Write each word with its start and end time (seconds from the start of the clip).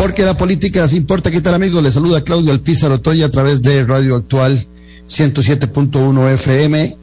Porque 0.00 0.24
la 0.24 0.34
política 0.34 0.88
se 0.88 0.96
importa. 0.96 1.30
¿Qué 1.30 1.42
tal 1.42 1.52
amigos? 1.52 1.82
Les 1.82 1.92
saluda 1.92 2.24
Claudio 2.24 2.52
Alpizar 2.52 2.90
Otoya 2.90 3.26
a 3.26 3.30
través 3.30 3.60
de 3.60 3.84
Radio 3.84 4.16
Actual 4.16 4.58
107.1 5.06 6.32
FM 6.36 6.96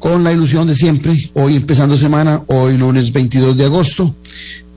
con 0.00 0.24
la 0.24 0.32
ilusión 0.32 0.66
de 0.66 0.74
siempre, 0.74 1.14
hoy 1.34 1.54
empezando 1.54 1.96
semana, 1.96 2.42
hoy 2.48 2.78
lunes 2.78 3.12
22 3.12 3.56
de 3.56 3.64
agosto, 3.66 4.12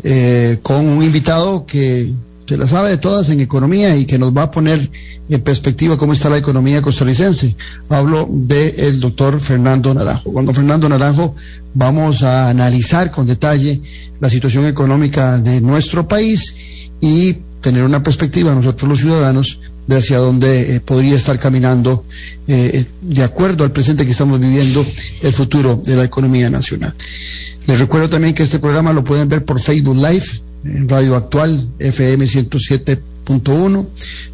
eh, 0.04 0.60
con 0.62 0.88
un 0.88 1.04
invitado 1.04 1.66
que 1.66 2.08
se 2.48 2.56
la 2.56 2.68
sabe 2.68 2.92
de 2.92 2.98
todas 2.98 3.32
en 3.32 3.40
economía 3.40 3.98
y 3.98 4.06
que 4.06 4.20
nos 4.20 4.32
va 4.32 4.44
a 4.44 4.52
poner 4.52 4.88
en 5.28 5.42
perspectiva 5.42 5.98
cómo 5.98 6.14
está 6.14 6.30
la 6.30 6.38
economía 6.38 6.84
costarricense. 6.84 7.56
Hablo 7.90 8.28
del 8.30 9.00
doctor 9.00 9.42
Fernando 9.42 9.92
Naranjo. 9.92 10.32
Con 10.32 10.54
Fernando 10.54 10.88
Naranjo 10.88 11.36
vamos 11.74 12.22
a 12.22 12.52
analizar 12.52 13.10
con 13.10 13.26
detalle 13.26 13.82
la 14.20 14.30
situación 14.30 14.68
económica 14.68 15.40
de 15.40 15.62
nuestro 15.62 16.08
país 16.08 16.54
y 17.02 17.38
tener 17.62 17.84
una 17.84 18.02
perspectiva 18.02 18.56
nosotros 18.56 18.90
los 18.90 19.00
ciudadanos 19.00 19.60
de 19.88 19.98
hacia 19.98 20.18
dónde 20.18 20.76
eh, 20.76 20.80
podría 20.82 21.16
estar 21.16 21.40
caminando, 21.40 22.06
eh, 22.48 22.86
de 23.02 23.24
acuerdo 23.24 23.64
al 23.64 23.72
presente 23.72 24.06
que 24.06 24.12
estamos 24.12 24.40
viviendo, 24.40 24.86
el 25.22 25.34
futuro 25.34 25.82
de 25.84 25.96
la 25.96 26.04
economía 26.04 26.50
nacional. 26.50 26.94
Les 27.66 27.80
recuerdo 27.80 28.10
también 28.10 28.36
que 28.36 28.44
este 28.44 28.60
programa 28.60 28.94
lo 28.94 29.04
pueden 29.04 29.28
ver 29.28 29.44
por 29.44 29.60
Facebook 29.60 29.96
Live, 29.96 30.26
en 30.64 30.88
Radio 30.88 31.16
Actual, 31.16 31.70
FM 31.80 32.26
107.1. 32.26 33.88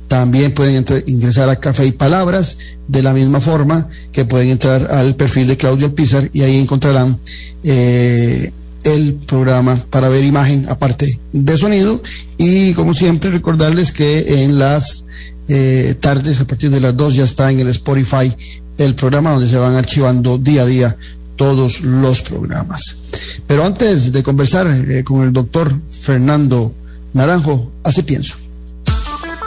También 0.08 0.54
pueden 0.54 0.86
ingresar 1.08 1.50
a 1.50 1.56
Café 1.56 1.86
y 1.86 1.92
Palabras, 1.94 2.58
de 2.88 3.02
la 3.02 3.14
misma 3.14 3.40
forma 3.40 3.88
que 4.12 4.26
pueden 4.26 4.50
entrar 4.50 4.92
al 4.92 5.16
perfil 5.16 5.48
de 5.48 5.58
Claudio 5.58 5.96
Pizar 5.96 6.30
y 6.34 6.42
ahí 6.42 6.60
encontrarán 6.60 7.18
eh, 7.64 8.52
el 8.86 9.16
programa 9.16 9.76
para 9.90 10.10
ver 10.10 10.24
imagen 10.24 10.68
aparte 10.70 11.20
de 11.34 11.58
sonido 11.58 12.02
y 12.38 12.74
como 12.76 12.94
siempre 12.94 13.32
recordarles 13.32 13.92
que 13.92 14.44
en 14.44 14.58
las 14.58 15.08
eh, 15.48 15.96
tardes 16.00 16.40
a 16.40 16.48
partir 16.48 16.70
de 16.70 16.80
las 16.80 16.96
2 16.96 17.16
ya 17.16 17.24
está 17.24 17.52
en 17.52 17.60
el 17.60 17.68
Spotify 17.70 18.34
el 18.78 18.96
programa 18.96 19.32
donde 19.32 19.50
se 19.50 19.58
van 19.58 19.76
archivando 19.76 20.38
día 20.38 20.62
a 20.62 20.66
día 20.66 20.98
todos 21.36 21.82
los 21.82 22.22
programas. 22.22 23.04
Pero 23.48 23.66
antes 23.66 24.12
de 24.12 24.24
conversar 24.24 24.68
eh, 24.68 25.04
con 25.04 25.24
el 25.24 25.34
doctor 25.34 25.74
Fernando 25.90 26.74
Naranjo, 27.14 27.72
así 27.84 28.04
pienso. 28.04 28.36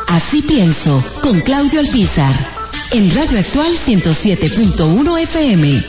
Así 0.09 0.43
pienso, 0.43 1.03
con 1.23 1.41
Claudio 1.41 1.81
Alpizar, 1.81 2.35
en 2.93 3.15
Radio 3.15 3.39
Actual 3.39 3.73
107.1 3.87 5.23
FM. 5.23 5.85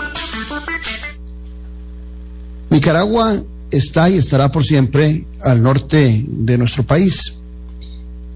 Nicaragua 2.80 3.35
está 3.72 4.09
y 4.09 4.16
estará 4.16 4.49
por 4.49 4.63
siempre 4.63 5.25
al 5.44 5.61
norte 5.61 6.23
de 6.25 6.58
nuestro 6.58 6.88
país. 6.88 7.38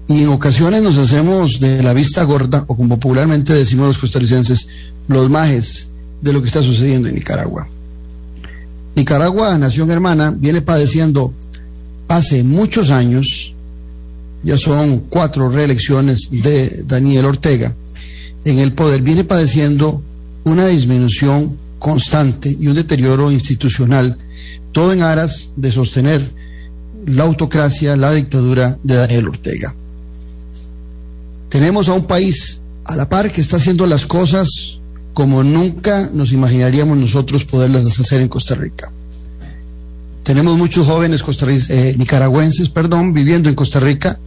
Y 0.06 0.24
en 0.24 0.28
ocasiones 0.28 0.82
nos 0.82 0.98
hacemos 0.98 1.60
de 1.60 1.82
la 1.82 1.94
vista 1.94 2.22
gorda, 2.24 2.62
o 2.68 2.76
como 2.76 2.98
popularmente 2.98 3.54
decimos 3.54 3.86
los 3.86 3.96
costarricenses, 3.96 4.68
los 5.08 5.30
majes 5.30 5.88
de 6.20 6.34
lo 6.34 6.42
que 6.42 6.48
está 6.48 6.60
sucediendo 6.60 7.08
en 7.08 7.14
Nicaragua. 7.14 7.66
Nicaragua, 8.94 9.56
nación 9.56 9.90
hermana, 9.90 10.30
viene 10.36 10.60
padeciendo 10.60 11.32
hace 12.08 12.44
muchos 12.44 12.90
años, 12.90 13.54
ya 14.42 14.58
son 14.58 15.06
cuatro 15.08 15.48
reelecciones 15.48 16.28
de 16.30 16.84
Daniel 16.86 17.24
Ortega 17.24 17.74
en 18.44 18.58
el 18.58 18.74
poder, 18.74 19.00
viene 19.00 19.24
padeciendo 19.24 20.02
una 20.44 20.66
disminución 20.66 21.56
constante 21.84 22.56
y 22.58 22.66
un 22.66 22.74
deterioro 22.74 23.30
institucional 23.30 24.16
todo 24.72 24.94
en 24.94 25.02
aras 25.02 25.50
de 25.56 25.70
sostener 25.70 26.32
la 27.04 27.24
autocracia, 27.24 27.94
la 27.94 28.10
dictadura 28.10 28.78
de 28.82 28.94
Daniel 28.94 29.28
Ortega. 29.28 29.74
Tenemos 31.50 31.90
a 31.90 31.92
un 31.92 32.06
país 32.06 32.62
a 32.86 32.96
la 32.96 33.10
par 33.10 33.30
que 33.30 33.42
está 33.42 33.58
haciendo 33.58 33.86
las 33.86 34.06
cosas 34.06 34.78
como 35.12 35.44
nunca 35.44 36.08
nos 36.14 36.32
imaginaríamos 36.32 36.96
nosotros 36.96 37.44
poderlas 37.44 37.84
hacer 38.00 38.22
en 38.22 38.28
Costa 38.28 38.54
Rica. 38.54 38.90
Tenemos 40.22 40.56
muchos 40.56 40.86
jóvenes 40.86 41.22
eh, 41.68 41.96
nicaragüenses, 41.98 42.70
perdón, 42.70 43.12
viviendo 43.12 43.50
en 43.50 43.54
Costa 43.54 43.78
Rica, 43.78 44.18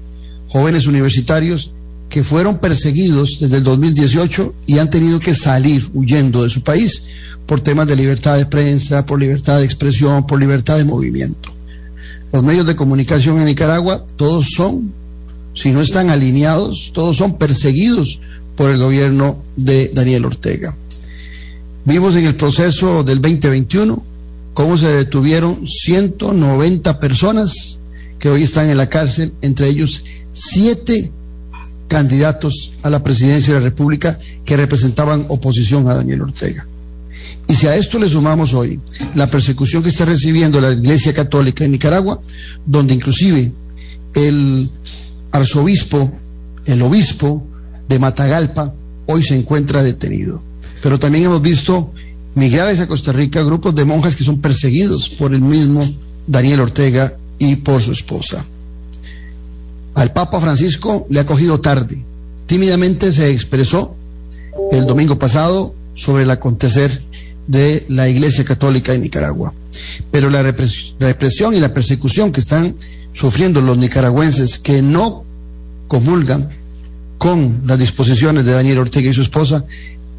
jóvenes 0.47 0.85
universitarios 0.85 1.73
que 2.09 2.23
fueron 2.23 2.59
perseguidos 2.59 3.37
desde 3.39 3.57
el 3.57 3.63
2018 3.63 4.53
y 4.65 4.79
han 4.79 4.89
tenido 4.89 5.19
que 5.19 5.35
salir 5.35 5.89
huyendo 5.93 6.43
de 6.43 6.49
su 6.49 6.61
país 6.61 7.03
por 7.45 7.61
temas 7.61 7.87
de 7.87 7.95
libertad 7.95 8.37
de 8.37 8.45
prensa, 8.45 9.05
por 9.05 9.19
libertad 9.19 9.59
de 9.59 9.65
expresión, 9.65 10.27
por 10.27 10.39
libertad 10.39 10.77
de 10.77 10.85
movimiento. 10.85 11.51
Los 12.31 12.43
medios 12.43 12.67
de 12.67 12.75
comunicación 12.75 13.39
en 13.39 13.45
Nicaragua, 13.45 14.05
todos 14.17 14.51
son, 14.51 14.91
si 15.53 15.71
no 15.71 15.81
están 15.81 16.09
alineados, 16.09 16.91
todos 16.93 17.17
son 17.17 17.37
perseguidos 17.37 18.19
por 18.55 18.69
el 18.69 18.77
gobierno 18.77 19.41
de 19.55 19.91
Daniel 19.93 20.25
Ortega. 20.25 20.75
Vimos 21.85 22.15
en 22.15 22.25
el 22.25 22.35
proceso 22.35 23.03
del 23.03 23.21
2021 23.21 24.03
cómo 24.53 24.77
se 24.77 24.87
detuvieron 24.87 25.65
190 25.65 26.99
personas 26.99 27.79
que 28.19 28.29
hoy 28.29 28.43
están 28.43 28.69
en 28.69 28.77
la 28.77 28.89
cárcel, 28.89 29.31
entre 29.41 29.67
ellos 29.67 30.03
siete 30.33 31.11
candidatos 31.87 32.73
a 32.83 32.89
la 32.89 33.03
presidencia 33.03 33.53
de 33.53 33.59
la 33.59 33.65
República 33.65 34.17
que 34.45 34.57
representaban 34.57 35.25
oposición 35.29 35.87
a 35.87 35.95
Daniel 35.95 36.23
Ortega. 36.23 36.67
Y 37.47 37.55
si 37.55 37.67
a 37.67 37.75
esto 37.75 37.97
le 37.97 38.09
sumamos 38.09 38.53
hoy 38.53 38.79
la 39.15 39.27
persecución 39.27 39.81
que 39.81 39.89
está 39.89 40.05
recibiendo 40.05 40.59
la 40.59 40.71
Iglesia 40.71 41.13
Católica 41.13 41.63
en 41.63 41.71
Nicaragua, 41.71 42.19
donde 42.65 42.93
inclusive 42.93 43.51
el 44.13 44.69
arzobispo, 45.31 46.11
el 46.65 46.81
obispo 46.81 47.45
de 47.87 47.99
Matagalpa, 47.99 48.73
hoy 49.05 49.23
se 49.23 49.37
encuentra 49.37 49.81
detenido. 49.81 50.41
Pero 50.81 50.99
también 50.99 51.25
hemos 51.25 51.41
visto 51.41 51.93
migrar 52.35 52.67
a 52.67 52.87
Costa 52.87 53.13
Rica 53.13 53.41
grupos 53.43 53.73
de 53.75 53.85
monjas 53.85 54.15
que 54.15 54.25
son 54.25 54.41
perseguidos 54.41 55.09
por 55.09 55.33
el 55.33 55.41
mismo 55.41 55.87
Daniel 56.27 56.59
Ortega 56.59 57.13
y 57.39 57.55
por 57.57 57.81
su 57.81 57.93
esposa. 57.93 58.45
Al 59.97 60.13
Papa 60.13 60.39
Francisco 60.39 61.07
le 61.09 61.19
ha 61.19 61.25
cogido 61.25 61.59
tarde. 61.59 61.99
Tímidamente 62.45 63.11
se 63.11 63.31
expresó 63.31 63.95
el 64.71 64.85
domingo 64.85 65.17
pasado 65.17 65.73
sobre 65.95 66.23
el 66.23 66.29
acontecer 66.29 67.01
de 67.47 67.83
la 67.89 68.07
Iglesia 68.07 68.45
Católica 68.45 68.91
de 68.91 68.99
Nicaragua. 68.99 69.55
Pero 70.11 70.29
la 70.29 70.43
represión 70.43 71.55
y 71.55 71.59
la 71.59 71.73
persecución 71.73 72.31
que 72.31 72.41
están 72.41 72.75
sufriendo 73.11 73.59
los 73.59 73.79
nicaragüenses 73.79 74.59
que 74.59 74.83
no 74.83 75.23
comulgan 75.87 76.47
con 77.17 77.63
las 77.65 77.79
disposiciones 77.79 78.45
de 78.45 78.51
Daniel 78.51 78.77
Ortega 78.77 79.09
y 79.09 79.13
su 79.15 79.23
esposa 79.23 79.65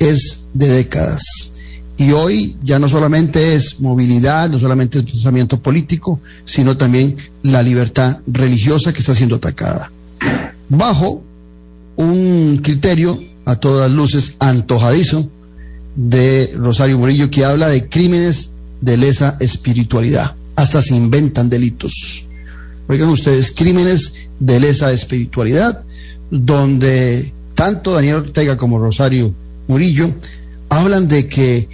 es 0.01 0.47
de 0.55 0.69
décadas. 0.71 1.53
Y 1.97 2.11
hoy 2.11 2.57
ya 2.65 2.81
no 2.81 2.89
solamente 2.89 3.55
es 3.55 3.79
movilidad, 3.79 4.51
no 4.51 4.59
solamente 4.59 4.99
es 4.99 5.05
pensamiento 5.05 5.61
político, 5.61 6.21
sino 6.45 6.77
también 6.77 7.17
la 7.53 7.63
libertad 7.63 8.19
religiosa 8.27 8.93
que 8.93 9.01
está 9.01 9.15
siendo 9.15 9.37
atacada. 9.37 9.91
Bajo 10.69 11.23
un 11.97 12.61
criterio 12.63 13.19
a 13.45 13.57
todas 13.57 13.91
luces 13.91 14.37
antojadizo 14.39 15.29
de 15.97 16.53
Rosario 16.57 16.99
Murillo 16.99 17.31
que 17.31 17.45
habla 17.45 17.69
de 17.69 17.89
crímenes 17.89 18.51
de 18.81 18.97
lesa 18.97 19.37
espiritualidad. 19.41 20.35
Hasta 20.57 20.83
se 20.83 20.95
inventan 20.95 21.49
delitos. 21.49 22.27
Oigan 22.89 23.09
ustedes, 23.09 23.53
crímenes 23.53 24.29
de 24.39 24.61
lesa 24.61 24.93
espiritualidad, 24.93 25.85
donde 26.31 27.33
tanto 27.55 27.93
Daniel 27.93 28.17
Ortega 28.17 28.57
como 28.57 28.79
Rosario 28.79 29.35
Murillo 29.67 30.15
hablan 30.69 31.09
de 31.09 31.27
que 31.27 31.69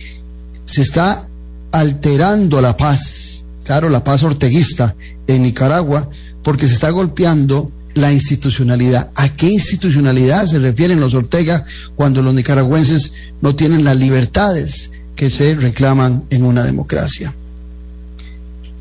se 0.65 0.83
está 0.83 1.29
alterando 1.73 2.61
la 2.61 2.77
paz, 2.77 3.45
claro, 3.65 3.89
la 3.89 4.03
paz 4.03 4.23
orteguista 4.23 4.95
en 5.27 5.43
Nicaragua, 5.43 6.09
porque 6.43 6.67
se 6.67 6.75
está 6.75 6.91
golpeando 6.91 7.71
la 7.95 8.13
institucionalidad. 8.13 9.11
¿A 9.15 9.35
qué 9.37 9.49
institucionalidad 9.49 10.47
se 10.47 10.59
refieren 10.59 11.01
los 11.01 11.15
Ortega 11.15 11.65
cuando 11.95 12.23
los 12.23 12.35
nicaragüenses 12.35 13.13
no 13.41 13.55
tienen 13.55 13.85
las 13.85 13.97
libertades 13.97 14.91
que 15.17 15.31
se 15.31 15.55
reclaman 15.55 16.25
en 16.31 16.45
una 16.45 16.65
democracia? 16.65 17.35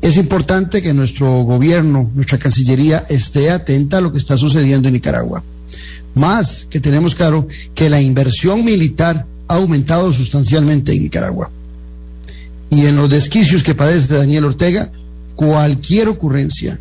Es 0.02 0.18
importante 0.18 0.82
que 0.82 0.92
nuestro 0.92 1.44
gobierno, 1.44 2.10
nuestra 2.14 2.38
Cancillería, 2.38 3.04
esté 3.08 3.50
atenta 3.50 3.98
a 3.98 4.00
lo 4.02 4.12
que 4.12 4.18
está 4.18 4.36
sucediendo 4.36 4.88
en 4.88 4.94
Nicaragua, 4.94 5.42
Más 6.14 6.66
que 6.68 6.78
tenemos 6.78 7.14
claro 7.14 7.48
que 7.74 7.88
la 7.88 8.00
inversión 8.00 8.64
militar 8.64 9.26
ha 9.48 9.54
aumentado 9.54 10.12
sustancialmente 10.12 10.92
en 10.92 11.04
Nicaragua. 11.04 11.50
Y 12.70 12.86
en 12.86 12.96
los 12.96 13.08
desquicios 13.08 13.62
que 13.62 13.74
padece 13.74 14.16
Daniel 14.16 14.44
Ortega, 14.44 14.92
cualquier 15.34 16.08
ocurrencia, 16.08 16.78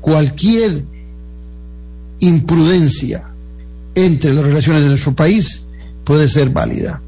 cualquier 0.00 0.84
imprudencia 2.20 3.24
entre 3.94 4.34
las 4.34 4.44
relaciones 4.44 4.82
de 4.82 4.88
nuestro 4.88 5.14
país 5.14 5.66
puede 6.04 6.28
ser 6.28 6.50
válida. 6.50 7.00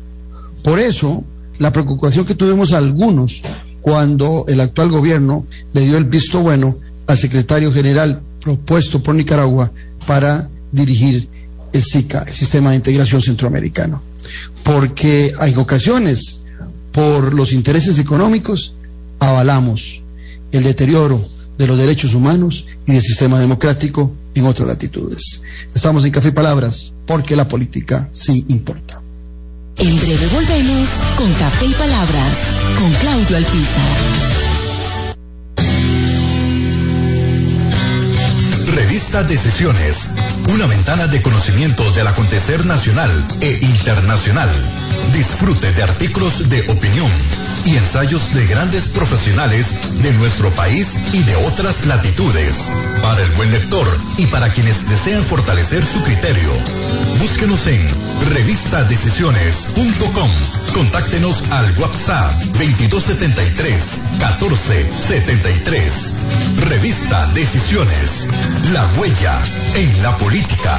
Por 0.63 0.79
eso, 0.79 1.25
la 1.59 1.73
preocupación 1.73 2.25
que 2.25 2.35
tuvimos 2.35 2.73
algunos 2.73 3.43
cuando 3.81 4.45
el 4.49 4.61
actual 4.61 4.91
gobierno 4.91 5.47
le 5.73 5.83
dio 5.83 5.97
el 5.97 6.05
visto 6.05 6.41
bueno 6.41 6.77
al 7.07 7.17
secretario 7.17 7.73
general 7.73 8.21
propuesto 8.41 9.03
por 9.03 9.15
Nicaragua 9.15 9.71
para 10.07 10.49
dirigir 10.73 11.29
el 11.73 11.83
SICA, 11.83 12.23
el 12.23 12.35
Sistema 12.35 12.71
de 12.71 12.77
Integración 12.77 13.23
Centroamericano. 13.23 14.03
Porque 14.65 15.33
hay 15.39 15.55
ocasiones, 15.57 16.45
por 16.93 17.35
los 17.35 17.53
intereses 17.53 17.99
económicos, 17.99 18.75
avalamos 19.21 20.03
el 20.53 20.63
deterioro 20.63 21.21
de 21.59 21.67
los 21.67 21.77
derechos 21.77 22.15
humanos 22.15 22.67
y 22.87 22.93
del 22.93 23.03
sistema 23.03 23.39
democrático 23.39 24.13
en 24.35 24.47
otras 24.47 24.69
latitudes. 24.69 25.43
Estamos 25.75 26.05
en 26.05 26.13
Café 26.13 26.29
y 26.29 26.33
Palabras 26.33 26.93
porque 27.07 27.37
la 27.37 27.49
política 27.49 28.09
sí 28.13 28.45
importa. 28.49 29.01
En 29.77 29.97
breve 29.97 30.27
volvemos 30.33 30.89
con 31.17 31.33
Café 31.35 31.67
y 31.67 31.73
Palabras 31.75 32.37
con 32.79 32.93
Claudio 32.95 33.37
Alpizar. 33.37 34.38
Revista 38.75 39.23
Decisiones, 39.23 40.15
una 40.53 40.67
ventana 40.67 41.07
de 41.07 41.23
conocimiento 41.23 41.91
del 41.93 42.07
acontecer 42.07 42.67
nacional 42.67 43.11
e 43.41 43.59
internacional. 43.63 44.51
Disfrute 45.13 45.73
de 45.73 45.83
artículos 45.83 46.49
de 46.49 46.61
opinión 46.71 47.11
y 47.65 47.77
ensayos 47.77 48.35
de 48.35 48.47
grandes 48.47 48.89
profesionales 48.89 50.03
de 50.03 50.13
nuestro 50.15 50.51
país 50.53 50.99
y 51.13 51.23
de 51.23 51.37
otras 51.37 51.87
latitudes. 51.87 52.73
Para 53.03 53.23
el 53.23 53.31
buen 53.33 53.53
lector 53.53 53.87
y 54.17 54.27
para 54.27 54.51
quienes 54.51 54.89
desean 54.89 55.25
fortalecer 55.25 55.85
su 55.85 56.03
criterio. 56.03 56.51
Búsquenos 57.21 57.67
en 57.67 57.87
revistadecisiones.com. 58.31 60.31
Contáctenos 60.79 61.43
al 61.51 61.77
WhatsApp 61.77 62.33
2273 62.53 64.07
1473. 64.13 66.21
Revista 66.71 67.27
Decisiones. 67.35 68.29
La 68.73 68.87
huella 68.97 69.43
en 69.75 70.03
la 70.05 70.17
política. 70.19 70.79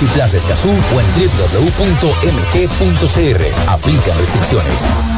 Multiplaza 0.00 0.36
Escazú 0.36 0.68
o 0.68 1.00
en 1.00 1.06
www.mg.cr. 1.16 1.70
Aplican 3.68 4.16
restricciones. 4.16 5.17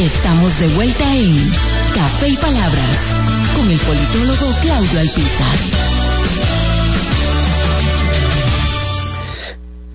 Estamos 0.00 0.58
de 0.58 0.68
vuelta 0.68 1.14
en 1.14 1.36
Café 1.94 2.30
y 2.30 2.36
Palabras 2.38 2.98
con 3.54 3.70
el 3.70 3.78
politólogo 3.78 4.50
Claudio 4.62 4.98
Alpizar. 4.98 5.58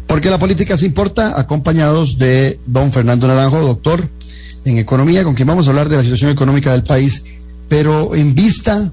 Porque 0.06 0.30
la 0.30 0.38
política 0.38 0.78
se 0.78 0.86
importa, 0.86 1.40
acompañados 1.40 2.20
de 2.20 2.60
don 2.68 2.92
Fernando 2.92 3.28
Naranjo, 3.28 3.60
doctor 3.62 4.08
en 4.66 4.78
economía, 4.78 5.24
con 5.24 5.34
quien 5.34 5.48
vamos 5.48 5.66
a 5.66 5.72
hablar 5.72 5.90
de 5.90 5.96
la 5.96 6.04
situación 6.04 6.30
económica 6.30 6.72
del 6.72 6.84
país, 6.84 7.24
pero 7.68 8.14
en 8.14 8.36
vista 8.36 8.92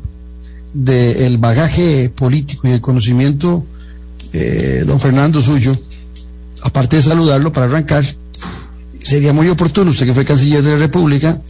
del 0.73 1.37
bagaje 1.37 2.09
político 2.09 2.69
y 2.69 2.71
el 2.71 2.81
conocimiento, 2.81 3.67
eh, 4.33 4.85
don 4.87 4.99
Fernando 4.99 5.43
suyo, 5.43 5.73
aparte 6.63 6.97
de 6.97 7.03
saludarlo 7.03 7.53
para 7.53 7.67
arrancar, 7.67 8.03
sería 9.13 9.33
muy 9.33 9.49
oportuno, 9.49 9.91
usted 9.91 10.07
que 10.07 10.15
fue 10.15 10.25
canciller 10.25 10.63
de 10.63 10.73
la 10.73 10.79
República, 10.79 11.41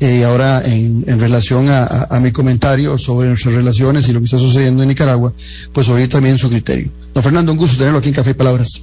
eh, 0.00 0.24
ahora 0.24 0.62
en, 0.64 1.02
en 1.06 1.18
relación 1.18 1.70
a, 1.70 1.84
a, 1.84 2.16
a, 2.16 2.20
mi 2.20 2.30
comentario 2.30 2.98
sobre 2.98 3.28
nuestras 3.28 3.54
relaciones 3.54 4.06
y 4.08 4.12
lo 4.12 4.20
que 4.20 4.26
está 4.26 4.38
sucediendo 4.38 4.82
en 4.82 4.90
Nicaragua, 4.90 5.32
pues 5.72 5.88
oír 5.88 6.08
también 6.08 6.36
su 6.36 6.50
criterio. 6.50 6.90
Don 7.14 7.22
Fernando, 7.22 7.52
un 7.52 7.58
gusto 7.58 7.78
tenerlo 7.78 7.98
aquí 7.98 8.08
en 8.08 8.14
Café 8.14 8.30
y 8.32 8.34
Palabras. 8.34 8.82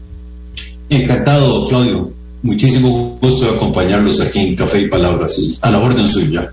Encantado, 0.89 1.67
Claudio. 1.67 2.11
Muchísimo 2.41 3.19
gusto 3.21 3.45
de 3.45 3.51
acompañarlos 3.55 4.19
aquí 4.19 4.39
en 4.39 4.55
Café 4.55 4.81
y 4.81 4.87
Palabras, 4.87 5.35
a 5.61 5.69
la 5.69 5.77
orden 5.77 6.07
suya. 6.07 6.51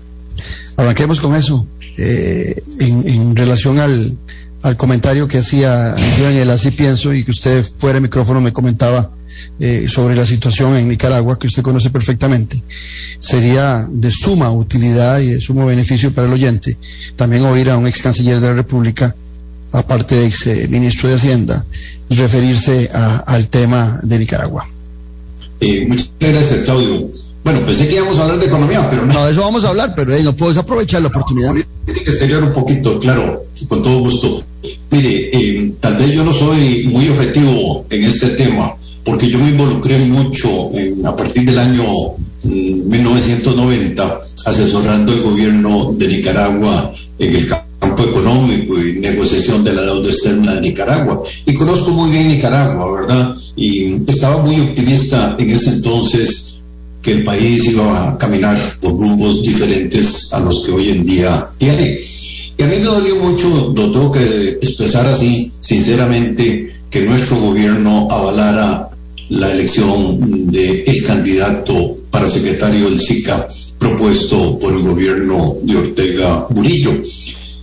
Arranquemos 0.77 1.19
con 1.19 1.33
eso. 1.35 1.65
Eh, 1.97 2.61
en, 2.79 3.07
en, 3.09 3.35
relación 3.35 3.79
al, 3.79 4.15
al 4.61 4.77
comentario 4.77 5.27
que 5.27 5.39
hacía 5.39 5.95
yo 6.19 6.29
en 6.29 6.37
el 6.37 6.49
Así 6.51 6.69
Pienso 6.71 7.13
y 7.13 7.23
que 7.25 7.31
usted 7.31 7.63
fuera 7.63 7.95
de 7.95 8.01
micrófono 8.01 8.39
me 8.39 8.53
comentaba 8.53 9.11
eh, 9.59 9.85
sobre 9.87 10.15
la 10.15 10.25
situación 10.25 10.75
en 10.75 10.87
Nicaragua, 10.87 11.37
que 11.37 11.47
usted 11.47 11.61
conoce 11.61 11.89
perfectamente, 11.89 12.61
sería 13.19 13.87
de 13.89 14.11
suma 14.11 14.51
utilidad 14.51 15.19
y 15.19 15.27
de 15.27 15.41
sumo 15.41 15.65
beneficio 15.65 16.11
para 16.13 16.27
el 16.27 16.33
oyente 16.33 16.77
también 17.15 17.45
oír 17.45 17.69
a 17.69 17.77
un 17.77 17.87
ex 17.87 18.01
canciller 18.01 18.39
de 18.39 18.47
la 18.47 18.53
República 18.53 19.15
aparte 19.73 20.15
de 20.15 20.25
ex 20.25 20.47
eh, 20.47 20.67
ministro 20.69 21.07
de 21.07 21.15
Hacienda, 21.15 21.65
referirse 22.09 22.89
al 22.91 23.47
tema 23.47 23.99
de 24.03 24.19
Nicaragua. 24.19 24.67
Eh, 25.61 25.85
muchas 25.87 26.09
gracias, 26.19 26.63
Claudio. 26.63 27.07
Bueno, 27.43 27.65
pensé 27.65 27.87
que 27.87 27.95
íbamos 27.95 28.17
a 28.17 28.23
hablar 28.23 28.39
de 28.39 28.47
economía, 28.47 28.89
pero 28.89 29.05
no. 29.05 29.13
No, 29.13 29.25
de 29.25 29.31
eso 29.31 29.41
vamos 29.41 29.63
a 29.63 29.69
hablar, 29.69 29.93
pero 29.95 30.17
no 30.19 30.35
puedes 30.35 30.57
aprovechar 30.57 31.01
la 31.01 31.07
oportunidad. 31.07 31.51
Política 31.51 32.11
exterior 32.11 32.43
un 32.43 32.53
poquito, 32.53 32.99
claro, 32.99 33.45
con 33.67 33.81
todo 33.81 33.99
gusto. 33.99 34.43
Mire, 34.89 35.73
tal 35.79 35.97
vez 35.97 36.11
yo 36.11 36.23
no 36.23 36.33
soy 36.33 36.87
muy 36.91 37.07
objetivo 37.09 37.85
en 37.89 38.03
este 38.03 38.29
tema, 38.29 38.75
porque 39.03 39.29
yo 39.29 39.39
me 39.39 39.49
involucré 39.49 39.97
mucho 40.05 40.71
a 41.05 41.15
partir 41.15 41.45
del 41.45 41.59
año 41.59 41.83
1990 42.43 44.05
mm, 44.05 44.09
asesorando 44.45 45.13
el 45.13 45.21
gobierno 45.21 45.93
de 45.93 46.07
Nicaragua 46.07 46.93
en 47.19 47.35
el 47.35 47.47
campo 47.47 48.03
económico 48.03 48.79
y 48.79 48.99
negociación 48.99 49.63
de 49.63 49.73
la 49.73 49.83
deuda 49.83 50.09
externa 50.09 50.55
de 50.55 50.61
Nicaragua. 50.61 51.21
Y 51.45 51.53
conozco 51.53 51.91
muy 51.91 52.11
bien 52.11 52.27
Nicaragua, 52.27 53.01
¿verdad? 53.01 53.35
Y 53.55 54.09
estaba 54.09 54.37
muy 54.43 54.59
optimista 54.59 55.35
en 55.37 55.49
ese 55.49 55.71
entonces 55.71 56.55
que 57.01 57.13
el 57.13 57.23
país 57.23 57.65
iba 57.65 58.09
a 58.09 58.17
caminar 58.17 58.57
por 58.79 58.91
rumbos 58.91 59.41
diferentes 59.41 60.31
a 60.33 60.39
los 60.39 60.63
que 60.63 60.71
hoy 60.71 60.89
en 60.89 61.05
día 61.05 61.47
tiene. 61.57 61.97
Y 62.57 62.63
a 62.63 62.67
mí 62.67 62.75
me 62.77 62.85
dolió 62.85 63.15
mucho, 63.15 63.73
lo 63.75 63.91
tengo 63.91 64.11
que 64.11 64.59
expresar 64.61 65.07
así, 65.07 65.51
sinceramente, 65.59 66.75
que 66.91 67.01
nuestro 67.01 67.37
gobierno 67.37 68.07
avalara 68.11 68.90
la 69.31 69.49
elección 69.51 70.51
del 70.51 70.83
el 70.85 71.03
candidato 71.05 71.97
para 72.11 72.27
secretario 72.27 72.89
del 72.89 72.99
SICA 72.99 73.47
propuesto 73.79 74.59
por 74.59 74.73
el 74.73 74.81
gobierno 74.81 75.55
de 75.63 75.77
Ortega 75.77 76.47
Murillo. 76.49 76.91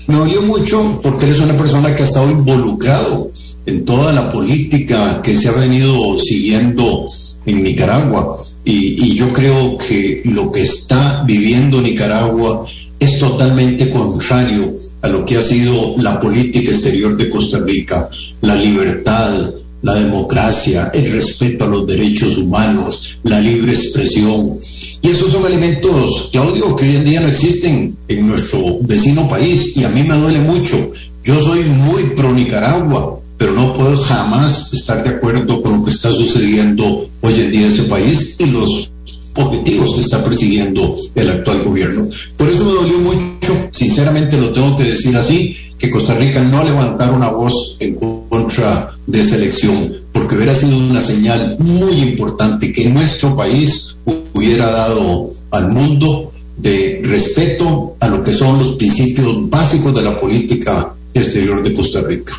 Me 0.06 0.14
dolió 0.14 0.40
mucho 0.42 0.98
porque 1.02 1.26
eres 1.26 1.40
una 1.40 1.56
persona 1.56 1.94
que 1.94 2.02
ha 2.02 2.06
estado 2.06 2.30
involucrado 2.30 3.30
en 3.66 3.84
toda 3.84 4.12
la 4.12 4.32
política 4.32 5.20
que 5.22 5.36
se 5.36 5.48
ha 5.48 5.52
venido 5.52 6.18
siguiendo 6.18 7.04
en 7.44 7.62
Nicaragua. 7.62 8.34
Y, 8.64 9.14
yo 9.14 9.30
creo 9.34 9.76
que 9.76 10.22
lo 10.24 10.50
que 10.50 10.62
está 10.62 11.22
viviendo 11.26 11.82
Nicaragua 11.82 12.64
es 12.98 13.18
totalmente 13.18 13.90
contrario 13.90 14.74
a 15.02 15.08
lo 15.08 15.26
que 15.26 15.36
ha 15.36 15.42
sido 15.42 15.96
la 15.98 16.18
política 16.18 16.70
exterior 16.70 17.14
de 17.14 17.28
Costa 17.28 17.58
Rica, 17.58 18.08
la 18.40 18.54
libertad, 18.54 19.50
la 19.82 19.94
democracia, 19.94 20.90
el 20.92 21.12
respeto 21.12 21.64
a 21.64 21.68
los 21.68 21.86
derechos 21.86 22.36
humanos, 22.36 23.16
la 23.22 23.40
libre 23.40 23.72
expresión. 23.72 24.56
Y 25.02 25.08
esos 25.08 25.32
son 25.32 25.46
elementos, 25.46 26.28
Claudio, 26.32 26.74
que 26.76 26.88
hoy 26.88 26.96
en 26.96 27.04
día 27.04 27.20
no 27.20 27.28
existen 27.28 27.96
en 28.08 28.26
nuestro 28.26 28.78
vecino 28.80 29.28
país 29.28 29.76
y 29.76 29.84
a 29.84 29.88
mí 29.88 30.02
me 30.02 30.16
duele 30.16 30.40
mucho. 30.40 30.92
Yo 31.24 31.38
soy 31.42 31.62
muy 31.62 32.02
pro 32.16 32.32
Nicaragua, 32.32 33.20
pero 33.36 33.52
no 33.52 33.74
puedo 33.76 33.96
jamás 33.98 34.72
estar 34.72 35.04
de 35.04 35.10
acuerdo 35.10 35.62
con 35.62 35.78
lo 35.78 35.84
que 35.84 35.90
está 35.90 36.10
sucediendo 36.10 37.08
hoy 37.20 37.40
en 37.40 37.50
día 37.52 37.60
en 37.62 37.72
ese 37.72 37.84
país 37.84 38.36
y 38.40 38.46
los 38.46 38.90
objetivos 39.34 39.94
que 39.94 40.00
está 40.00 40.24
persiguiendo 40.24 40.96
el 41.14 41.30
actual 41.30 41.62
gobierno. 41.62 42.08
Por 42.36 42.48
eso 42.48 42.64
me 42.64 42.72
dolió 42.72 42.98
mucho, 42.98 43.68
sinceramente 43.70 44.36
lo 44.36 44.52
tengo 44.52 44.76
que 44.76 44.84
decir 44.84 45.16
así, 45.16 45.56
que 45.78 45.90
Costa 45.90 46.14
Rica 46.14 46.42
no 46.42 46.64
levantara 46.64 47.12
una 47.12 47.28
voz 47.28 47.76
en 47.78 47.94
contra 47.94 48.92
de 49.06 49.20
esa 49.20 49.36
elección, 49.36 49.96
porque 50.12 50.34
hubiera 50.34 50.54
sido 50.54 50.76
una 50.76 51.00
señal 51.00 51.56
muy 51.58 52.02
importante 52.02 52.72
que 52.72 52.88
nuestro 52.90 53.36
país 53.36 53.96
hubiera 54.34 54.70
dado 54.70 55.30
al 55.50 55.68
mundo 55.68 56.32
de 56.56 57.00
respeto 57.04 57.94
a 58.00 58.08
lo 58.08 58.24
que 58.24 58.34
son 58.34 58.58
los 58.58 58.74
principios 58.74 59.48
básicos 59.48 59.94
de 59.94 60.02
la 60.02 60.18
política 60.18 60.92
exterior 61.14 61.62
de 61.62 61.72
Costa 61.72 62.00
Rica. 62.00 62.34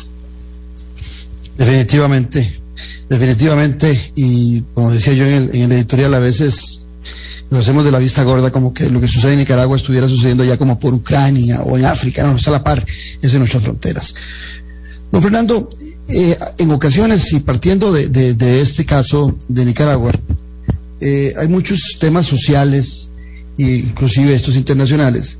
Definitivamente, 1.56 2.60
definitivamente, 3.08 4.12
y 4.14 4.62
como 4.74 4.90
decía 4.90 5.14
yo 5.14 5.26
en 5.26 5.54
el 5.54 5.72
editorial, 5.72 6.14
a 6.14 6.18
veces 6.18 6.86
lo 7.50 7.58
hacemos 7.58 7.84
de 7.84 7.90
la 7.90 7.98
vista 7.98 8.22
gorda, 8.22 8.50
como 8.50 8.72
que 8.72 8.88
lo 8.90 9.00
que 9.00 9.08
sucede 9.08 9.32
en 9.32 9.40
Nicaragua 9.40 9.76
estuviera 9.76 10.08
sucediendo 10.08 10.44
ya 10.44 10.56
como 10.56 10.78
por 10.78 10.94
Ucrania 10.94 11.60
o 11.62 11.76
en 11.76 11.84
África, 11.84 12.22
no, 12.22 12.36
está 12.36 12.50
a 12.50 12.54
la 12.54 12.64
par, 12.64 12.84
es 13.20 13.32
en 13.32 13.40
nuestras 13.40 13.64
fronteras. 13.64 14.14
Don 15.10 15.20
Fernando, 15.20 15.68
eh, 16.08 16.38
en 16.58 16.70
ocasiones, 16.70 17.32
y 17.32 17.40
partiendo 17.40 17.92
de, 17.92 18.08
de, 18.08 18.60
este 18.60 18.86
caso 18.86 19.36
de 19.48 19.64
Nicaragua, 19.64 20.12
eh, 21.00 21.34
hay 21.36 21.48
muchos 21.48 21.96
temas 21.98 22.26
sociales, 22.26 23.10
inclusive 23.58 24.32
estos 24.32 24.54
internacionales, 24.54 25.38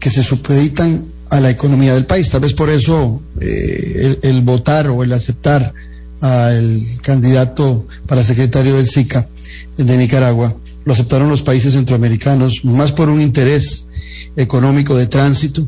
que 0.00 0.10
se 0.10 0.24
supeditan 0.24 1.04
a 1.30 1.40
la 1.40 1.50
economía 1.50 1.94
del 1.94 2.06
país. 2.06 2.28
Tal 2.28 2.40
vez 2.40 2.54
por 2.54 2.70
eso 2.70 3.22
eh, 3.40 4.18
el, 4.22 4.30
el, 4.30 4.42
votar 4.42 4.88
o 4.88 5.04
el 5.04 5.12
aceptar 5.12 5.72
al 6.20 6.80
candidato 7.02 7.86
para 8.06 8.24
secretario 8.24 8.76
del 8.76 8.88
SICA 8.88 9.28
de 9.76 9.96
Nicaragua 9.96 10.56
lo 10.84 10.92
aceptaron 10.92 11.30
los 11.30 11.42
países 11.42 11.74
centroamericanos, 11.74 12.64
más 12.64 12.92
por 12.92 13.08
un 13.08 13.20
interés 13.20 13.88
económico 14.36 14.96
de 14.96 15.06
tránsito, 15.06 15.66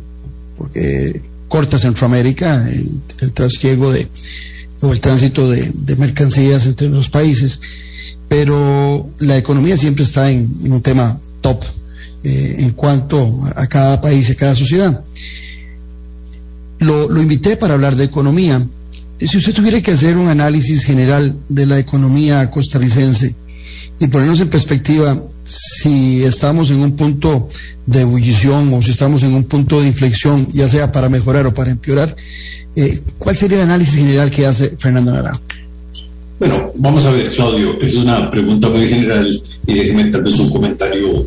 porque 0.57 1.23
corta 1.49 1.79
Centroamérica 1.79 2.67
el, 3.21 3.33
trasiego 3.33 3.93
de, 3.93 4.09
o 4.81 4.93
el 4.93 5.01
tránsito 5.01 5.49
de, 5.51 5.97
mercancías 5.97 6.67
entre 6.67 6.89
los 6.89 7.11
países, 7.11 7.61
pero 8.29 9.09
la 9.19 9.37
economía 9.37 9.77
siempre 9.77 10.05
está 10.05 10.31
en, 10.31 10.49
un 10.73 10.83
tema 10.83 11.21
top 11.41 11.63
eh, 12.25 12.57
en 12.59 12.71
cuanto 12.71 13.45
a 13.55 13.67
cada 13.67 14.01
país 14.01 14.29
y 14.29 14.33
a 14.33 14.37
cada 14.37 14.55
sociedad. 14.55 15.05
Lo, 16.81 17.09
lo 17.09 17.23
invité 17.23 17.57
para 17.57 17.75
hablar 17.75 17.95
de 17.95 18.05
economía. 18.05 18.67
Si 19.21 19.39
usted 19.39 19.55
tuviera 19.55 19.81
que 19.81 19.93
hacer 19.93 20.17
un 20.17 20.29
análisis 20.29 20.85
general 20.85 21.39
de 21.49 21.67
la 21.67 21.79
economía 21.79 22.51
costarricense, 22.51 23.37
y 24.01 24.09
ponernos 24.09 24.41
en 24.41 24.49
perspectiva 24.49 25.23
si 25.45 26.25
estamos 26.25 26.71
en 26.71 26.81
un 26.81 26.97
punto 26.97 27.49
de 27.87 28.01
ebullición 28.01 28.73
o 28.73 28.83
si 28.83 28.91
estamos 28.91 29.23
en 29.23 29.35
un 29.35 29.45
punto 29.45 29.81
de 29.81 29.89
inflexión, 29.89 30.47
ya 30.51 30.69
sea 30.69 30.91
para 30.91 31.09
mejorar 31.09 31.47
o 31.47 31.55
para 31.55 31.71
empeorar, 31.71 32.15
eh, 32.77 33.01
¿cuál 33.19 33.37
sería 33.37 33.59
el 33.59 33.65
análisis 33.65 33.97
general 33.97 34.31
que 34.31 34.47
hace 34.47 34.77
Fernando 34.77 35.13
Nara? 35.13 35.39
Bueno, 36.39 36.73
vamos 36.77 37.05
a 37.05 37.11
ver, 37.11 37.31
Claudio, 37.33 37.79
es 37.81 37.95
una 37.95 38.31
pregunta 38.31 38.69
muy 38.69 38.87
general 38.89 39.43
y 39.67 39.75
déjeme 39.75 40.05
tal 40.07 40.23
vez 40.23 40.39
un 40.39 40.51
comentario 40.51 41.27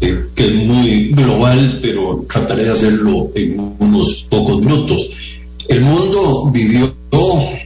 eh, 0.00 0.26
que 0.34 0.46
es 0.46 0.54
muy 0.54 1.08
global, 1.08 1.80
pero 1.82 2.24
trataré 2.30 2.64
de 2.64 2.70
hacerlo 2.70 3.30
en 3.34 3.76
unos 3.78 4.26
pocos 4.28 4.60
minutos. 4.60 5.10
El 5.68 5.80
mundo 5.80 6.50
vivió 6.52 6.94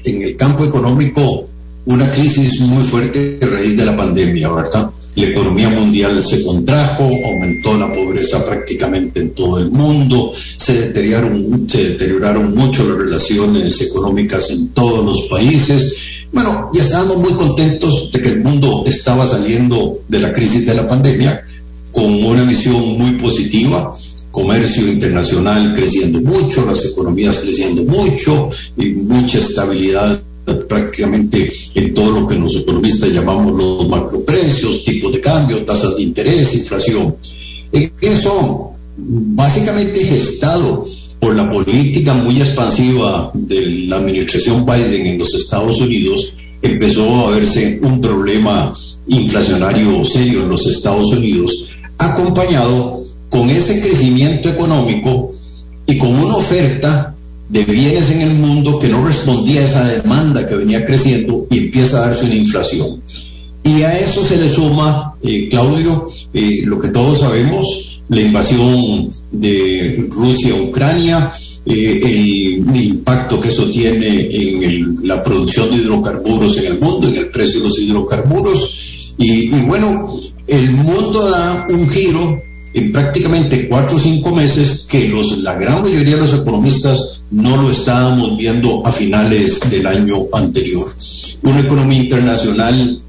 en 0.04 0.22
el 0.22 0.36
campo 0.36 0.64
económico 0.64 1.48
una 1.88 2.10
crisis 2.10 2.60
muy 2.60 2.84
fuerte 2.84 3.38
a 3.42 3.46
raíz 3.46 3.74
de 3.74 3.86
la 3.86 3.96
pandemia, 3.96 4.50
¿verdad? 4.50 4.90
La 5.14 5.24
economía 5.24 5.70
mundial 5.70 6.22
se 6.22 6.44
contrajo, 6.44 7.08
aumentó 7.24 7.78
la 7.78 7.90
pobreza 7.90 8.44
prácticamente 8.44 9.20
en 9.20 9.30
todo 9.30 9.58
el 9.58 9.70
mundo, 9.70 10.30
se 10.34 10.74
deterioraron, 10.74 11.66
se 11.66 11.84
deterioraron 11.92 12.54
mucho 12.54 12.86
las 12.86 12.98
relaciones 12.98 13.80
económicas 13.80 14.50
en 14.50 14.68
todos 14.74 15.02
los 15.02 15.28
países. 15.30 15.96
Bueno, 16.30 16.70
ya 16.74 16.82
estábamos 16.82 17.16
muy 17.16 17.32
contentos 17.32 18.12
de 18.12 18.20
que 18.20 18.28
el 18.28 18.44
mundo 18.44 18.84
estaba 18.86 19.26
saliendo 19.26 19.94
de 20.08 20.18
la 20.20 20.34
crisis 20.34 20.66
de 20.66 20.74
la 20.74 20.86
pandemia 20.86 21.42
con 21.90 22.22
una 22.22 22.42
visión 22.42 22.98
muy 22.98 23.12
positiva, 23.12 23.94
comercio 24.30 24.86
internacional 24.86 25.74
creciendo 25.74 26.20
mucho, 26.20 26.66
las 26.66 26.84
economías 26.84 27.38
creciendo 27.38 27.82
mucho 27.84 28.50
y 28.76 28.88
mucha 28.88 29.38
estabilidad 29.38 30.20
prácticamente 30.56 31.50
en 31.74 31.94
todo 31.94 32.20
lo 32.20 32.26
que 32.26 32.36
los 32.36 32.56
economistas 32.56 33.10
llamamos 33.10 33.52
los 33.56 33.88
macroprecios, 33.88 34.84
tipos 34.84 35.12
de 35.12 35.20
cambio, 35.20 35.64
tasas 35.64 35.96
de 35.96 36.02
interés, 36.02 36.54
inflación. 36.54 37.14
Eso 38.00 38.72
básicamente 38.96 40.04
gestado 40.04 40.84
por 41.20 41.34
la 41.34 41.48
política 41.50 42.14
muy 42.14 42.40
expansiva 42.40 43.30
de 43.34 43.86
la 43.86 43.96
administración 43.96 44.64
Biden 44.66 45.06
en 45.06 45.18
los 45.18 45.34
Estados 45.34 45.80
Unidos, 45.80 46.34
empezó 46.62 47.28
a 47.28 47.30
verse 47.30 47.78
un 47.82 48.00
problema 48.00 48.72
inflacionario 49.06 50.04
serio 50.04 50.42
en 50.42 50.48
los 50.48 50.66
Estados 50.66 51.12
Unidos, 51.12 51.68
acompañado 51.98 52.98
con 53.28 53.50
ese 53.50 53.80
crecimiento 53.80 54.48
económico 54.48 55.30
y 55.86 55.98
con 55.98 56.10
una 56.10 56.36
oferta 56.36 57.14
de 57.48 57.64
bienes 57.64 58.10
en 58.10 58.20
el 58.22 58.34
mundo 58.34 58.78
que 58.78 58.88
no 58.88 59.04
respondía 59.04 59.60
a 59.60 59.64
esa 59.64 59.88
demanda 59.88 60.46
que 60.46 60.56
venía 60.56 60.84
creciendo 60.84 61.46
y 61.50 61.58
empieza 61.58 61.98
a 61.98 62.06
darse 62.08 62.26
una 62.26 62.34
inflación. 62.34 63.00
Y 63.64 63.82
a 63.82 63.98
eso 63.98 64.24
se 64.24 64.36
le 64.36 64.48
suma, 64.48 65.14
eh, 65.22 65.48
Claudio, 65.48 66.06
eh, 66.32 66.62
lo 66.64 66.78
que 66.78 66.88
todos 66.88 67.20
sabemos, 67.20 68.00
la 68.08 68.22
invasión 68.22 69.10
de 69.30 70.06
Rusia 70.10 70.54
a 70.54 70.62
Ucrania, 70.62 71.32
eh, 71.66 72.00
el, 72.02 72.76
impacto 72.76 73.40
que 73.40 73.48
eso 73.48 73.70
tiene 73.70 74.28
en 74.30 75.00
la 75.02 75.22
producción 75.22 75.70
de 75.70 75.76
hidrocarburos 75.76 76.56
en 76.58 76.66
el 76.66 76.80
mundo, 76.80 77.08
en 77.08 77.16
el 77.16 77.28
precio 77.28 77.60
de 77.60 77.66
los 77.66 77.78
hidrocarburos. 77.78 79.12
Y, 79.18 79.54
y 79.54 79.60
bueno, 79.66 80.06
el 80.46 80.70
mundo 80.70 81.28
da 81.30 81.66
un 81.68 81.88
giro 81.88 82.42
en 82.72 82.92
prácticamente 82.92 83.68
cuatro 83.68 83.96
o 83.96 84.00
cinco 84.00 84.34
meses 84.34 84.86
que 84.88 85.08
los, 85.08 85.38
la 85.38 85.54
gran 85.54 85.82
mayoría 85.82 86.16
de 86.16 86.22
los 86.22 86.34
economistas 86.34 87.17
no 87.30 87.62
lo 87.62 87.70
estábamos 87.70 88.36
viendo 88.36 88.86
a 88.86 88.92
finales 88.92 89.60
del 89.70 89.86
año 89.86 90.26
anterior. 90.32 90.86
Una 91.42 91.60
economía 91.60 92.02
internacional 92.02 93.00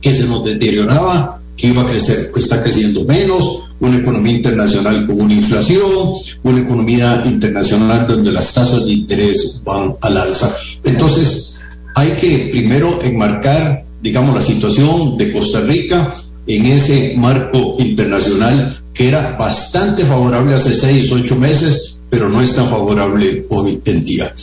que 0.00 0.12
se 0.12 0.26
nos 0.26 0.44
deterioraba, 0.44 1.40
que 1.56 1.68
iba 1.68 1.82
a 1.82 1.86
crecer, 1.86 2.32
que 2.32 2.40
está 2.40 2.62
creciendo 2.62 3.04
menos, 3.04 3.62
una 3.78 3.98
economía 3.98 4.34
internacional 4.34 5.06
con 5.06 5.20
una 5.20 5.34
inflación, 5.34 6.12
una 6.42 6.60
economía 6.60 7.22
internacional 7.26 8.06
donde 8.06 8.32
las 8.32 8.52
tasas 8.54 8.84
de 8.84 8.92
interés 8.92 9.60
van 9.64 9.94
al 10.00 10.16
alza. 10.16 10.54
Entonces, 10.84 11.60
hay 11.94 12.10
que 12.12 12.48
primero 12.50 13.00
enmarcar, 13.02 13.84
digamos, 14.00 14.34
la 14.34 14.42
situación 14.42 15.16
de 15.18 15.32
Costa 15.32 15.60
Rica 15.60 16.12
en 16.46 16.66
ese 16.66 17.14
marco 17.16 17.76
internacional 17.78 18.82
que 18.94 19.08
era 19.08 19.36
bastante 19.36 20.04
favorable 20.04 20.54
hace 20.54 20.74
seis, 20.74 21.10
ocho 21.12 21.36
meses, 21.36 21.91
pero 22.12 22.28
no 22.28 22.42
es 22.42 22.54
tan 22.54 22.68
favorable 22.68 23.46
hoy 23.48 23.80
en 23.86 24.04
día. 24.04 24.34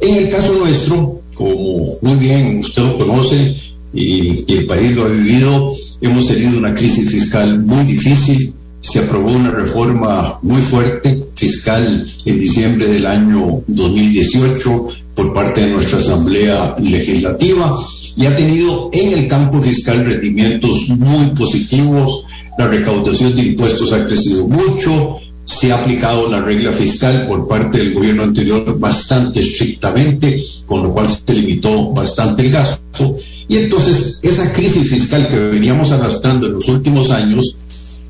En 0.00 0.14
el 0.14 0.30
caso 0.30 0.54
nuestro, 0.60 1.22
como 1.34 1.92
muy 2.00 2.14
bien 2.18 2.60
usted 2.60 2.82
lo 2.82 2.98
conoce 2.98 3.56
y, 3.92 4.44
y 4.46 4.56
el 4.58 4.66
país 4.66 4.92
lo 4.92 5.06
ha 5.06 5.08
vivido, 5.08 5.72
hemos 6.02 6.28
tenido 6.28 6.56
una 6.56 6.72
crisis 6.72 7.10
fiscal 7.10 7.58
muy 7.64 7.82
difícil, 7.82 8.54
se 8.78 9.00
aprobó 9.00 9.32
una 9.32 9.50
reforma 9.50 10.38
muy 10.42 10.62
fuerte 10.62 11.24
fiscal 11.34 12.06
en 12.26 12.38
diciembre 12.38 12.86
del 12.86 13.06
año 13.06 13.60
2018 13.66 14.86
por 15.16 15.34
parte 15.34 15.62
de 15.62 15.72
nuestra 15.72 15.98
Asamblea 15.98 16.76
Legislativa 16.78 17.76
y 18.14 18.26
ha 18.26 18.36
tenido 18.36 18.88
en 18.92 19.18
el 19.18 19.26
campo 19.26 19.60
fiscal 19.60 20.06
rendimientos 20.06 20.88
muy 20.90 21.26
positivos. 21.30 22.22
La 22.56 22.68
recaudación 22.68 23.34
de 23.34 23.42
impuestos 23.42 23.92
ha 23.92 24.04
crecido 24.04 24.46
mucho, 24.46 25.18
se 25.46 25.72
ha 25.72 25.78
aplicado 25.78 26.28
la 26.28 26.42
regla 26.42 26.72
fiscal 26.72 27.26
por 27.26 27.46
parte 27.46 27.78
del 27.78 27.94
gobierno 27.94 28.24
anterior 28.24 28.78
bastante 28.78 29.40
estrictamente, 29.40 30.36
con 30.66 30.82
lo 30.82 30.92
cual 30.92 31.06
se 31.08 31.34
limitó 31.34 31.92
bastante 31.92 32.42
el 32.44 32.52
gasto. 32.52 33.16
Y 33.48 33.56
entonces 33.56 34.18
esa 34.22 34.52
crisis 34.52 34.90
fiscal 34.90 35.28
que 35.28 35.38
veníamos 35.38 35.92
arrastrando 35.92 36.48
en 36.48 36.54
los 36.54 36.68
últimos 36.68 37.10
años, 37.10 37.56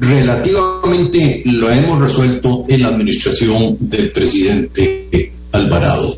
relativamente 0.01 1.43
lo 1.45 1.71
hemos 1.71 2.01
resuelto 2.01 2.65
en 2.69 2.83
la 2.83 2.89
administración 2.89 3.77
del 3.81 4.11
presidente 4.13 5.33
Alvarado. 5.53 6.17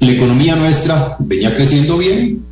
La 0.00 0.10
economía 0.12 0.56
nuestra 0.56 1.16
venía 1.20 1.54
creciendo 1.54 1.96
bien, 1.98 2.42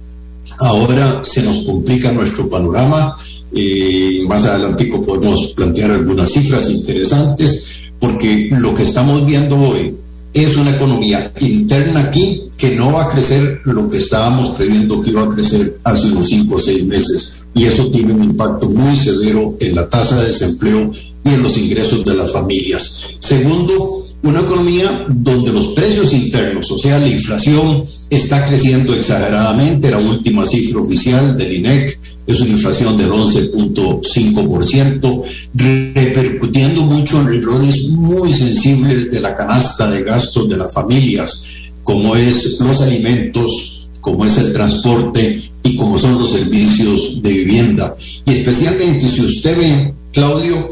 ahora 0.60 1.22
se 1.24 1.42
nos 1.42 1.64
complica 1.64 2.12
nuestro 2.12 2.48
panorama. 2.48 3.16
Eh, 3.52 4.22
más 4.28 4.44
adelante 4.44 4.86
podemos 4.86 5.52
plantear 5.56 5.90
algunas 5.90 6.30
cifras 6.30 6.70
interesantes, 6.70 7.77
porque 7.98 8.48
lo 8.52 8.74
que 8.74 8.82
estamos 8.82 9.24
viendo 9.26 9.58
hoy 9.58 9.94
es 10.34 10.56
una 10.56 10.74
economía 10.74 11.32
interna 11.40 12.00
aquí 12.00 12.44
que 12.56 12.74
no 12.74 12.92
va 12.92 13.04
a 13.04 13.08
crecer 13.08 13.60
lo 13.64 13.88
que 13.88 13.98
estábamos 13.98 14.56
previendo 14.56 15.00
que 15.00 15.10
iba 15.10 15.22
a 15.22 15.28
crecer 15.28 15.78
hace 15.84 16.08
unos 16.08 16.28
cinco 16.28 16.56
o 16.56 16.58
seis 16.58 16.84
meses. 16.84 17.44
Y 17.54 17.64
eso 17.64 17.90
tiene 17.90 18.12
un 18.12 18.24
impacto 18.24 18.68
muy 18.68 18.96
severo 18.96 19.56
en 19.60 19.76
la 19.76 19.88
tasa 19.88 20.20
de 20.20 20.26
desempleo 20.26 20.90
y 21.24 21.28
en 21.28 21.42
los 21.42 21.56
ingresos 21.56 22.04
de 22.04 22.14
las 22.14 22.32
familias. 22.32 22.98
Segundo, 23.20 23.90
una 24.22 24.40
economía 24.40 25.06
donde 25.08 25.52
los 25.52 25.68
precios 25.68 26.12
internos, 26.12 26.70
o 26.70 26.78
sea, 26.78 26.98
la 26.98 27.08
inflación, 27.08 27.84
está 28.10 28.44
creciendo 28.46 28.94
exageradamente. 28.94 29.90
La 29.90 29.98
última 29.98 30.44
cifra 30.44 30.80
oficial 30.80 31.36
del 31.36 31.52
INEC 31.52 31.98
es 32.28 32.40
una 32.40 32.50
inflación 32.50 32.96
del 32.98 33.10
11.5%, 33.10 35.24
repercutiendo 35.54 36.82
mucho 36.82 37.22
en 37.22 37.34
errores 37.34 37.88
muy 37.88 38.32
sensibles 38.32 39.10
de 39.10 39.20
la 39.20 39.34
canasta 39.34 39.90
de 39.90 40.04
gastos 40.04 40.48
de 40.48 40.58
las 40.58 40.72
familias, 40.72 41.44
como 41.82 42.14
es 42.14 42.60
los 42.60 42.80
alimentos, 42.82 43.92
como 44.02 44.26
es 44.26 44.36
el 44.36 44.52
transporte 44.52 45.50
y 45.62 45.76
como 45.76 45.98
son 45.98 46.20
los 46.20 46.30
servicios 46.30 47.22
de 47.22 47.32
vivienda. 47.32 47.96
Y 48.26 48.32
especialmente 48.32 49.08
si 49.08 49.22
usted 49.22 49.56
ve, 49.56 49.94
Claudio, 50.12 50.68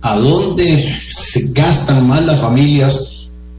a 0.00 0.16
dónde 0.16 0.96
se 1.10 1.48
gastan 1.52 2.06
más 2.06 2.24
las 2.24 2.40
familias 2.40 3.10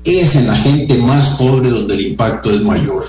es 0.05 0.36
en 0.36 0.47
la 0.47 0.55
gente 0.55 0.97
más 0.99 1.36
pobre 1.38 1.69
donde 1.69 1.95
el 1.95 2.07
impacto 2.07 2.51
es 2.51 2.62
mayor. 2.62 3.03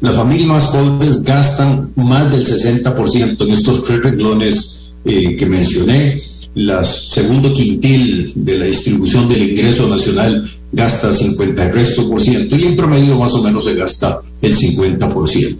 Las 0.00 0.14
familias 0.14 0.48
más 0.48 0.66
pobres 0.66 1.22
gastan 1.22 1.90
más 1.96 2.30
del 2.30 2.44
60% 2.44 3.44
en 3.44 3.52
estos 3.52 3.82
tres 3.82 4.02
renglones 4.02 4.92
eh, 5.04 5.36
que 5.36 5.46
mencioné. 5.46 6.16
La 6.54 6.84
segundo 6.84 7.52
quintil 7.52 8.32
de 8.34 8.58
la 8.58 8.64
distribución 8.66 9.28
del 9.28 9.50
ingreso 9.50 9.88
nacional 9.88 10.50
gasta 10.72 11.12
50 11.12 11.64
el 11.64 11.72
resto 11.72 12.08
por 12.08 12.20
ciento 12.20 12.56
y 12.56 12.64
en 12.64 12.76
promedio 12.76 13.16
más 13.16 13.32
o 13.32 13.42
menos 13.42 13.64
se 13.64 13.74
gasta 13.74 14.20
el 14.42 14.56
50%. 14.56 15.58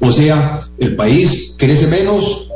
O 0.00 0.12
sea, 0.12 0.60
el 0.78 0.96
país 0.96 1.54
crece 1.56 1.86
menos, 1.88 2.46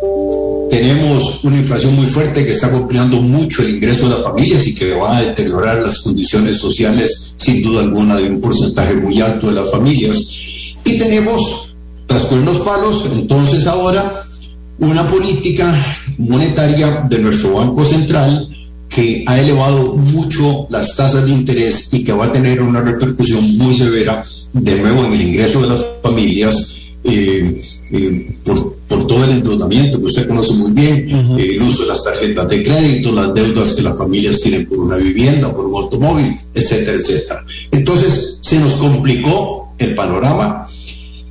tenemos 0.70 1.44
una 1.44 1.56
inflación 1.56 1.94
muy 1.96 2.06
fuerte 2.06 2.44
que 2.44 2.52
está 2.52 2.68
golpeando 2.70 3.20
mucho 3.20 3.62
el 3.62 3.70
ingreso 3.70 4.08
de 4.08 4.14
las 4.14 4.22
familias 4.22 4.66
y 4.66 4.74
que 4.74 4.94
va 4.94 5.16
a 5.16 5.22
deteriorar 5.22 5.82
las 5.82 6.00
condiciones 6.00 6.56
sociales, 6.58 7.34
sin 7.36 7.62
duda 7.62 7.82
alguna, 7.82 8.16
de 8.16 8.28
un 8.28 8.40
porcentaje 8.40 8.94
muy 8.94 9.20
alto 9.20 9.48
de 9.48 9.54
las 9.54 9.70
familias. 9.70 10.47
Y 10.88 10.98
tenemos, 10.98 11.74
tras 12.06 12.22
con 12.22 12.42
los 12.46 12.60
palos, 12.60 13.04
entonces 13.12 13.66
ahora 13.66 14.14
una 14.78 15.06
política 15.06 15.70
monetaria 16.16 17.06
de 17.10 17.18
nuestro 17.18 17.52
Banco 17.56 17.84
Central 17.84 18.48
que 18.88 19.22
ha 19.26 19.38
elevado 19.38 19.96
mucho 19.96 20.66
las 20.70 20.96
tasas 20.96 21.26
de 21.26 21.32
interés 21.32 21.92
y 21.92 22.04
que 22.04 22.14
va 22.14 22.26
a 22.26 22.32
tener 22.32 22.62
una 22.62 22.80
repercusión 22.80 23.58
muy 23.58 23.74
severa 23.74 24.22
de 24.54 24.76
nuevo 24.76 25.04
en 25.04 25.12
el 25.12 25.20
ingreso 25.20 25.60
de 25.60 25.68
las 25.68 25.84
familias 26.02 26.76
eh, 27.04 27.60
eh, 27.92 28.36
por, 28.44 28.74
por, 28.88 29.06
todo 29.06 29.24
el 29.24 29.30
endeudamiento 29.30 29.98
que 29.98 30.06
usted 30.06 30.26
conoce 30.26 30.54
muy 30.54 30.72
bien, 30.72 31.08
eh, 31.38 31.54
el 31.54 31.62
uso 31.62 31.82
de 31.82 31.88
las 31.88 32.02
tarjetas 32.02 32.48
de 32.48 32.62
crédito, 32.62 33.12
las 33.12 33.34
deudas 33.34 33.74
que 33.74 33.82
las 33.82 33.96
familias 33.96 34.40
tienen 34.40 34.66
por 34.66 34.78
una 34.78 34.96
vivienda, 34.96 35.54
por 35.54 35.66
un 35.66 35.82
automóvil, 35.82 36.34
etcétera, 36.54 36.96
etcétera. 36.96 37.44
Entonces, 37.70 38.38
se 38.40 38.58
nos 38.58 38.72
complicó 38.74 39.68
el 39.78 39.94
panorama 39.94 40.66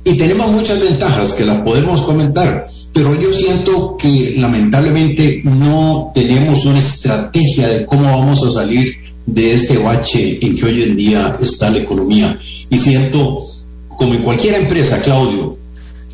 y 0.08 0.14
tenemos 0.16 0.50
muchas 0.50 0.80
ventajas 0.80 1.34
que 1.34 1.44
las 1.44 1.60
podemos 1.60 2.00
comentar, 2.00 2.64
pero 2.94 3.14
yo 3.20 3.30
siento 3.30 3.96
que 3.98 4.36
lamentablemente 4.38 5.42
no 5.44 6.12
tenemos 6.14 6.64
una 6.64 6.78
estrategia 6.78 7.68
de 7.68 7.84
cómo 7.84 8.04
vamos 8.04 8.42
a 8.42 8.50
salir 8.50 8.90
de 9.26 9.52
este 9.52 9.76
bache 9.76 10.38
en 10.40 10.56
que 10.56 10.64
hoy 10.64 10.82
en 10.82 10.96
día 10.96 11.36
está 11.42 11.68
la 11.68 11.80
economía. 11.80 12.40
Y 12.70 12.78
siento, 12.78 13.38
como 13.88 14.14
en 14.14 14.22
cualquier 14.22 14.54
empresa, 14.54 15.02
Claudio, 15.02 15.58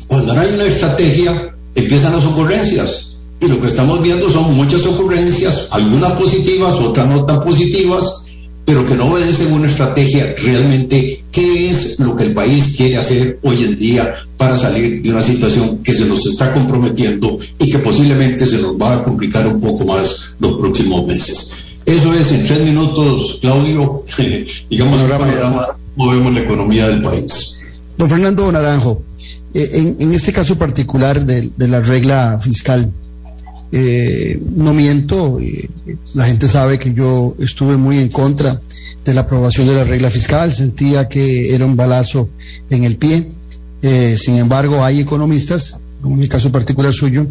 cuando 0.07 0.33
no 0.33 0.41
hay 0.41 0.53
una 0.53 0.65
estrategia, 0.65 1.55
empiezan 1.73 2.17
las 2.17 2.25
ocurrencias. 2.25 3.15
Y 3.39 3.47
lo 3.47 3.61
que 3.61 3.67
estamos 3.67 4.01
viendo 4.01 4.29
son 4.29 4.55
muchas 4.57 4.85
ocurrencias, 4.85 5.69
algunas 5.71 6.11
positivas, 6.13 6.73
otras 6.75 7.07
no 7.07 7.23
tan 7.23 7.45
positivas, 7.45 8.25
pero 8.65 8.85
que 8.85 8.95
no 8.95 9.05
obedecen 9.05 9.53
una 9.53 9.67
estrategia 9.67 10.35
realmente 10.43 11.23
qué 11.35 11.69
es 11.69 11.99
lo 11.99 12.15
que 12.15 12.23
el 12.23 12.33
país 12.33 12.75
quiere 12.77 12.95
hacer 12.95 13.39
hoy 13.43 13.65
en 13.65 13.77
día 13.77 14.15
para 14.37 14.57
salir 14.57 15.01
de 15.01 15.09
una 15.09 15.21
situación 15.21 15.79
que 15.83 15.93
se 15.93 16.05
nos 16.05 16.25
está 16.25 16.53
comprometiendo 16.53 17.37
y 17.59 17.69
que 17.69 17.79
posiblemente 17.79 18.45
se 18.45 18.59
nos 18.59 18.81
va 18.81 18.93
a 18.93 19.03
complicar 19.03 19.45
un 19.45 19.59
poco 19.59 19.83
más 19.83 20.37
los 20.39 20.57
próximos 20.57 21.05
meses. 21.05 21.57
Eso 21.85 22.13
es 22.13 22.31
en 22.31 22.45
tres 22.45 22.63
minutos, 22.63 23.39
Claudio, 23.41 24.03
digamos, 24.69 25.01
panorama, 25.01 25.67
movemos 25.97 26.33
la 26.33 26.39
economía 26.39 26.87
del 26.87 27.01
país. 27.01 27.57
Don 27.97 28.07
Fernando 28.07 28.49
Naranjo, 28.49 29.03
eh, 29.53 29.69
en, 29.73 29.97
en, 29.99 30.13
este 30.13 30.31
caso 30.31 30.57
particular 30.57 31.25
de, 31.25 31.51
de 31.55 31.67
la 31.67 31.81
regla 31.81 32.39
fiscal, 32.39 32.89
eh, 33.73 34.39
no 34.55 34.73
miento, 34.73 35.37
eh, 35.41 35.69
la 36.13 36.27
gente 36.27 36.47
sabe 36.47 36.79
que 36.79 36.93
yo 36.93 37.35
estuve 37.39 37.75
muy 37.75 37.99
en 37.99 38.07
contra 38.07 38.61
de 39.05 39.13
la 39.13 39.21
aprobación 39.21 39.67
de 39.67 39.75
la 39.75 39.83
regla 39.83 40.09
fiscal, 40.09 40.51
sentía 40.51 41.07
que 41.07 41.53
era 41.53 41.65
un 41.65 41.75
balazo 41.75 42.29
en 42.69 42.83
el 42.83 42.97
pie. 42.97 43.31
Eh, 43.81 44.17
sin 44.19 44.37
embargo, 44.37 44.83
hay 44.83 44.99
economistas, 44.99 45.77
en 46.03 46.19
el 46.19 46.27
caso 46.27 46.51
particular 46.51 46.91
suyo, 46.91 47.27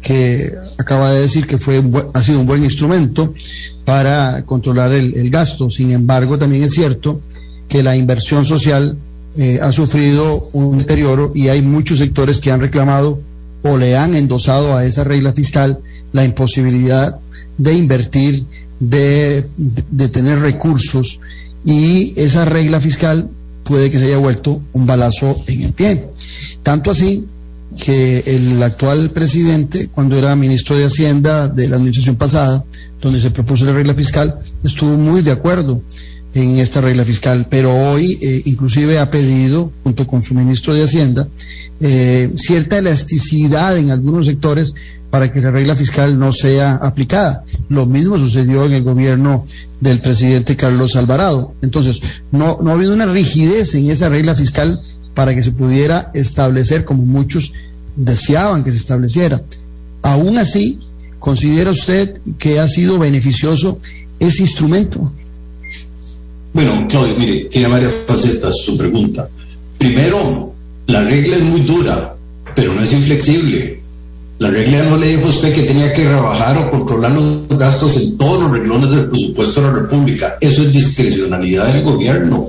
que 0.00 0.52
acaba 0.78 1.12
de 1.12 1.20
decir 1.20 1.46
que 1.46 1.58
fue 1.58 1.82
ha 2.14 2.22
sido 2.22 2.40
un 2.40 2.46
buen 2.46 2.64
instrumento 2.64 3.34
para 3.84 4.44
controlar 4.46 4.92
el, 4.92 5.14
el 5.16 5.28
gasto. 5.28 5.68
Sin 5.68 5.90
embargo, 5.90 6.38
también 6.38 6.62
es 6.62 6.72
cierto 6.72 7.20
que 7.68 7.82
la 7.82 7.96
inversión 7.96 8.44
social 8.46 8.96
eh, 9.36 9.60
ha 9.62 9.70
sufrido 9.70 10.42
un 10.54 10.78
deterioro 10.78 11.32
y 11.34 11.48
hay 11.48 11.62
muchos 11.62 11.98
sectores 11.98 12.40
que 12.40 12.50
han 12.50 12.60
reclamado 12.60 13.20
o 13.62 13.76
le 13.76 13.96
han 13.96 14.14
endosado 14.14 14.74
a 14.76 14.84
esa 14.84 15.04
regla 15.04 15.32
fiscal 15.32 15.78
la 16.12 16.24
imposibilidad 16.24 17.18
de 17.58 17.74
invertir, 17.74 18.44
de, 18.80 19.46
de, 19.90 20.08
tener 20.08 20.38
recursos 20.40 21.20
y 21.64 22.12
esa 22.16 22.44
regla 22.44 22.80
fiscal 22.80 23.28
puede 23.64 23.90
que 23.90 23.98
se 23.98 24.06
haya 24.06 24.18
vuelto 24.18 24.62
un 24.72 24.86
balazo 24.86 25.42
en 25.46 25.62
el 25.62 25.72
pie. 25.72 26.06
Tanto 26.62 26.90
así 26.90 27.24
que 27.76 28.22
el 28.26 28.62
actual 28.62 29.10
presidente, 29.10 29.88
cuando 29.88 30.16
era 30.16 30.34
ministro 30.36 30.76
de 30.76 30.86
Hacienda 30.86 31.48
de 31.48 31.68
la 31.68 31.76
administración 31.76 32.16
pasada, 32.16 32.64
donde 33.00 33.20
se 33.20 33.30
propuso 33.30 33.64
la 33.64 33.72
regla 33.72 33.94
fiscal, 33.94 34.38
estuvo 34.64 34.96
muy 34.96 35.22
de 35.22 35.32
acuerdo 35.32 35.82
en 36.34 36.58
esta 36.58 36.80
regla 36.80 37.04
fiscal, 37.04 37.46
pero 37.50 37.74
hoy 37.74 38.18
eh, 38.20 38.42
inclusive 38.44 38.98
ha 38.98 39.10
pedido, 39.10 39.72
junto 39.82 40.06
con 40.06 40.22
su 40.22 40.34
ministro 40.34 40.74
de 40.74 40.84
Hacienda, 40.84 41.26
eh, 41.80 42.30
cierta 42.36 42.78
elasticidad 42.78 43.76
en 43.78 43.90
algunos 43.90 44.26
sectores 44.26 44.74
para 45.10 45.32
que 45.32 45.40
la 45.40 45.50
regla 45.50 45.74
fiscal 45.74 46.18
no 46.18 46.32
sea 46.32 46.76
aplicada. 46.76 47.44
Lo 47.68 47.86
mismo 47.86 48.18
sucedió 48.18 48.66
en 48.66 48.72
el 48.72 48.82
gobierno 48.82 49.46
del 49.80 50.00
presidente 50.00 50.56
Carlos 50.56 50.96
Alvarado. 50.96 51.54
Entonces, 51.62 52.00
no, 52.30 52.58
no 52.62 52.70
ha 52.70 52.74
habido 52.74 52.94
una 52.94 53.06
rigidez 53.06 53.74
en 53.74 53.90
esa 53.90 54.08
regla 54.08 54.34
fiscal 54.34 54.78
para 55.14 55.34
que 55.34 55.42
se 55.42 55.52
pudiera 55.52 56.10
establecer 56.14 56.84
como 56.84 57.04
muchos 57.04 57.54
deseaban 57.96 58.64
que 58.64 58.70
se 58.70 58.76
estableciera. 58.76 59.42
Aún 60.02 60.38
así, 60.38 60.78
¿considera 61.18 61.70
usted 61.70 62.20
que 62.38 62.60
ha 62.60 62.68
sido 62.68 62.98
beneficioso 62.98 63.80
ese 64.20 64.42
instrumento? 64.42 65.12
Bueno, 66.58 66.88
Claudio, 66.88 67.14
mire, 67.16 67.44
tiene 67.44 67.68
varias 67.68 67.92
facetas 68.04 68.52
su 68.56 68.76
pregunta. 68.76 69.28
Primero, 69.78 70.52
la 70.88 71.02
regla 71.02 71.36
es 71.36 71.44
muy 71.44 71.60
dura, 71.60 72.16
pero 72.56 72.74
no 72.74 72.82
es 72.82 72.92
inflexible. 72.92 73.80
La 74.40 74.50
regla 74.50 74.82
no 74.82 74.96
le 74.96 75.06
dijo 75.06 75.28
a 75.28 75.30
usted 75.30 75.54
que 75.54 75.62
tenía 75.62 75.92
que 75.92 76.08
rebajar 76.08 76.58
o 76.58 76.68
controlar 76.72 77.12
los 77.12 77.46
gastos 77.50 77.96
en 77.98 78.18
todos 78.18 78.42
los 78.42 78.50
reglones 78.50 78.90
del 78.90 79.08
presupuesto 79.08 79.60
de 79.60 79.66
la 79.68 79.72
República. 79.72 80.36
Eso 80.40 80.62
es 80.62 80.72
discrecionalidad 80.72 81.72
del 81.72 81.84
gobierno. 81.84 82.44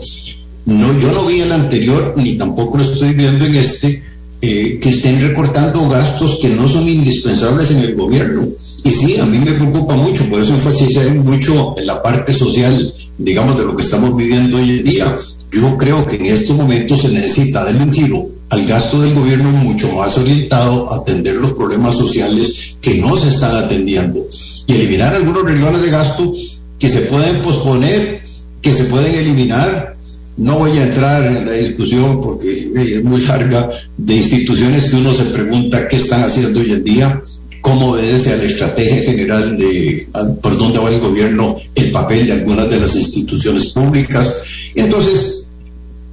No, 0.66 1.00
yo 1.00 1.12
no 1.12 1.28
vi 1.28 1.42
en 1.42 1.44
el 1.44 1.52
anterior, 1.52 2.16
ni 2.18 2.36
tampoco 2.36 2.80
lo 2.80 2.86
estoy 2.86 3.14
viendo 3.14 3.46
en 3.46 3.54
este, 3.54 4.04
eh, 4.42 4.80
que 4.82 4.90
estén 4.90 5.20
recortando 5.22 5.90
gastos 5.90 6.40
que 6.42 6.50
no 6.50 6.68
son 6.68 6.88
indispensables 6.88 7.72
en 7.72 7.80
el 7.80 7.96
gobierno. 7.96 8.48
Y 8.84 8.92
sí, 8.92 9.18
a 9.18 9.26
mí 9.26 9.38
me 9.38 9.52
preocupa 9.52 9.96
mucho, 9.96 10.30
por 10.30 10.42
eso 10.42 10.54
enfatizar 10.54 11.14
mucho 11.16 11.76
en 11.78 11.86
la 11.86 12.02
parte 12.02 12.34
social, 12.34 12.94
digamos, 13.18 13.58
de 13.58 13.66
lo 13.66 13.76
que 13.76 13.84
estamos 13.84 14.16
viviendo 14.16 14.58
hoy 14.58 14.80
en 14.80 14.84
día. 14.84 15.18
Yo 15.52 15.78
creo 15.78 16.06
que 16.08 16.16
en 16.16 16.28
estos 16.28 16.56
momentos 16.56 17.02
se 17.02 17.10
necesita 17.10 17.66
darle 17.66 17.84
un 17.84 17.92
giro 17.92 18.26
al 18.50 18.66
gasto 18.66 19.02
del 19.02 19.14
gobierno 19.14 19.52
mucho 19.52 19.94
más 19.96 20.18
orientado 20.18 20.92
a 20.92 20.98
atender 20.98 21.36
los 21.36 21.54
problemas 21.54 21.96
sociales 21.96 22.76
que 22.82 22.96
no 22.96 23.18
se 23.18 23.30
están 23.30 23.56
atendiendo 23.56 24.26
y 24.68 24.74
eliminar 24.74 25.14
algunos 25.14 25.44
reglones 25.44 25.82
de 25.82 25.92
gasto 25.92 26.32
que 26.80 26.90
se 26.90 27.02
pueden 27.02 27.42
posponer, 27.42 28.24
que 28.62 28.74
se 28.74 28.86
pueden 28.86 29.16
eliminar. 29.16 29.96
No 30.40 30.58
voy 30.58 30.78
a 30.78 30.84
entrar 30.84 31.26
en 31.26 31.46
la 31.46 31.52
discusión 31.52 32.22
porque 32.22 32.72
es 32.74 33.04
muy 33.04 33.20
larga 33.22 33.70
de 33.98 34.16
instituciones 34.16 34.86
que 34.86 34.96
uno 34.96 35.14
se 35.14 35.26
pregunta 35.26 35.88
qué 35.90 35.98
están 35.98 36.24
haciendo 36.24 36.62
hoy 36.62 36.72
en 36.72 36.84
día, 36.84 37.22
cómo 37.60 37.92
obedece 37.92 38.32
a 38.32 38.38
la 38.38 38.46
estrategia 38.46 39.04
general 39.04 39.58
de 39.58 40.08
por 40.42 40.58
dónde 40.58 40.80
va 40.80 40.90
el 40.90 41.00
gobierno, 41.02 41.58
el 41.76 41.92
papel 41.92 42.26
de 42.26 42.34
algunas 42.34 42.70
de 42.70 42.80
las 42.80 42.96
instituciones 42.96 43.68
públicas. 43.68 44.42
Entonces, 44.76 45.40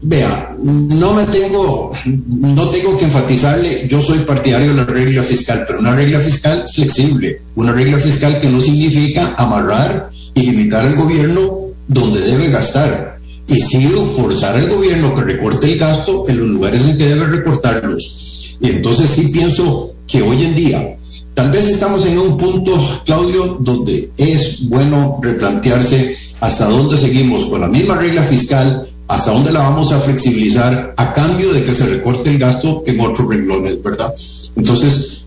Vea, 0.02 0.54
no 0.62 1.14
me 1.14 1.24
tengo, 1.24 1.90
no 2.04 2.68
tengo 2.68 2.96
que 2.98 3.06
enfatizarle, 3.06 3.88
yo 3.88 4.02
soy 4.02 4.18
partidario 4.20 4.68
de 4.68 4.74
la 4.74 4.84
regla 4.84 5.22
fiscal, 5.22 5.64
pero 5.66 5.80
una 5.80 5.96
regla 5.96 6.20
fiscal 6.20 6.64
flexible, 6.72 7.40
una 7.54 7.72
regla 7.72 7.98
fiscal 7.98 8.38
que 8.38 8.48
no 8.48 8.60
significa 8.60 9.34
amarrar 9.38 10.10
y 10.34 10.42
limitar 10.42 10.86
al 10.86 10.94
gobierno 10.94 11.70
donde 11.88 12.20
debe 12.20 12.50
gastar. 12.50 13.15
Y 13.48 13.60
sí 13.60 13.88
forzar 14.16 14.56
al 14.56 14.68
gobierno 14.68 15.14
que 15.14 15.22
recorte 15.22 15.72
el 15.72 15.78
gasto 15.78 16.24
en 16.28 16.38
los 16.38 16.48
lugares 16.48 16.82
en 16.82 16.98
que 16.98 17.06
debe 17.06 17.26
recortarlos. 17.26 18.56
Y 18.60 18.70
entonces 18.70 19.10
sí 19.10 19.28
pienso 19.28 19.94
que 20.06 20.22
hoy 20.22 20.44
en 20.44 20.54
día, 20.54 20.96
tal 21.34 21.50
vez 21.50 21.68
estamos 21.68 22.04
en 22.06 22.18
un 22.18 22.36
punto, 22.36 22.72
Claudio, 23.04 23.58
donde 23.60 24.10
es 24.16 24.68
bueno 24.68 25.20
replantearse 25.22 26.14
hasta 26.40 26.68
dónde 26.68 26.96
seguimos 26.96 27.46
con 27.46 27.60
la 27.60 27.68
misma 27.68 27.96
regla 27.96 28.22
fiscal 28.22 28.88
hasta 29.08 29.30
dónde 29.30 29.52
la 29.52 29.60
vamos 29.60 29.92
a 29.92 30.00
flexibilizar 30.00 30.94
a 30.96 31.12
cambio 31.12 31.52
de 31.52 31.64
que 31.64 31.74
se 31.74 31.86
recorte 31.86 32.30
el 32.30 32.38
gasto 32.38 32.82
en 32.86 33.00
otros 33.00 33.28
renglones, 33.28 33.80
¿verdad? 33.82 34.12
Entonces, 34.56 35.22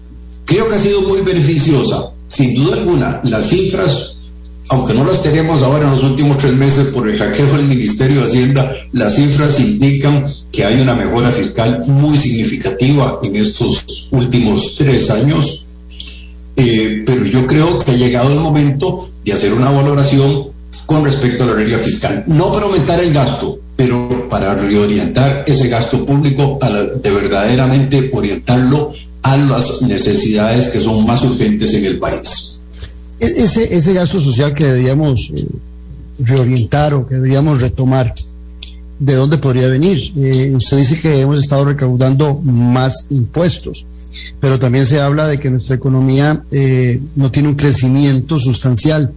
creo 0.45 0.67
que 0.67 0.75
ha 0.75 0.79
sido 0.79 1.01
muy 1.03 1.21
beneficiosa. 1.21 2.11
Sin 2.27 2.53
duda 2.55 2.77
alguna, 2.77 3.21
las 3.23 3.47
cifras, 3.47 4.15
aunque 4.69 4.93
no 4.93 5.03
las 5.03 5.23
tenemos 5.23 5.63
ahora 5.63 5.85
en 5.85 5.91
los 5.91 6.03
últimos 6.03 6.37
tres 6.37 6.53
meses 6.53 6.87
por 6.87 7.09
el 7.09 7.17
hackeo 7.17 7.57
del 7.57 7.65
Ministerio 7.65 8.19
de 8.21 8.27
Hacienda, 8.27 8.71
las 8.91 9.15
cifras 9.15 9.59
indican 9.59 10.23
que 10.51 10.63
hay 10.63 10.79
una 10.79 10.93
mejora 10.93 11.31
fiscal 11.31 11.83
muy 11.87 12.17
significativa 12.17 13.19
en 13.23 13.35
estos 13.35 14.07
últimos 14.11 14.75
tres 14.75 15.09
años. 15.09 15.77
Eh, 16.55 17.03
pero 17.03 17.25
yo 17.25 17.47
creo 17.47 17.79
que 17.79 17.91
ha 17.91 17.95
llegado 17.95 18.31
el 18.31 18.39
momento 18.39 19.09
de 19.25 19.33
hacer 19.33 19.53
una 19.53 19.71
valoración 19.71 20.49
con 20.85 21.03
respecto 21.03 21.43
a 21.43 21.47
la 21.47 21.53
regla 21.53 21.79
fiscal. 21.79 22.23
No 22.27 22.53
para 22.53 22.65
aumentar 22.65 23.03
el 23.03 23.11
gasto, 23.11 23.59
pero 23.75 24.29
para 24.29 24.53
reorientar 24.53 25.45
ese 25.47 25.67
gasto 25.67 26.05
público 26.05 26.59
de 27.01 27.11
verdaderamente 27.11 28.11
orientarlo 28.13 28.93
a 29.23 29.35
las 29.35 29.81
necesidades 29.81 30.67
que 30.67 30.79
son 30.79 31.07
más 31.07 31.23
urgentes 31.23 31.73
en 31.73 31.85
el 31.85 31.97
país. 31.97 32.58
Ese, 33.19 33.75
ese 33.75 33.93
gasto 33.93 34.19
social 34.19 34.53
que 34.53 34.65
deberíamos 34.65 35.31
eh, 35.35 35.45
reorientar 36.19 36.93
o 36.93 37.07
que 37.07 37.15
deberíamos 37.15 37.61
retomar, 37.61 38.13
¿de 38.99 39.13
dónde 39.13 39.37
podría 39.37 39.67
venir? 39.67 39.99
Eh, 40.17 40.53
usted 40.55 40.77
dice 40.77 40.99
que 40.99 41.19
hemos 41.19 41.39
estado 41.39 41.65
recaudando 41.65 42.35
más 42.41 43.07
impuestos, 43.09 43.85
pero 44.39 44.57
también 44.57 44.85
se 44.85 45.01
habla 45.01 45.27
de 45.27 45.39
que 45.39 45.49
nuestra 45.49 45.75
economía 45.75 46.41
eh, 46.51 47.01
no 47.15 47.29
tiene 47.31 47.49
un 47.49 47.55
crecimiento 47.55 48.39
sustancial, 48.39 49.13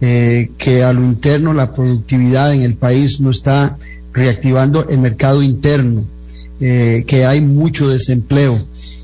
que 0.00 0.84
a 0.84 0.92
lo 0.92 1.02
interno 1.02 1.52
la 1.52 1.72
productividad 1.72 2.54
en 2.54 2.62
el 2.62 2.74
país 2.74 3.20
no 3.20 3.32
está 3.32 3.76
reactivando 4.12 4.88
el 4.88 4.98
mercado 4.98 5.42
interno, 5.42 6.04
eh, 6.60 7.04
que 7.06 7.24
hay 7.24 7.40
mucho 7.40 7.88
desempleo. 7.88 8.58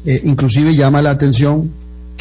Eh, 0.04 0.20
inclusive 0.24 0.74
llama 0.74 1.02
la 1.02 1.10
atención 1.10 1.70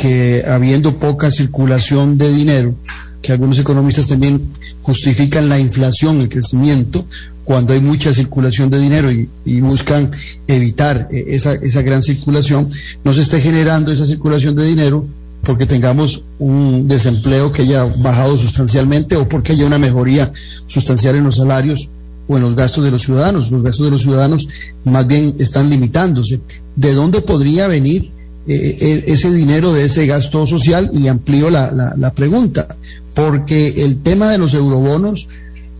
que 0.04 0.44
habiendo 0.46 0.94
poca 0.96 1.32
circulación 1.32 2.18
de 2.18 2.30
dinero, 2.30 2.76
que 3.22 3.32
algunos 3.32 3.58
economistas 3.58 4.08
también 4.08 4.42
justifican 4.82 5.48
la 5.48 5.62
inflación, 5.62 6.20
el 6.20 6.28
crecimiento, 6.28 7.06
cuando 7.46 7.72
hay 7.72 7.80
mucha 7.80 8.14
circulación 8.14 8.70
de 8.70 8.82
dinero 8.82 9.10
y, 9.10 9.62
buscan 9.62 10.12
evitar 10.46 11.08
eh, 11.10 11.24
esa, 11.30 11.54
esa 11.54 11.84
gran 11.84 12.02
circulación, 12.02 12.70
no 13.06 13.14
se 13.14 13.22
esté 13.22 13.40
generando 13.40 13.94
esa 13.94 14.06
circulación 14.06 14.58
de 14.58 14.66
dinero 14.66 15.08
porque 15.42 15.66
tengamos 15.66 16.24
un 16.38 16.86
desempleo 16.86 17.54
que 17.54 17.62
haya 17.62 17.86
bajado 18.00 18.36
sustancialmente 18.36 19.16
o 19.16 19.30
porque 19.30 19.54
haya 19.54 19.66
una 19.66 19.80
mejoría 19.80 20.34
sustancial 20.68 21.16
en 21.16 21.24
los 21.24 21.38
salarios 21.38 21.90
o 22.28 22.36
en 22.36 22.44
los 22.44 22.58
gastos 22.58 22.84
de 22.84 22.92
los 22.92 23.04
ciudadanos. 23.04 23.52
Los 23.52 23.64
gastos 23.64 23.86
de 23.86 23.92
los 23.92 24.02
ciudadanos 24.02 24.50
más 24.84 25.08
bien 25.08 25.34
están 25.40 25.70
limitándose. 25.70 26.42
¿De 26.76 26.94
dónde 26.94 27.22
podría 27.22 27.68
venir 27.68 28.12
eh, 28.48 28.78
eh, 28.80 29.04
ese 29.08 29.32
dinero 29.32 29.74
de 29.74 29.86
ese 29.86 30.06
gasto 30.06 30.46
social? 30.48 30.90
Y 30.94 31.08
amplío 31.08 31.50
la, 31.50 31.94
la, 31.98 32.14
pregunta, 32.14 32.68
porque 33.16 33.84
el 33.84 34.02
tema 34.02 34.30
de 34.32 34.38
los 34.38 34.54
eurobonos, 34.54 35.28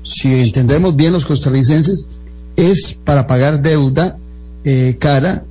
si 0.04 0.42
entendemos 0.42 0.96
bien 0.96 1.14
los 1.14 1.26
costarricenses, 1.26 2.10
es 2.56 2.98
para 3.04 3.28
pagar 3.28 3.62
deuda 3.62 4.18
eh, 4.64 4.98
cara 5.00 5.44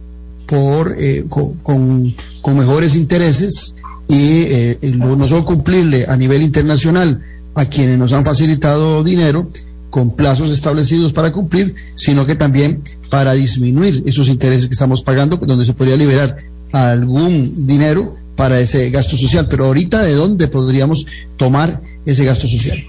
por, 0.46 0.96
con, 1.28 2.14
con, 2.42 2.56
mejores 2.56 2.94
intereses 2.94 3.74
y 4.08 4.48
no 4.96 5.26
solo 5.26 5.44
cumplirle 5.44 6.04
a 6.06 6.16
nivel 6.16 6.42
internacional 6.42 7.20
a 7.54 7.64
quienes 7.66 7.98
nos 7.98 8.12
han 8.12 8.24
facilitado 8.24 9.02
dinero, 9.02 9.48
con 9.92 10.16
plazos 10.16 10.50
establecidos 10.50 11.12
para 11.12 11.32
cumplir, 11.32 11.74
sino 11.96 12.24
que 12.24 12.34
también 12.34 12.82
para 13.10 13.34
disminuir 13.34 14.02
esos 14.06 14.28
intereses 14.28 14.66
que 14.66 14.72
estamos 14.72 15.02
pagando, 15.02 15.36
donde 15.36 15.66
se 15.66 15.74
podría 15.74 15.96
liberar 15.96 16.34
algún 16.72 17.66
dinero 17.66 18.14
para 18.36 18.60
ese 18.60 18.90
gasto 18.90 19.16
social. 19.16 19.46
Pero 19.48 19.66
ahorita, 19.66 20.02
¿de 20.02 20.14
dónde 20.14 20.48
podríamos 20.48 21.06
tomar 21.36 21.80
ese 22.04 22.24
gasto 22.24 22.48
social? 22.48 22.82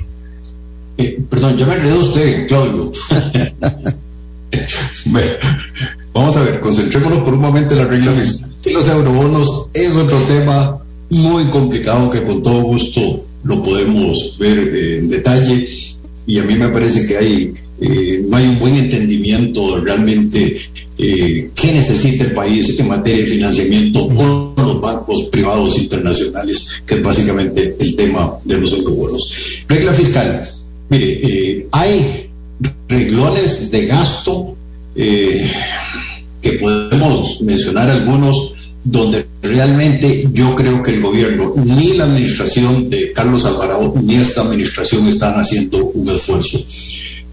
Eh, 0.98 1.20
perdón, 1.30 1.58
yo 1.58 1.68
me 1.68 1.76
enredo 1.76 2.00
usted, 2.00 2.48
Claudio. 2.48 2.92
vamos 6.14 6.38
a 6.38 6.44
ver, 6.44 6.60
concentrémonos 6.60 7.20
por 7.20 7.34
un 7.34 7.42
momento 7.42 7.74
en 7.74 7.80
la 7.80 7.88
regla 7.88 8.12
fiscal. 8.12 8.50
Y 8.66 8.72
los 8.72 8.88
eurobonos 8.88 9.68
es 9.74 9.94
otro 9.96 10.18
tema 10.20 10.80
muy 11.10 11.44
complicado 11.46 12.10
que 12.10 12.24
con 12.24 12.42
todo 12.42 12.62
gusto 12.62 13.26
lo 13.44 13.62
podemos 13.62 14.38
ver 14.40 14.58
en 14.60 15.10
detalle 15.10 15.66
y 16.26 16.40
a 16.40 16.44
mí 16.44 16.56
me 16.56 16.70
parece 16.70 17.06
que 17.06 17.18
hay, 17.18 17.54
eh, 17.82 18.24
no 18.28 18.38
hay 18.38 18.48
un 18.48 18.60
buen 18.60 18.76
entendimiento 18.76 19.80
realmente 19.82 20.62
eh, 20.98 21.50
qué 21.56 21.72
necesita 21.72 22.26
el 22.26 22.34
país 22.34 22.80
en 22.80 22.88
materia 22.88 23.24
de 23.24 23.30
financiamiento 23.30 24.08
con 24.08 24.54
los 24.56 24.82
bancos 24.82 25.24
privados 25.32 25.78
internacionales, 25.80 26.82
que 26.86 26.96
es 26.96 27.04
básicamente 27.04 27.76
el 27.80 27.96
tema 27.96 28.38
de 28.44 28.58
los 28.58 28.74
eurobonos. 28.74 29.34
Regla 29.68 29.94
fiscal. 29.94 30.44
Mire, 30.90 31.20
eh, 31.24 31.68
hay 31.72 32.30
reglones 32.88 33.72
de 33.72 33.86
gasto 33.88 34.56
que 34.96 36.52
podemos 36.60 37.42
mencionar 37.42 37.90
algunos 37.90 38.54
donde 38.84 39.26
realmente 39.42 40.28
yo 40.34 40.56
creo 40.56 40.84
que 40.84 40.92
el 40.92 41.02
gobierno, 41.02 41.54
ni 41.56 41.94
la 41.94 42.04
administración 42.04 42.90
de 42.90 43.14
Carlos 43.14 43.46
Alvarado, 43.46 43.94
ni 44.04 44.16
esta 44.16 44.42
administración 44.42 45.08
están 45.08 45.40
haciendo 45.40 45.86
un 45.86 46.10
esfuerzo 46.10 46.60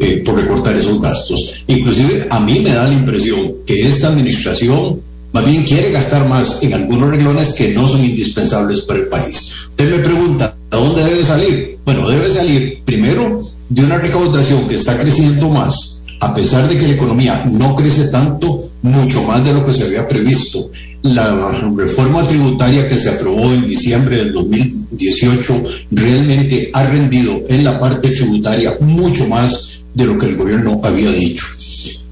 eh, 0.01 0.23
por 0.25 0.37
recortar 0.37 0.75
esos 0.77 1.01
gastos. 1.01 1.53
Inclusive 1.67 2.27
a 2.31 2.41
mí 2.41 2.61
me 2.61 2.71
da 2.71 2.89
la 2.89 2.95
impresión 2.95 3.53
que 3.67 3.87
esta 3.87 4.09
administración 4.09 5.01
más 5.33 5.47
bien 5.47 5.63
quiere 5.63 5.93
gastar 5.93 6.29
más 6.29 6.63
en 6.63 6.75
algunos 6.75 7.11
reglones 7.11 7.53
que 7.53 7.73
no 7.73 7.87
son 7.87 8.05
indispensables 8.05 8.81
para 8.81 9.01
el 9.01 9.07
país. 9.07 9.53
Usted 9.69 9.97
me 9.97 10.03
pregunta, 10.03 10.57
¿a 10.71 10.77
dónde 10.77 11.05
debe 11.05 11.25
salir? 11.25 11.79
Bueno, 11.85 12.09
debe 12.09 12.31
salir 12.31 12.81
primero 12.85 13.39
de 13.69 13.85
una 13.85 13.99
recaudación 13.99 14.69
que 14.69 14.75
está 14.75 14.99
creciendo 14.99 15.49
más, 15.49 16.03
a 16.21 16.35
pesar 16.35 16.69
de 16.69 16.77
que 16.77 16.89
la 16.89 16.95
economía 16.95 17.45
no 17.51 17.77
crece 17.77 18.09
tanto, 18.09 18.59
mucho 18.83 19.23
más 19.23 19.45
de 19.45 19.53
lo 19.53 19.65
que 19.65 19.73
se 19.73 19.85
había 19.85 20.09
previsto 20.09 20.71
la 21.03 21.53
reforma 21.77 22.23
tributaria 22.23 22.87
que 22.89 22.99
se 22.99 23.09
aprobó 23.09 23.53
en 23.53 23.67
diciembre 23.67 24.19
del 24.19 24.33
2018 24.33 25.63
realmente 25.91 26.71
ha 26.75 26.87
rendido 26.87 27.41
en 27.49 27.65
la 27.65 27.81
parte 27.81 28.11
tributaria 28.11 28.77
mucho 28.81 29.27
más 29.27 29.80
de 29.95 30.07
lo 30.07 30.19
que 30.19 30.27
el 30.27 30.37
gobierno 30.37 30.81
había 30.85 31.11
dicho. 31.11 31.47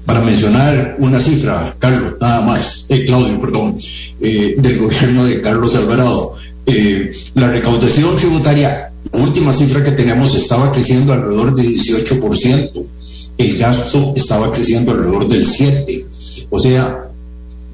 Para 0.05 0.21
mencionar 0.21 0.95
una 0.99 1.19
cifra, 1.19 1.75
Carlos, 1.77 2.15
nada 2.19 2.41
más, 2.41 2.85
eh, 2.89 3.05
Claudio, 3.05 3.39
perdón, 3.39 3.77
eh, 4.21 4.55
del 4.57 4.77
gobierno 4.79 5.25
de 5.25 5.41
Carlos 5.41 5.75
Alvarado, 5.75 6.35
eh, 6.65 7.11
la 7.35 7.51
recaudación 7.51 8.15
tributaria, 8.17 8.91
última 9.13 9.53
cifra 9.53 9.83
que 9.83 9.91
tenemos, 9.91 10.33
estaba 10.35 10.71
creciendo 10.71 11.13
alrededor 11.13 11.55
del 11.55 11.67
18%, 11.67 12.89
el 13.37 13.57
gasto 13.57 14.13
estaba 14.15 14.51
creciendo 14.51 14.91
alrededor 14.91 15.27
del 15.27 15.45
7%. 15.45 16.05
O 16.49 16.59
sea, 16.59 17.09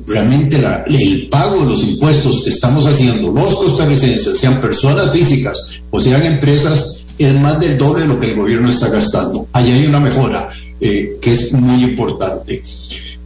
realmente 0.06 0.62
el 0.88 1.28
pago 1.30 1.62
de 1.62 1.66
los 1.68 1.84
impuestos 1.84 2.44
que 2.44 2.50
estamos 2.50 2.86
haciendo 2.86 3.32
los 3.32 3.56
costarricenses, 3.56 4.38
sean 4.38 4.62
personas 4.62 5.12
físicas 5.12 5.80
o 5.90 6.00
sean 6.00 6.24
empresas, 6.24 6.95
es 7.18 7.34
más 7.42 7.60
del 7.60 7.78
doble 7.78 8.04
de 8.04 8.08
lo 8.08 8.20
que 8.20 8.28
el 8.28 8.36
gobierno 8.36 8.70
está 8.70 8.90
gastando. 8.90 9.48
Allí 9.54 9.72
hay 9.72 9.86
una 9.88 10.00
mejora 10.00 10.50
eh, 10.80 11.18
que 11.22 11.32
es 11.32 11.54
muy 11.54 11.84
importante. 11.84 12.62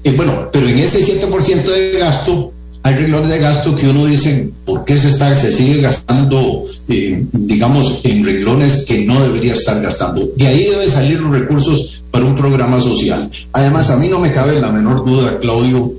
Eh, 0.04 0.14
bueno, 0.16 0.50
pero 0.52 0.68
en 0.68 0.80
ese 0.80 1.06
7% 1.06 1.64
de 1.64 2.00
gasto 2.00 2.52
hay 2.82 2.96
reglones 2.96 3.30
de 3.30 3.40
gasto 3.40 3.76
que 3.76 3.90
uno 3.90 4.06
dice, 4.06 4.50
¿por 4.66 4.86
qué 4.86 4.98
se, 4.98 5.10
está, 5.10 5.36
se 5.36 5.52
sigue 5.52 5.82
gastando, 5.82 6.64
eh, 6.88 7.26
digamos, 7.34 8.00
en 8.04 8.24
reglones 8.24 8.86
que 8.86 9.04
no 9.06 9.22
debería 9.22 9.54
estar 9.54 9.82
gastando? 9.82 10.30
De 10.38 10.48
ahí 10.48 10.66
deben 10.66 10.90
salir 10.90 11.20
los 11.20 11.32
recursos 11.32 12.04
para 12.10 12.26
un 12.26 12.36
programa 12.36 12.80
social. 12.80 13.30
Además, 13.52 13.90
a 13.90 13.98
mí 13.98 14.08
no 14.08 14.20
me 14.20 14.32
cabe 14.32 14.60
la 14.60 14.72
menor 14.72 15.06
duda, 15.06 15.40
Claudio, 15.40 15.94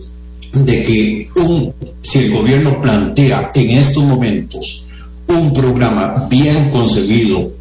de 0.52 0.84
que 0.84 1.28
un, 1.36 1.74
si 2.02 2.20
el 2.20 2.32
gobierno 2.32 2.80
plantea 2.80 3.50
en 3.54 3.70
estos 3.70 4.02
momentos 4.04 4.84
un 5.28 5.52
programa 5.52 6.26
bien 6.28 6.70
concebido 6.70 7.52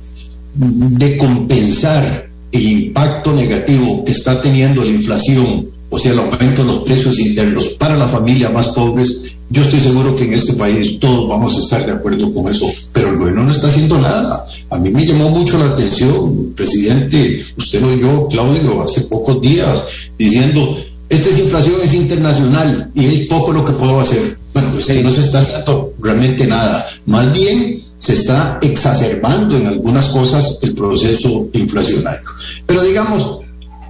de 0.55 1.17
compensar 1.17 2.29
el 2.51 2.67
impacto 2.67 3.33
negativo 3.33 4.03
que 4.03 4.11
está 4.11 4.41
teniendo 4.41 4.83
la 4.83 4.91
inflación, 4.91 5.67
o 5.89 5.99
sea, 5.99 6.13
el 6.13 6.19
aumento 6.19 6.63
de 6.63 6.67
los 6.67 6.79
precios 6.79 7.19
internos 7.19 7.69
para 7.79 7.95
las 7.95 8.11
familias 8.11 8.51
más 8.51 8.67
pobres, 8.69 9.21
yo 9.51 9.63
estoy 9.63 9.79
seguro 9.79 10.15
que 10.15 10.25
en 10.25 10.33
este 10.33 10.53
país 10.53 10.99
todos 10.99 11.27
vamos 11.27 11.55
a 11.55 11.59
estar 11.59 11.85
de 11.85 11.93
acuerdo 11.93 12.31
con 12.33 12.51
eso, 12.51 12.67
pero 12.93 13.09
el 13.09 13.17
gobierno 13.17 13.43
no 13.43 13.51
está 13.51 13.67
haciendo 13.67 13.99
nada. 13.99 14.45
A 14.69 14.77
mí 14.77 14.91
me 14.91 15.05
llamó 15.05 15.29
mucho 15.31 15.57
la 15.57 15.65
atención, 15.65 16.53
presidente, 16.55 17.43
usted 17.57 17.81
lo 17.81 17.89
oyó, 17.89 18.27
Claudio, 18.27 18.83
hace 18.83 19.01
pocos 19.01 19.41
días, 19.41 19.83
diciendo, 20.17 20.77
esta 21.09 21.29
es 21.31 21.39
inflación 21.39 21.75
es 21.83 21.93
internacional 21.95 22.91
y 22.93 23.05
es 23.05 23.27
poco 23.27 23.51
lo 23.51 23.65
que 23.65 23.73
puedo 23.73 23.99
hacer. 23.99 24.37
Bueno, 24.53 24.69
pues 24.73 24.85
que 24.85 25.01
no 25.01 25.11
se 25.11 25.21
está 25.21 25.39
haciendo 25.39 25.93
realmente 25.99 26.45
nada. 26.45 26.87
Más 27.07 27.33
bien 27.33 27.75
se 27.99 28.13
está 28.13 28.57
exacerbando 28.61 29.57
en 29.57 29.67
algunas 29.67 30.07
cosas 30.07 30.59
el 30.63 30.73
proceso 30.73 31.47
inflacionario. 31.53 32.27
Pero 32.65 32.81
digamos, 32.81 33.39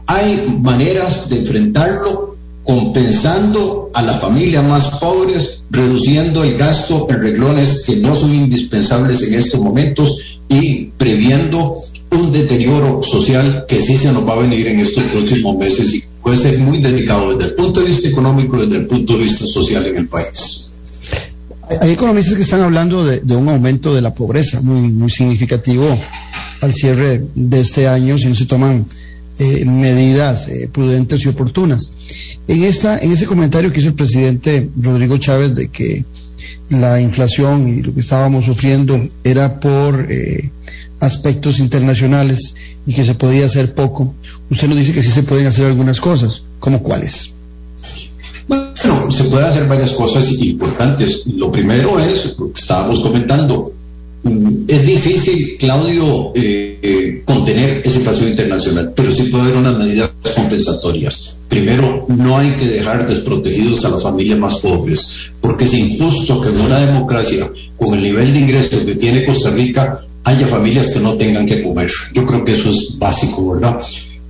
hay 0.08 0.60
maneras 0.62 1.30
de 1.30 1.38
enfrentarlo 1.38 2.36
compensando 2.64 3.90
a 3.94 4.02
las 4.02 4.20
familias 4.20 4.64
más 4.64 5.00
pobres, 5.00 5.64
reduciendo 5.70 6.44
el 6.44 6.58
gasto 6.58 7.08
en 7.10 7.22
reglones 7.22 7.84
que 7.86 7.96
no 7.98 8.16
son 8.16 8.34
indispensables 8.34 9.22
en 9.24 9.36
estos 9.36 9.60
momentos 9.60 10.40
y 10.50 10.86
previendo 10.98 11.76
un 12.12 12.32
deterioro 12.32 13.02
social 13.04 13.66
que 13.68 13.80
sí 13.80 13.98
se 13.98 14.12
nos 14.12 14.28
va 14.28 14.34
a 14.34 14.42
venir 14.42 14.68
en 14.68 14.80
estos 14.80 15.04
próximos 15.06 15.58
meses 15.58 15.94
y 15.94 16.04
puede 16.22 16.38
ser 16.38 16.60
muy 16.60 16.80
delicado 16.80 17.36
desde 17.36 17.52
el 17.52 17.56
punto 17.56 17.80
de 17.80 17.88
vista 17.88 18.08
económico 18.08 18.58
desde 18.58 18.78
el 18.78 18.88
punto 18.88 19.14
de 19.14 19.24
vista 19.24 19.46
social 19.46 19.86
en 19.86 19.98
el 19.98 20.08
país. 20.08 20.69
Hay 21.82 21.92
economistas 21.92 22.36
que 22.36 22.42
están 22.42 22.62
hablando 22.62 23.06
de, 23.06 23.36
un 23.36 23.48
aumento 23.48 23.94
de 23.94 24.02
la 24.02 24.14
pobreza 24.14 24.60
muy, 24.62 25.10
significativo 25.10 25.86
al 26.62 26.74
cierre 26.74 27.24
de 27.36 27.62
este 27.62 27.88
año 27.88 28.18
si 28.18 28.28
no 28.28 28.36
se 28.36 28.48
toman 28.48 28.86
eh, 29.38 29.66
medidas 29.66 30.48
eh, 30.48 30.68
prudentes 30.72 31.24
y 31.26 31.30
oportunas. 31.30 31.94
En, 32.48 32.64
esta, 32.64 32.98
en 32.98 33.12
ese 33.12 33.28
comentario 33.28 33.72
que 33.72 33.80
hizo 33.82 33.90
el 33.90 33.96
presidente 33.96 34.68
Rodrigo 34.82 35.18
Chávez 35.20 35.54
de 35.54 35.68
que 35.68 36.04
la 36.70 37.00
inflación 37.00 37.68
y 37.68 37.82
lo 37.84 37.94
que 37.94 38.02
estábamos 38.02 38.46
sufriendo 38.46 39.00
era 39.24 39.60
por 39.60 40.12
eh, 40.12 40.52
aspectos 41.00 41.60
internacionales 41.60 42.56
y 42.88 42.94
que 42.94 43.04
se 43.04 43.14
podía 43.14 43.46
hacer 43.46 43.76
poco, 43.76 44.16
usted 44.50 44.68
nos 44.68 44.78
dice 44.78 44.94
que 44.94 45.04
sí 45.04 45.12
se 45.12 45.24
pueden 45.24 45.46
hacer 45.46 45.68
algunas 45.68 46.02
cosas, 46.02 46.46
¿como 46.60 46.82
cuáles? 46.82 47.36
Se 49.12 49.24
pueden 49.26 49.48
hacer 49.48 49.68
varias 49.68 49.92
cosas 49.92 50.32
importantes. 50.42 51.24
Lo 51.26 51.52
primero 51.52 52.00
es 52.00 52.36
lo 52.38 52.52
que 52.52 52.60
estábamos 52.60 53.00
comentando. 53.00 53.72
Mm, 54.24 54.66
es 54.68 54.86
difícil, 54.86 55.58
Claudio, 55.58 56.32
eh, 56.36 56.80
eh, 56.82 57.22
contener 57.26 57.82
esa 57.86 57.98
inflación 57.98 58.30
internacional, 58.32 58.94
pero 58.96 59.12
sí 59.12 59.24
puede 59.24 59.46
haber 59.46 59.58
unas 59.58 59.78
medidas 59.78 60.12
compensatorias. 60.36 61.38
Primero, 61.48 62.06
no 62.10 62.38
hay 62.38 62.52
que 62.52 62.68
dejar 62.68 63.08
desprotegidos 63.08 63.84
a 63.86 63.90
las 63.90 64.04
familias 64.04 64.38
más 64.38 64.56
pobres, 64.58 65.32
porque 65.42 65.66
es 65.66 65.74
injusto 65.74 66.42
que 66.42 66.50
en 66.50 66.62
una 66.62 66.80
democracia 66.80 67.50
con 67.78 67.96
el 67.96 68.04
nivel 68.04 68.34
de 68.34 68.40
ingresos 68.40 68.82
que 68.84 68.96
tiene 68.96 69.26
Costa 69.26 69.50
Rica 69.50 70.00
haya 70.26 70.46
familias 70.46 70.92
que 70.92 71.00
no 71.00 71.16
tengan 71.16 71.46
que 71.46 71.62
comer. 71.64 71.90
Yo 72.14 72.26
creo 72.26 72.46
que 72.46 72.54
eso 72.54 72.70
es 72.70 72.98
básico, 73.00 73.54
¿verdad? 73.54 73.80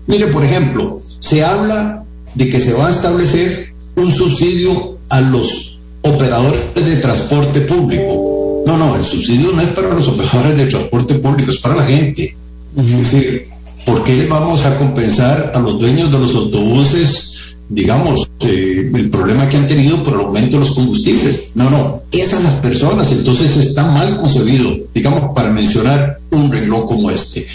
Mire, 0.07 0.27
por 0.27 0.43
ejemplo, 0.43 0.99
se 1.19 1.43
habla 1.43 2.05
de 2.35 2.49
que 2.49 2.59
se 2.59 2.73
va 2.73 2.87
a 2.87 2.91
establecer 2.91 3.68
un 3.99 4.11
subsidio 4.11 4.97
a 5.09 5.21
los 5.21 5.79
operadores 6.01 6.61
de 6.75 6.95
transporte 6.97 7.61
público. 7.61 8.63
No, 8.65 8.77
no, 8.77 8.95
el 8.95 9.03
subsidio 9.03 9.51
no 9.51 9.61
es 9.61 9.69
para 9.69 9.93
los 9.93 10.07
operadores 10.07 10.57
de 10.57 10.65
transporte 10.67 11.15
público, 11.15 11.51
es 11.51 11.59
para 11.59 11.75
la 11.75 11.85
gente. 11.85 12.35
Es 12.77 12.97
decir, 12.97 13.47
¿por 13.85 14.03
qué 14.03 14.15
le 14.15 14.27
vamos 14.27 14.63
a 14.65 14.77
compensar 14.77 15.51
a 15.55 15.59
los 15.59 15.79
dueños 15.79 16.11
de 16.11 16.19
los 16.19 16.35
autobuses, 16.35 17.33
digamos, 17.67 18.29
eh, 18.41 18.91
el 18.93 19.09
problema 19.09 19.49
que 19.49 19.57
han 19.57 19.67
tenido 19.67 20.03
por 20.03 20.13
el 20.13 20.21
aumento 20.21 20.57
de 20.57 20.65
los 20.65 20.75
combustibles? 20.75 21.51
No, 21.55 21.69
no, 21.69 22.03
esas 22.11 22.43
las 22.43 22.55
personas, 22.55 23.11
entonces 23.11 23.57
está 23.57 23.87
mal 23.87 24.19
concebido, 24.19 24.75
digamos, 24.93 25.33
para 25.33 25.49
mencionar 25.49 26.19
un 26.31 26.51
renglón 26.51 26.81
como 26.85 27.09
este. 27.09 27.45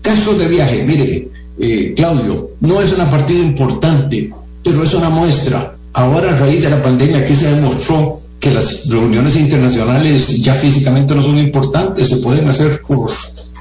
Casos 0.00 0.38
de 0.38 0.48
viaje, 0.48 0.84
mire, 0.84 1.28
eh, 1.58 1.92
Claudio, 1.94 2.50
no 2.60 2.80
es 2.80 2.92
una 2.92 3.10
partida 3.10 3.38
importante, 3.38 4.32
pero 4.62 4.82
es 4.82 4.94
una 4.94 5.10
muestra. 5.10 5.71
Ahora, 5.94 6.30
a 6.30 6.38
raíz 6.38 6.62
de 6.62 6.70
la 6.70 6.82
pandemia, 6.82 7.18
aquí 7.18 7.34
se 7.34 7.54
demostró 7.54 8.18
que 8.40 8.50
las 8.50 8.88
reuniones 8.88 9.36
internacionales 9.36 10.42
ya 10.42 10.54
físicamente 10.54 11.14
no 11.14 11.22
son 11.22 11.38
importantes, 11.38 12.08
se 12.08 12.16
pueden 12.16 12.48
hacer 12.48 12.82
por 12.82 13.10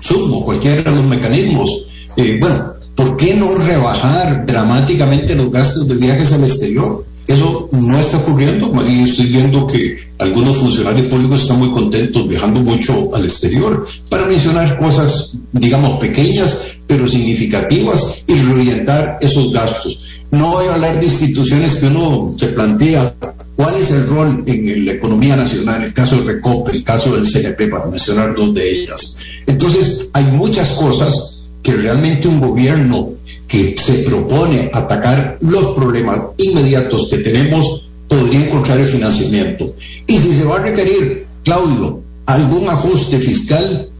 Zoom 0.02 0.34
o 0.34 0.44
cualquiera 0.44 0.82
de 0.82 0.96
los 0.96 1.06
mecanismos. 1.06 1.86
Eh, 2.18 2.38
bueno, 2.40 2.74
¿por 2.96 3.16
qué 3.18 3.36
no 3.36 3.54
rebajar 3.56 4.46
dramáticamente 4.46 5.36
los 5.36 5.52
gastos 5.52 5.88
de 5.88 5.96
viajes 5.96 6.34
al 6.34 6.44
exterior? 6.44 7.06
Eso 7.28 7.70
no 7.72 8.00
está 8.00 8.18
ocurriendo 8.18 8.74
y 8.88 9.10
estoy 9.10 9.28
viendo 9.28 9.68
que 9.68 9.98
algunos 10.18 10.58
funcionarios 10.58 11.08
públicos 11.08 11.42
están 11.42 11.60
muy 11.60 11.72
contentos 11.72 12.28
viajando 12.28 12.60
mucho 12.60 13.16
al 13.16 13.26
exterior 13.26 13.88
para 14.10 14.26
mencionar 14.26 14.80
cosas, 14.80 15.34
digamos, 15.52 16.00
pequeñas, 16.00 16.80
pero 16.92 17.08
significativas 17.08 18.26
y 18.28 18.34
reorientar 18.34 19.18
esos 19.22 19.54
gastos. 19.54 19.98
No 20.30 20.52
voy 20.52 20.66
a 20.66 20.74
hablar 20.74 21.00
de 21.00 21.06
instituciones 21.06 21.76
que 21.76 21.86
uno 21.86 22.36
se 22.38 22.48
plantea 22.48 23.16
cuál 23.56 23.76
es 23.78 23.92
el 23.92 24.08
rol 24.08 24.44
en 24.46 24.86
la 24.86 24.92
economía 24.92 25.38
nacional, 25.38 25.86
el 25.86 25.94
caso 25.94 26.18
del 26.18 26.28
RECOP, 26.28 26.68
el 26.68 26.84
caso 26.84 27.16
del 27.16 27.26
CNP, 27.26 27.70
para 27.70 27.86
mencionar 27.86 28.36
dos 28.36 28.54
de 28.54 28.70
ellas. 28.70 29.20
Entonces, 29.48 30.10
hay 30.12 30.26
muchas 30.34 30.72
cosas 30.72 31.52
que 31.64 31.72
realmente 31.72 32.28
un 32.28 32.42
gobierno 32.42 33.12
que 33.48 33.74
se 33.82 34.00
propone 34.00 34.70
atacar 34.74 35.38
los 35.40 35.74
problemas 35.74 36.20
inmediatos 36.40 37.08
que 37.10 37.20
tenemos 37.20 37.84
podría 38.10 38.48
encontrar 38.48 38.82
el 38.82 38.88
financiamiento. 38.88 39.74
Y 40.08 40.18
si 40.18 40.34
se 40.34 40.44
va 40.44 40.58
a 40.58 40.64
requerir, 40.64 41.26
Claudio, 41.46 42.02
algún 42.26 42.68
ajuste 42.68 43.18
fiscal 43.20 43.91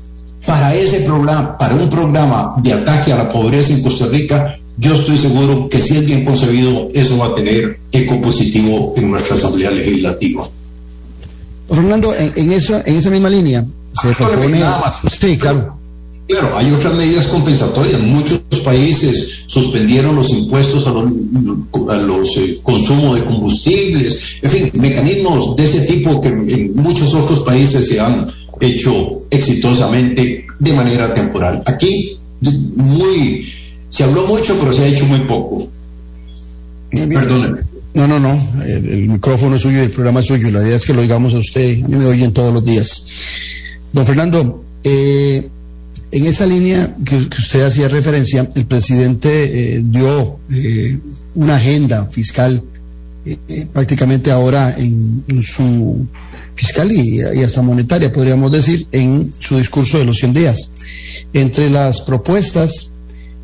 para 0.46 0.76
ese 0.76 1.02
programa, 1.02 1.58
para 1.58 1.76
un 1.76 1.90
programa 1.90 2.56
de 2.58 2.74
ataque 2.74 3.14
a 3.14 3.18
la 3.18 3.30
pobreza 3.30 3.74
en 3.74 3.84
Costa 3.84 4.08
Rica, 4.08 4.58
yo 4.78 4.96
estoy 4.96 5.18
seguro 5.18 5.70
que 5.70 5.80
si 5.82 5.98
es 5.98 6.06
bien 6.06 6.26
concebido, 6.26 6.90
eso 6.94 7.18
va 7.18 7.28
a 7.28 7.36
tener 7.36 7.80
eco 7.92 8.20
positivo 8.22 8.94
en 8.98 9.12
nuestra 9.12 9.36
Asamblea 9.36 9.72
Legislativa. 9.72 10.50
Fernando, 11.70 12.14
en, 12.16 12.52
eso, 12.52 12.82
en 12.86 12.96
esa 12.96 13.10
misma 13.10 13.30
línea 13.30 13.66
se 14.02 14.10
Ah, 14.10 14.14
propone. 14.18 14.60
nada 14.60 14.80
más. 14.80 15.14
Sí, 15.14 15.38
claro. 15.38 15.78
Claro, 16.28 16.58
hay 16.58 16.72
otras 16.72 16.94
medidas 16.94 17.28
compensatorias. 17.28 18.00
Muchos 18.02 18.40
países 18.64 19.44
suspendieron 19.48 20.16
los 20.16 20.30
impuestos 20.30 20.88
a 20.88 20.92
los, 20.92 21.04
a 21.90 21.98
los 21.98 22.38
eh, 22.38 22.58
consumos 22.64 23.16
de 23.16 23.26
combustibles, 23.26 24.20
en 24.42 24.50
fin, 24.52 24.72
mecanismos 24.76 25.56
de 25.58 25.66
ese 25.66 25.82
tipo 25.82 26.22
que 26.22 26.30
en 26.30 26.74
muchos 26.76 27.14
otros 27.14 27.42
países 27.42 27.88
se 27.88 28.00
han 28.00 28.28
hecho 28.62 29.26
exitosamente 29.30 30.46
de 30.60 30.74
manera 30.74 31.14
temporal. 31.14 31.64
Aquí 31.66 32.18
muy 32.76 33.46
se 33.90 34.04
habló 34.04 34.26
mucho, 34.26 34.58
pero 34.60 34.74
se 34.74 34.84
ha 34.84 34.88
hecho 34.88 35.06
muy 35.06 35.20
poco. 35.22 35.68
Perdóneme. 36.90 37.60
No, 37.94 38.08
no, 38.08 38.20
no. 38.20 38.40
El, 38.66 38.90
el 38.90 39.08
micrófono 39.08 39.58
es 39.58 39.64
suyo 39.64 39.80
y 39.80 39.86
el 39.86 39.92
programa 39.92 40.22
es 40.22 40.28
suyo. 40.28 40.50
La 40.52 40.62
idea 40.62 40.78
es 40.78 40.86
que 40.86 40.94
lo 40.94 41.02
digamos 41.02 41.34
a 41.34 41.40
usted. 41.40 41.84
A 41.84 41.88
mí 41.88 41.98
me 41.98 42.06
oyen 42.06 42.32
todos 42.32 42.54
los 42.54 42.64
días. 42.64 43.06
Don 43.92 44.06
Fernando, 44.06 44.64
eh, 44.84 45.50
en 46.12 46.26
esa 46.26 46.46
línea 46.46 46.96
que, 47.04 47.28
que, 47.30 47.38
usted 47.38 47.64
hacía 47.64 47.90
referencia, 47.90 48.50
el 48.56 48.66
presidente 48.66 49.76
eh, 49.76 49.82
dio 49.84 50.40
eh, 50.54 50.98
una 51.36 51.56
agenda 51.56 52.06
fiscal 52.08 52.64
prácticamente 53.72 54.32
ahora 54.32 54.74
en, 54.78 55.24
en 55.28 55.44
su 55.44 56.08
fiscal 56.56 56.92
y, 56.92 57.22
hasta 57.22 57.62
monetaria, 57.62 58.12
podríamos 58.12 58.52
decir, 58.52 58.88
en 58.92 59.32
su 59.40 59.58
discurso 59.58 59.98
de 59.98 60.06
los 60.06 60.18
100 60.18 60.34
días. 60.34 60.72
Entre 61.34 61.70
las 61.70 62.02
propuestas 62.02 62.94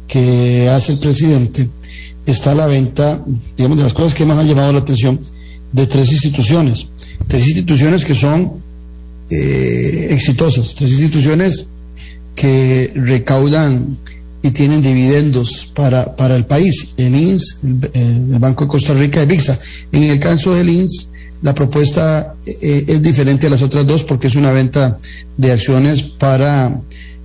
que 0.08 0.70
hace 0.70 0.94
el 0.94 1.00
presidente 1.00 1.70
está 2.26 2.54
la 2.56 2.68
venta, 2.68 3.24
digamos, 3.56 3.78
de 3.78 3.84
las 3.84 3.94
cosas 3.94 4.14
que 4.14 4.26
más 4.26 4.38
han 4.38 4.48
llamado 4.48 4.74
la 4.74 4.80
atención, 4.80 5.20
de 5.72 5.88
tres 5.88 6.12
instituciones. 6.12 6.88
Tres 7.28 7.46
instituciones 7.48 8.06
que 8.06 8.16
son 8.16 8.54
eh, 9.30 10.08
exitosas, 10.12 10.76
tres 10.76 10.92
instituciones 10.92 11.68
que 12.36 12.92
recaudan 12.96 13.98
y 14.42 14.52
tienen 14.52 14.82
dividendos 14.82 15.72
para, 15.76 16.16
para 16.16 16.36
el 16.36 16.46
país, 16.46 16.94
el 16.98 17.16
INS, 17.16 17.60
el, 17.64 17.90
el, 17.94 18.40
Banco 18.40 18.66
de 18.66 18.70
Costa 18.70 18.94
Rica 18.94 19.24
y 19.24 19.26
VIXA. 19.26 19.60
En 19.92 20.04
el 20.04 20.20
caso 20.20 20.54
del 20.54 20.70
INS, 20.70 21.10
la 21.42 21.54
propuesta 21.54 22.34
eh, 22.46 22.84
es 22.88 23.02
diferente 23.02 23.48
a 23.48 23.50
las 23.50 23.62
otras 23.62 23.86
dos 23.86 24.04
porque 24.04 24.28
es 24.28 24.36
una 24.36 24.52
venta 24.52 24.98
de 25.38 25.52
acciones 25.52 26.02
para 26.02 26.82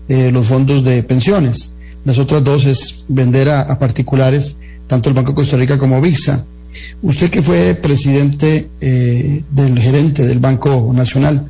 eh, 0.08 0.30
los 0.30 0.46
fondos 0.46 0.84
de 0.84 1.02
pensiones. 1.02 1.74
Las 2.04 2.18
otras 2.18 2.44
dos 2.44 2.64
es 2.66 3.04
vender 3.08 3.48
a, 3.48 3.78
particulares, 3.78 4.56
tanto 4.86 5.08
el 5.08 5.14
Banco 5.14 5.32
de 5.32 5.36
Costa 5.36 5.56
Rica 5.56 5.78
como 5.78 6.00
VIXA. 6.00 6.44
Usted 7.02 7.30
que 7.30 7.42
fue 7.42 7.74
presidente 7.74 8.68
eh, 8.80 9.42
del 9.50 9.78
gerente 9.78 10.24
del 10.24 10.40
Banco 10.40 10.92
Nacional, 10.94 11.48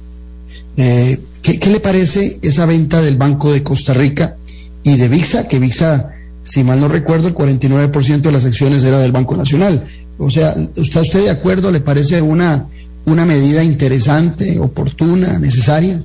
¿qué, 0.76 1.18
¿qué, 1.42 1.70
le 1.70 1.80
parece 1.80 2.38
esa 2.42 2.66
venta 2.66 3.00
del 3.00 3.16
Banco 3.16 3.52
de 3.52 3.62
Costa 3.62 3.94
Rica 3.94 4.36
y 4.82 4.96
de 4.96 5.08
VIXA? 5.08 5.48
Que 5.48 5.58
VIXA, 5.58 6.10
si 6.42 6.64
mal 6.64 6.80
no 6.80 6.88
recuerdo, 6.88 7.28
el 7.28 7.34
49% 7.34 8.20
de 8.20 8.32
las 8.32 8.44
acciones 8.44 8.84
era 8.84 8.98
del 8.98 9.12
Banco 9.12 9.36
Nacional. 9.36 9.86
O 10.18 10.30
sea, 10.30 10.54
¿está 10.76 11.00
usted 11.00 11.24
de 11.24 11.30
acuerdo? 11.30 11.70
¿Le 11.70 11.80
parece 11.80 12.20
una, 12.22 12.66
una 13.06 13.24
medida 13.24 13.64
interesante, 13.64 14.58
oportuna, 14.58 15.38
necesaria? 15.38 16.02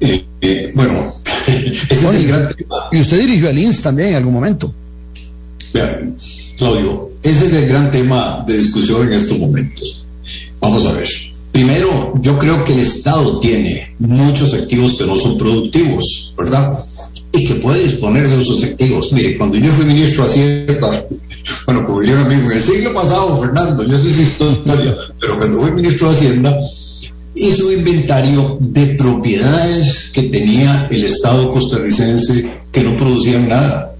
Eh, 0.00 0.24
eh, 0.40 0.72
bueno, 0.74 0.98
ese 1.46 2.04
bueno, 2.04 2.10
es 2.10 2.14
el 2.14 2.22
y, 2.22 2.26
gran 2.26 2.54
tema. 2.54 2.76
y 2.92 3.00
usted 3.00 3.20
dirigió 3.20 3.48
el 3.48 3.58
INS 3.58 3.82
también 3.82 4.10
en 4.10 4.14
algún 4.16 4.34
momento. 4.34 4.72
Vean, 5.72 6.16
Claudio, 6.56 7.10
ese 7.22 7.46
es 7.46 7.52
el 7.54 7.68
gran 7.68 7.90
tema 7.90 8.44
de 8.46 8.58
discusión 8.58 9.06
en 9.06 9.12
estos 9.14 9.38
momentos. 9.38 10.04
Vamos 10.60 10.86
a 10.86 10.92
ver. 10.92 11.08
Primero, 11.52 12.12
yo 12.20 12.38
creo 12.38 12.64
que 12.64 12.72
el 12.72 12.80
Estado 12.80 13.40
tiene 13.40 13.94
muchos 13.98 14.54
activos 14.54 14.94
que 14.96 15.06
no 15.06 15.16
son 15.16 15.36
productivos, 15.36 16.32
¿verdad? 16.36 16.78
Y 17.32 17.46
que 17.46 17.54
puede 17.56 17.82
disponer 17.82 18.28
de 18.28 18.40
esos 18.40 18.62
activos. 18.62 19.12
Mire, 19.12 19.36
cuando 19.36 19.56
yo 19.56 19.72
fui 19.72 19.84
ministro 19.84 20.24
de 20.24 20.30
Hacienda, 20.30 21.04
bueno, 21.66 21.86
como 21.86 22.00
diría 22.00 22.16
un 22.16 22.22
amigo, 22.22 22.50
en 22.50 22.56
el 22.56 22.62
siglo 22.62 22.94
pasado, 22.94 23.40
Fernando, 23.40 23.84
yo 23.84 23.98
si 23.98 24.08
historia, 24.08 24.96
pero 25.20 25.38
cuando 25.38 25.60
fui 25.60 25.70
ministro 25.72 26.10
de 26.10 26.16
Hacienda, 26.16 26.58
hizo 27.34 27.66
un 27.66 27.72
inventario 27.72 28.56
de 28.60 28.86
propiedades 28.96 30.10
que 30.12 30.24
tenía 30.24 30.88
el 30.90 31.04
Estado 31.04 31.52
costarricense 31.52 32.52
que 32.72 32.82
no 32.82 32.96
producían 32.96 33.48
nada. 33.48 33.94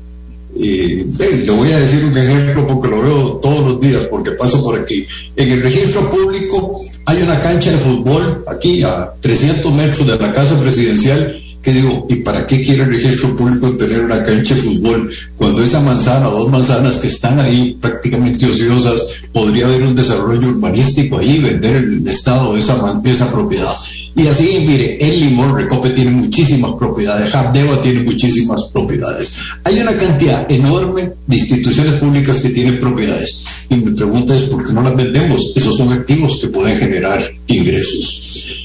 Eh, 0.61 1.07
eh, 1.21 1.43
le 1.47 1.53
voy 1.53 1.71
a 1.71 1.79
decir 1.79 2.05
un 2.05 2.19
ejemplo 2.19 2.67
porque 2.67 2.89
lo 2.89 3.01
veo 3.01 3.33
todos 3.37 3.61
los 3.61 3.81
días, 3.81 4.07
porque 4.11 4.33
paso 4.33 4.63
por 4.65 4.79
aquí. 4.79 5.07
En 5.37 5.51
el 5.51 5.63
registro 5.63 6.11
público 6.11 6.81
hay 7.05 7.23
una 7.23 7.41
cancha 7.41 7.71
de 7.71 7.79
fútbol 7.79 8.45
aquí 8.49 8.83
a 8.83 9.13
300 9.21 9.73
metros 9.73 10.07
de 10.07 10.19
la 10.19 10.33
casa 10.33 10.61
presidencial 10.61 11.41
que 11.63 11.73
digo, 11.73 12.07
¿y 12.09 12.17
para 12.17 12.47
qué 12.47 12.63
quiere 12.63 12.83
el 12.83 12.95
registro 12.95 13.37
público 13.37 13.77
tener 13.77 14.05
una 14.05 14.23
cancha 14.23 14.55
de 14.55 14.63
fútbol 14.63 15.11
cuando 15.37 15.63
esa 15.63 15.81
manzana 15.81 16.29
o 16.29 16.41
dos 16.41 16.51
manzanas 16.51 16.99
que 16.99 17.09
están 17.09 17.41
ahí 17.41 17.77
prácticamente 17.81 18.47
ociosas, 18.47 19.09
podría 19.33 19.67
haber 19.67 19.83
un 19.83 19.95
desarrollo 19.95 20.49
urbanístico 20.49 21.19
ahí, 21.19 21.41
vender 21.41 21.77
el 21.77 22.07
Estado 22.07 22.57
esa, 22.57 23.01
esa 23.05 23.33
propiedad? 23.33 23.73
Y 24.19 24.27
así, 24.27 24.65
mire, 24.67 24.99
el 25.01 25.21
Limón 25.21 25.55
Recope 25.55 25.91
tiene 25.91 26.11
muchísimas 26.11 26.73
propiedades, 26.73 27.33
Habdeba 27.35 27.81
tiene 27.83 28.01
muchísimas 28.01 28.65
propiedades. 28.73 29.37
Hay 29.63 29.79
una 29.79 29.97
cantidad 29.97 30.51
enorme 30.51 31.13
de 31.25 31.37
instituciones 31.37 31.95
públicas 31.95 32.39
que 32.39 32.51
tienen 32.51 32.81
propiedades. 32.81 33.43
Y 33.69 33.77
mi 33.77 33.95
pregunta 33.95 34.35
es, 34.35 34.43
¿por 34.43 34.67
qué 34.67 34.73
no 34.73 34.83
las 34.83 34.97
vendemos? 34.97 35.53
Esos 35.55 35.77
son 35.77 35.93
activos 35.93 36.39
que 36.41 36.49
pueden 36.49 36.77
generar 36.79 37.23
ingresos. 37.47 38.65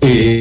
Eh, 0.00 0.37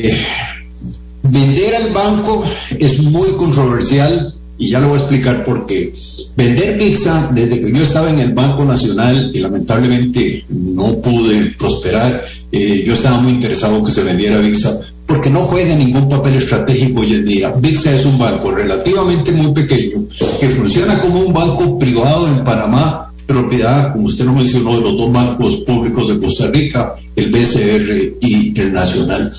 Vender 1.57 1.75
al 1.75 1.91
banco 1.91 2.45
es 2.77 3.01
muy 3.01 3.29
controversial 3.29 4.31
y 4.59 4.69
ya 4.69 4.79
lo 4.79 4.89
voy 4.89 4.97
a 4.97 4.99
explicar 4.99 5.43
por 5.43 5.65
qué. 5.65 5.91
Vender 6.35 6.77
pizza, 6.77 7.31
desde 7.33 7.59
que 7.59 7.71
yo 7.71 7.81
estaba 7.81 8.11
en 8.11 8.19
el 8.19 8.31
Banco 8.33 8.63
Nacional 8.63 9.31
y 9.33 9.39
lamentablemente 9.39 10.45
no 10.49 10.97
pude 11.01 11.55
prosperar, 11.57 12.27
eh, 12.51 12.83
yo 12.85 12.93
estaba 12.93 13.21
muy 13.21 13.31
interesado 13.31 13.83
que 13.83 13.91
se 13.91 14.03
vendiera 14.03 14.37
VIXA 14.37 14.81
porque 15.07 15.31
no 15.31 15.39
juega 15.39 15.73
ningún 15.73 16.07
papel 16.07 16.35
estratégico 16.35 16.99
hoy 16.99 17.15
en 17.15 17.25
día. 17.25 17.51
VIXA 17.57 17.95
es 17.95 18.05
un 18.05 18.19
banco 18.19 18.51
relativamente 18.51 19.31
muy 19.31 19.51
pequeño 19.51 20.03
que 20.39 20.49
funciona 20.49 20.99
como 20.99 21.21
un 21.21 21.33
banco 21.33 21.79
privado 21.79 22.27
en 22.27 22.43
Panamá, 22.43 23.11
propiedad, 23.25 23.93
como 23.93 24.05
usted 24.05 24.25
lo 24.25 24.33
mencionó, 24.33 24.75
de 24.75 24.81
los 24.83 24.95
dos 24.95 25.11
bancos 25.11 25.55
públicos 25.61 26.07
de 26.07 26.19
Costa 26.19 26.51
Rica, 26.51 26.93
el 27.15 27.31
BCR 27.31 28.13
y 28.21 28.61
el 28.61 28.73
Nacional 28.73 29.31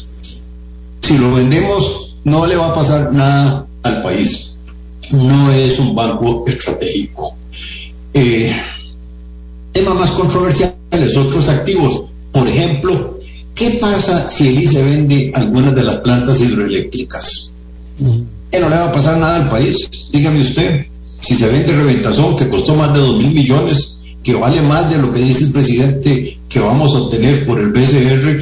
si 1.08 1.16
lo 1.16 1.32
vendemos 1.32 2.07
no 2.28 2.46
le 2.46 2.56
va 2.56 2.68
a 2.68 2.74
pasar 2.74 3.12
nada 3.12 3.66
al 3.82 4.02
país. 4.02 4.52
No 5.10 5.52
es 5.52 5.78
un 5.78 5.94
banco 5.94 6.44
estratégico. 6.46 7.34
Eh, 8.12 8.54
tema 9.72 9.94
más 9.94 10.10
controversial 10.10 10.74
es 10.90 11.16
otros 11.16 11.48
activos. 11.48 12.02
Por 12.32 12.46
ejemplo, 12.46 13.18
¿qué 13.54 13.78
pasa 13.80 14.28
si 14.28 14.48
el 14.48 14.62
ICE 14.62 14.82
vende 14.82 15.32
algunas 15.34 15.74
de 15.74 15.84
las 15.84 15.96
plantas 15.96 16.40
hidroeléctricas? 16.40 17.54
¿Que 18.50 18.60
no 18.60 18.68
le 18.68 18.76
va 18.76 18.86
a 18.86 18.92
pasar 18.92 19.18
nada 19.18 19.36
al 19.36 19.50
país? 19.50 19.88
Dígame 20.12 20.40
usted, 20.40 20.86
si 21.22 21.34
se 21.34 21.48
vende 21.48 21.74
Reventazón, 21.74 22.36
que 22.36 22.48
costó 22.48 22.74
más 22.74 22.92
de 22.92 23.00
dos 23.00 23.16
mil 23.16 23.34
millones, 23.34 24.00
que 24.22 24.34
vale 24.34 24.60
más 24.62 24.90
de 24.90 24.98
lo 24.98 25.12
que 25.12 25.20
dice 25.20 25.44
el 25.44 25.52
presidente 25.52 26.38
que 26.48 26.60
vamos 26.60 26.94
a 26.94 26.98
obtener 26.98 27.46
por 27.46 27.60
el 27.60 27.70
BCR, 27.70 28.38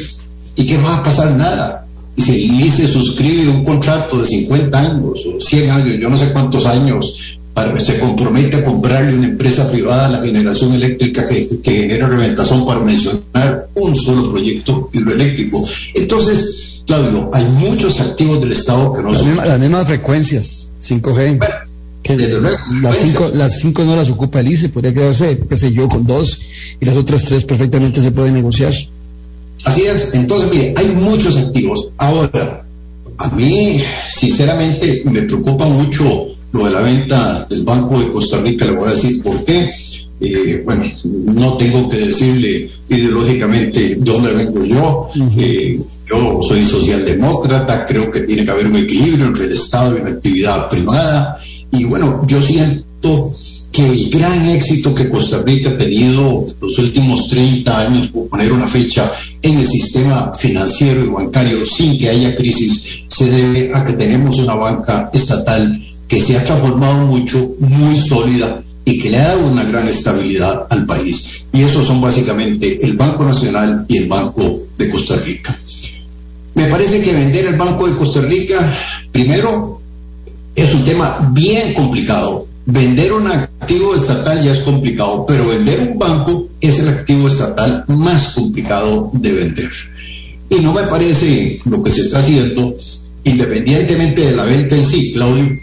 ¿y 0.57 0.67
qué 0.67 0.79
va 0.79 0.97
a 0.97 1.03
pasar? 1.03 1.33
Nada 1.33 1.86
si 2.17 2.51
el 2.51 2.61
ICE 2.61 2.89
suscribe 2.89 3.51
un 3.51 3.65
contrato 3.65 4.19
de 4.19 4.27
50 4.27 4.79
años 4.79 5.21
o 5.27 5.41
100 5.41 5.71
años, 5.71 5.99
yo 5.99 6.09
no 6.09 6.17
sé 6.17 6.33
cuántos 6.33 6.67
años, 6.67 7.39
para 7.53 7.73
que 7.73 7.81
se 7.81 7.99
compromete 7.99 8.59
a 8.59 8.65
comprarle 8.65 9.17
una 9.17 9.29
empresa 9.29 9.71
privada 9.71 10.11
la 10.11 10.23
generación 10.25 10.75
eléctrica 10.75 11.27
que, 11.27 11.49
que 11.63 11.73
genera 11.73 12.07
reventazón 12.07 12.67
para 12.67 12.81
mencionar 12.81 13.69
un 13.75 13.97
solo 13.97 14.31
proyecto 14.31 14.91
hidroeléctrico. 14.93 15.67
Entonces, 15.95 16.85
Claudio, 16.87 17.31
hay 17.33 17.45
muchos 17.47 18.01
activos 18.01 18.41
del 18.41 18.53
Estado 18.53 18.93
que 18.93 19.03
no 19.03 19.15
son... 19.15 19.37
Las 19.37 19.59
mismas 19.59 19.87
frecuencias, 19.87 20.75
5G. 20.83 21.39
Bueno, 21.39 21.55
que 22.03 22.17
desde 22.17 22.41
luego, 22.41 22.59
las 22.83 22.97
cinco, 22.99 23.31
las 23.35 23.59
cinco 23.59 23.85
no 23.85 23.97
las 23.97 24.11
ocupa 24.11 24.41
el 24.41 24.49
ICE, 24.49 24.69
podría 24.69 24.95
quedarse, 24.95 25.41
qué 25.49 25.57
sé 25.57 25.73
yo, 25.73 25.89
con 25.89 26.07
dos, 26.07 26.39
y 26.79 26.85
las 26.85 26.95
otras 26.95 27.25
tres 27.25 27.45
perfectamente 27.45 28.01
se 28.01 28.13
pueden 28.13 28.35
negociar. 28.35 28.73
Así 29.65 29.83
es, 29.83 30.15
entonces 30.15 30.51
mire, 30.51 30.75
hay 30.77 30.89
muchos 30.95 31.37
activos. 31.39 31.89
Ahora, 31.97 32.65
a 33.19 33.29
mí 33.31 33.81
sinceramente 34.15 35.03
me 35.07 35.23
preocupa 35.23 35.67
mucho 35.67 36.29
lo 36.53 36.65
de 36.65 36.71
la 36.71 36.81
venta 36.81 37.47
del 37.49 37.63
Banco 37.63 37.99
de 37.99 38.11
Costa 38.11 38.39
Rica, 38.39 38.65
le 38.65 38.73
voy 38.73 38.89
a 38.89 38.93
decir 38.93 39.23
por 39.23 39.45
qué. 39.45 39.71
Eh, 40.19 40.63
bueno, 40.65 40.85
no 41.05 41.57
tengo 41.59 41.89
que 41.91 41.99
decirle 41.99 42.71
ideológicamente 42.89 43.81
de 43.81 43.95
dónde 43.97 44.33
vengo 44.33 44.65
yo. 44.65 45.11
Uh 45.15 45.19
-huh. 45.19 45.43
eh, 45.43 45.81
yo 46.09 46.41
soy 46.41 46.65
socialdemócrata, 46.65 47.85
creo 47.85 48.11
que 48.11 48.21
tiene 48.21 48.45
que 48.45 48.51
haber 48.51 48.69
un 48.69 48.77
equilibrio 48.77 49.27
entre 49.27 49.45
el 49.45 49.53
Estado 49.53 49.99
y 49.99 50.03
la 50.03 50.11
actividad 50.11 50.69
privada. 50.71 51.41
Y 51.73 51.85
bueno, 51.85 52.23
yo 52.27 52.41
siento 52.41 53.31
que 53.77 53.87
el 53.87 54.09
gran 54.09 54.49
éxito 54.49 54.95
que 54.95 55.11
Costa 55.11 55.43
Rica 55.45 55.69
ha 55.69 55.77
tenido 55.77 56.47
los 56.63 56.79
últimos 56.79 57.29
30 57.29 57.79
años, 57.79 58.09
por 58.09 58.27
poner 58.29 58.51
una 58.51 58.67
fecha, 58.67 59.13
en 59.43 59.59
el 59.59 59.67
sistema 59.67 60.33
financiero 60.33 61.05
y 61.05 61.09
bancario 61.09 61.67
sin 61.67 61.99
que 61.99 62.09
haya 62.09 62.35
crisis, 62.35 63.03
se 63.07 63.31
debe 63.31 63.71
a 63.75 63.85
que 63.85 63.93
tenemos 63.93 64.39
una 64.39 64.55
banca 64.55 65.11
estatal 65.13 65.79
que 66.09 66.23
se 66.23 66.39
ha 66.39 66.45
transformado 66.45 67.05
mucho, 67.05 67.51
muy 67.59 67.99
sólida 67.99 68.63
y 68.83 68.99
que 68.99 69.11
le 69.11 69.19
ha 69.19 69.29
dado 69.29 69.47
una 69.47 69.65
gran 69.65 69.87
estabilidad 69.87 70.67
al 70.71 70.87
país. 70.87 71.45
Y 71.53 71.61
esos 71.61 71.87
son 71.87 72.01
básicamente 72.01 72.79
el 72.81 72.97
Banco 72.97 73.27
Nacional 73.27 73.85
y 73.89 73.99
el 73.99 74.09
Banco 74.09 74.57
de 74.79 74.89
Costa 74.89 75.17
Rica. 75.17 75.55
Me 76.55 76.65
parece 76.69 77.03
que 77.03 77.13
vender 77.13 77.45
el 77.45 77.57
Banco 77.57 77.87
de 77.87 77.95
Costa 77.95 78.23
Rica, 78.23 78.75
primero, 79.13 79.83
es 80.55 80.73
un 80.73 80.83
tema 80.87 81.31
bien 81.35 81.75
complicado 81.75 82.56
Vender 82.69 83.13
un 83.13 83.29
activo 83.29 83.95
estatal 83.95 84.43
ya 84.43 84.51
es 84.51 84.59
complicado, 84.59 85.25
pero 85.25 85.47
vender 85.47 85.93
un 85.93 85.99
banco 86.01 86.49
es 86.61 86.81
el 86.81 86.89
activo 86.89 87.29
estatal 87.29 87.85
más 87.87 88.33
complicado 88.33 89.09
de 89.13 89.33
vender. 89.33 89.71
Y 90.51 90.57
no 90.57 90.73
me 90.73 90.83
parece 90.83 91.61
lo 91.65 91.81
que 91.85 91.91
se 91.91 92.01
está 92.01 92.19
haciendo, 92.19 92.75
independientemente 93.23 94.23
de 94.23 94.37
la 94.37 94.45
venta 94.45 94.75
en 94.75 94.85
sí, 94.85 95.13
Claudio, 95.13 95.57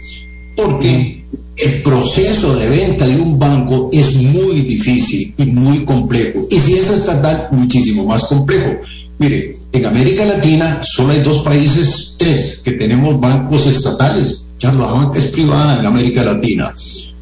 porque 0.56 1.24
el 1.56 1.82
proceso 1.82 2.56
de 2.56 2.70
venta 2.70 3.06
de 3.06 3.20
un 3.20 3.38
banco 3.38 3.90
es 3.92 4.14
muy 4.14 4.62
difícil 4.62 5.34
y 5.36 5.44
muy 5.44 5.84
complejo. 5.84 6.46
Y 6.50 6.58
si 6.58 6.72
es 6.72 6.88
estatal, 6.88 7.48
muchísimo 7.52 8.06
más 8.06 8.24
complejo. 8.24 8.78
Mire, 9.18 9.54
en 9.72 9.84
América 9.84 10.24
Latina 10.24 10.80
solo 10.82 11.12
hay 11.12 11.20
dos 11.20 11.42
países, 11.42 12.14
tres, 12.16 12.62
que 12.64 12.72
tenemos 12.72 13.20
bancos 13.20 13.66
estatales 13.66 14.43
ya 14.58 14.72
la 14.72 14.86
banca 14.86 15.18
es 15.18 15.26
privada 15.26 15.80
en 15.80 15.86
América 15.86 16.24
Latina. 16.24 16.72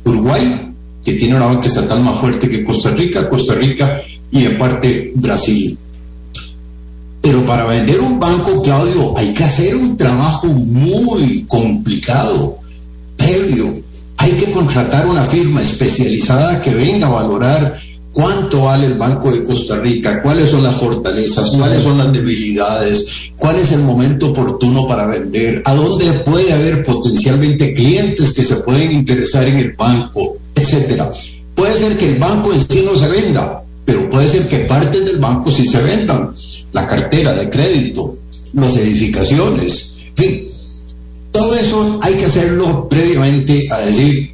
Uruguay, 0.05 0.73
que 1.05 1.15
tiene 1.15 1.37
una 1.37 1.47
banca 1.47 1.69
estatal 1.69 2.01
más 2.03 2.19
fuerte 2.19 2.49
que 2.49 2.65
Costa 2.65 2.91
Rica, 2.91 3.29
Costa 3.29 3.55
Rica 3.55 4.01
y 4.31 4.45
en 4.45 4.59
parte 4.59 5.13
Brasil. 5.17 5.79
Pero 7.21 7.45
para 7.47 7.67
vender 7.67 8.01
un 8.01 8.19
banco, 8.19 8.63
Claudio, 8.63 9.17
hay 9.17 9.33
que 9.33 9.45
hacer 9.45 9.77
un 9.77 9.97
trabajo 9.97 10.49
muy 10.49 11.45
complicado, 11.47 12.59
previo. 13.17 13.67
Hay 14.17 14.33
que 14.33 14.51
contratar 14.51 15.07
una 15.07 15.23
firma 15.23 15.63
especializada 15.63 16.61
que 16.63 16.75
venga 16.75 17.07
a 17.07 17.11
valorar 17.11 17.79
cuánto 18.13 18.63
vale 18.63 18.87
el 18.87 18.95
Banco 18.95 19.33
de 19.33 19.43
Costa 19.43 19.77
Rica, 19.77 20.23
cuáles 20.23 20.51
son 20.51 20.63
las 20.63 20.77
fortalezas, 20.77 21.51
cuáles 21.51 21.83
son 21.83 21.99
las 21.99 22.13
debilidades, 22.13 23.07
cuál 23.37 23.59
es 23.59 23.73
el 23.73 23.81
momento 23.81 24.31
oportuno 24.31 24.87
para 24.87 25.07
vender, 25.07 25.63
a 25.65 25.75
dónde 25.75 26.13
puede 26.21 26.53
haber 26.53 26.85
potencialmente 26.85 27.75
clientes 27.75 28.35
que 28.35 28.45
se 28.45 28.57
pueden 28.57 28.93
interesar 28.93 29.49
en 29.49 29.59
el 29.59 29.73
banco, 29.73 30.37
etcétera. 30.55 31.11
Puede 31.55 31.79
ser 31.79 31.97
que 31.97 32.13
el 32.13 32.19
banco 32.19 32.53
en 32.53 32.61
sí 32.61 32.85
no 32.85 32.99
se 32.99 33.09
venda, 33.09 33.63
pero 33.85 34.09
puede 34.11 34.29
ser 34.29 34.47
que 34.47 34.59
partes 34.61 35.05
del 35.05 35.19
banco 35.19 35.51
sí 35.51 35.67
se 35.67 35.81
vendan, 35.83 36.31
la 36.73 36.87
cartera 36.87 37.35
de 37.35 37.51
crédito, 37.51 38.17
las 38.55 38.77
edificaciones, 38.77 39.97
en 40.09 40.17
fin. 40.17 40.47
Todo 41.31 41.55
eso 41.55 41.99
hay 42.03 42.15
que 42.15 42.27
hacerlo 42.27 42.89
previamente 42.89 43.67
a 43.71 43.79
decir, 43.79 44.32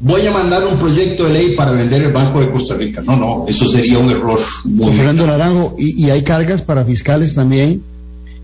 voy 0.00 0.26
a 0.26 0.30
mandar 0.30 0.64
un 0.64 0.78
proyecto 0.78 1.24
de 1.24 1.32
ley 1.32 1.54
para 1.56 1.72
vender 1.72 2.02
el 2.02 2.12
Banco 2.12 2.40
de 2.40 2.50
Costa 2.50 2.74
Rica. 2.74 3.02
No, 3.02 3.16
no, 3.16 3.46
eso 3.48 3.70
sería 3.70 3.98
un 3.98 4.10
error 4.10 4.38
muy 4.64 4.92
Fernando 4.92 5.26
Naranjo, 5.26 5.74
y, 5.78 6.10
hay 6.10 6.22
cargas 6.22 6.62
para 6.62 6.84
fiscales 6.84 7.34
también 7.34 7.82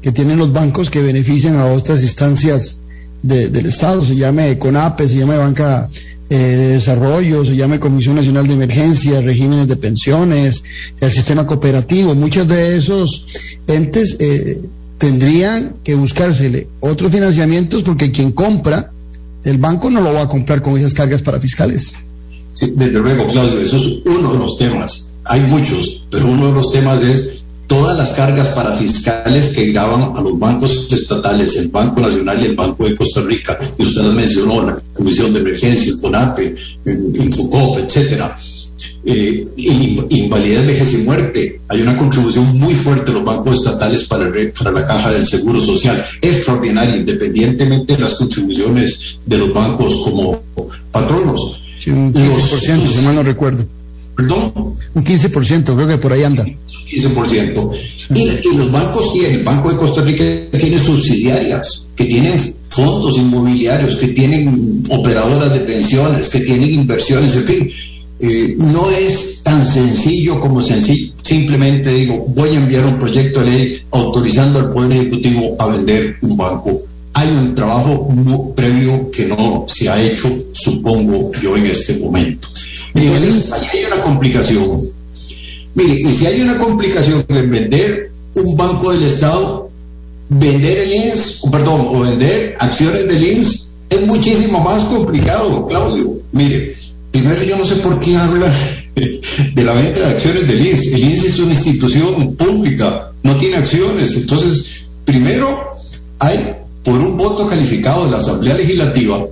que 0.00 0.12
tienen 0.12 0.38
los 0.38 0.52
bancos 0.52 0.90
que 0.90 1.02
benefician 1.02 1.56
a 1.56 1.66
otras 1.66 2.02
instancias 2.02 2.80
del 3.22 3.66
Estado, 3.66 4.04
se 4.04 4.16
llame 4.16 4.58
CONAPE, 4.58 5.08
se 5.08 5.16
llame 5.16 5.36
Banca 5.36 5.86
eh, 6.28 6.36
de 6.36 6.68
Desarrollo, 6.68 7.44
se 7.44 7.54
llame 7.54 7.78
Comisión 7.78 8.16
Nacional 8.16 8.48
de 8.48 8.54
Emergencia, 8.54 9.20
regímenes 9.20 9.68
de 9.68 9.76
pensiones, 9.76 10.64
el 11.00 11.10
sistema 11.12 11.46
cooperativo, 11.46 12.16
muchos 12.16 12.48
de 12.48 12.76
esos 12.76 13.24
entes 13.68 14.16
eh, 14.18 14.60
tendrían 14.98 15.76
que 15.84 15.94
buscársele 15.94 16.66
otros 16.80 17.12
financiamientos 17.12 17.84
porque 17.84 18.10
quien 18.10 18.32
compra 18.32 18.90
el 19.44 19.58
banco 19.58 19.90
no 19.90 20.00
lo 20.00 20.12
va 20.12 20.22
a 20.22 20.28
comprar 20.28 20.62
con 20.62 20.76
esas 20.78 20.94
cargas 20.94 21.22
para 21.22 21.40
fiscales. 21.40 21.96
Desde 22.60 22.98
luego, 22.98 23.26
Claudio, 23.26 23.60
eso 23.60 23.76
es 23.76 23.98
uno 24.04 24.32
de 24.32 24.38
los 24.38 24.56
temas. 24.56 25.10
Hay 25.24 25.40
muchos, 25.40 26.04
pero 26.10 26.26
uno 26.26 26.48
de 26.48 26.52
los 26.52 26.72
temas 26.72 27.02
es 27.02 27.42
todas 27.66 27.96
las 27.96 28.12
cargas 28.12 28.48
para 28.48 28.72
fiscales 28.72 29.54
que 29.54 29.72
graban 29.72 30.12
a 30.16 30.20
los 30.20 30.38
bancos 30.38 30.92
estatales, 30.92 31.56
el 31.56 31.68
Banco 31.68 32.00
Nacional 32.00 32.40
y 32.42 32.46
el 32.46 32.56
Banco 32.56 32.86
de 32.86 32.94
Costa 32.94 33.22
Rica, 33.22 33.58
y 33.78 33.82
usted 33.82 34.02
las 34.02 34.14
mencionó, 34.14 34.66
la 34.66 34.78
Comisión 34.92 35.32
de 35.32 35.40
Emergencia, 35.40 35.90
el 35.90 35.98
FONAPE, 35.98 36.56
Infocop, 36.84 37.78
etcétera 37.78 38.36
eh, 39.04 39.46
invalidez, 39.56 40.66
vejez 40.66 40.94
y 40.94 40.96
muerte. 40.98 41.60
Hay 41.68 41.80
una 41.80 41.96
contribución 41.96 42.58
muy 42.58 42.74
fuerte 42.74 43.06
de 43.06 43.12
los 43.14 43.24
bancos 43.24 43.58
estatales 43.58 44.04
para, 44.04 44.30
para 44.58 44.72
la 44.72 44.86
caja 44.86 45.10
del 45.10 45.26
Seguro 45.26 45.60
Social, 45.60 46.04
extraordinaria, 46.20 46.96
independientemente 46.96 47.94
de 47.94 48.00
las 48.00 48.14
contribuciones 48.14 49.18
de 49.26 49.38
los 49.38 49.52
bancos 49.52 50.02
como 50.04 50.40
patronos. 50.90 51.62
Sí, 51.78 51.90
un 51.90 52.12
15%, 52.12 52.88
si 52.88 53.04
mal 53.04 53.14
no 53.16 53.22
recuerdo. 53.22 53.66
¿Perdón? 54.16 54.52
Un 54.94 55.04
15%, 55.04 55.74
creo 55.74 55.88
que 55.88 55.98
por 55.98 56.12
ahí 56.12 56.22
anda. 56.22 56.44
15%. 56.44 57.72
Y, 58.14 58.48
y 58.48 58.56
los 58.56 58.70
bancos 58.70 59.12
tienen, 59.14 59.36
el 59.36 59.44
Banco 59.44 59.70
de 59.70 59.76
Costa 59.78 60.02
Rica 60.02 60.24
tiene 60.58 60.78
subsidiarias, 60.78 61.86
que 61.96 62.04
tienen 62.04 62.54
fondos 62.68 63.16
inmobiliarios, 63.16 63.96
que 63.96 64.08
tienen 64.08 64.84
operadoras 64.90 65.52
de 65.52 65.60
pensiones, 65.60 66.28
que 66.28 66.40
tienen 66.40 66.72
inversiones, 66.72 67.34
en 67.36 67.44
fin 67.44 67.72
eh, 68.24 68.54
no 68.56 68.88
es 68.88 69.42
tan 69.42 69.66
sencillo 69.66 70.40
como 70.40 70.62
sencillo. 70.62 71.12
Simplemente 71.22 71.92
digo, 71.92 72.24
voy 72.28 72.50
a 72.50 72.58
enviar 72.58 72.86
un 72.86 72.96
proyecto 72.96 73.40
de 73.40 73.46
ley 73.46 73.82
autorizando 73.90 74.60
al 74.60 74.72
Poder 74.72 74.92
Ejecutivo 74.92 75.56
a 75.58 75.66
vender 75.66 76.18
un 76.22 76.36
banco. 76.36 76.82
Hay 77.14 77.28
un 77.28 77.52
trabajo 77.56 78.08
previo 78.54 79.10
que 79.10 79.26
no 79.26 79.66
se 79.66 79.88
ha 79.88 80.00
hecho, 80.00 80.28
supongo 80.52 81.32
yo, 81.42 81.56
en 81.56 81.66
este 81.66 81.98
momento. 81.98 82.46
Entonces, 82.94 83.52
ahí 83.52 83.80
hay 83.80 83.84
una 83.86 84.02
complicación. 84.02 84.80
Mire, 85.74 85.94
y 85.94 86.12
si 86.12 86.26
hay 86.26 86.42
una 86.42 86.58
complicación 86.58 87.24
en 87.28 87.50
vender 87.50 88.12
un 88.36 88.56
banco 88.56 88.92
del 88.92 89.02
Estado, 89.02 89.68
vender 90.28 90.78
el 90.78 90.92
INS, 90.92 91.42
perdón, 91.50 91.88
o 91.88 92.00
vender 92.02 92.54
acciones 92.60 93.08
del 93.08 93.24
INS 93.24 93.72
es 93.90 94.06
muchísimo 94.06 94.60
más 94.60 94.84
complicado, 94.84 95.66
Claudio. 95.66 96.18
Mire, 96.32 96.72
Primero, 97.12 97.42
yo 97.44 97.58
no 97.58 97.64
sé 97.64 97.76
por 97.76 98.00
qué 98.00 98.16
habla 98.16 98.52
de 99.54 99.64
la 99.64 99.72
venta 99.74 100.00
de 100.00 100.06
acciones 100.06 100.48
del 100.48 100.66
INS. 100.66 100.86
El 100.86 101.04
INS 101.04 101.24
es 101.24 101.38
una 101.38 101.52
institución 101.52 102.34
pública, 102.36 103.12
no 103.22 103.36
tiene 103.36 103.56
acciones. 103.56 104.16
Entonces, 104.16 104.86
primero, 105.04 105.64
hay 106.18 106.56
por 106.82 106.98
un 106.98 107.16
voto 107.16 107.46
calificado 107.46 108.06
de 108.06 108.12
la 108.12 108.16
Asamblea 108.16 108.54
Legislativa, 108.54 109.24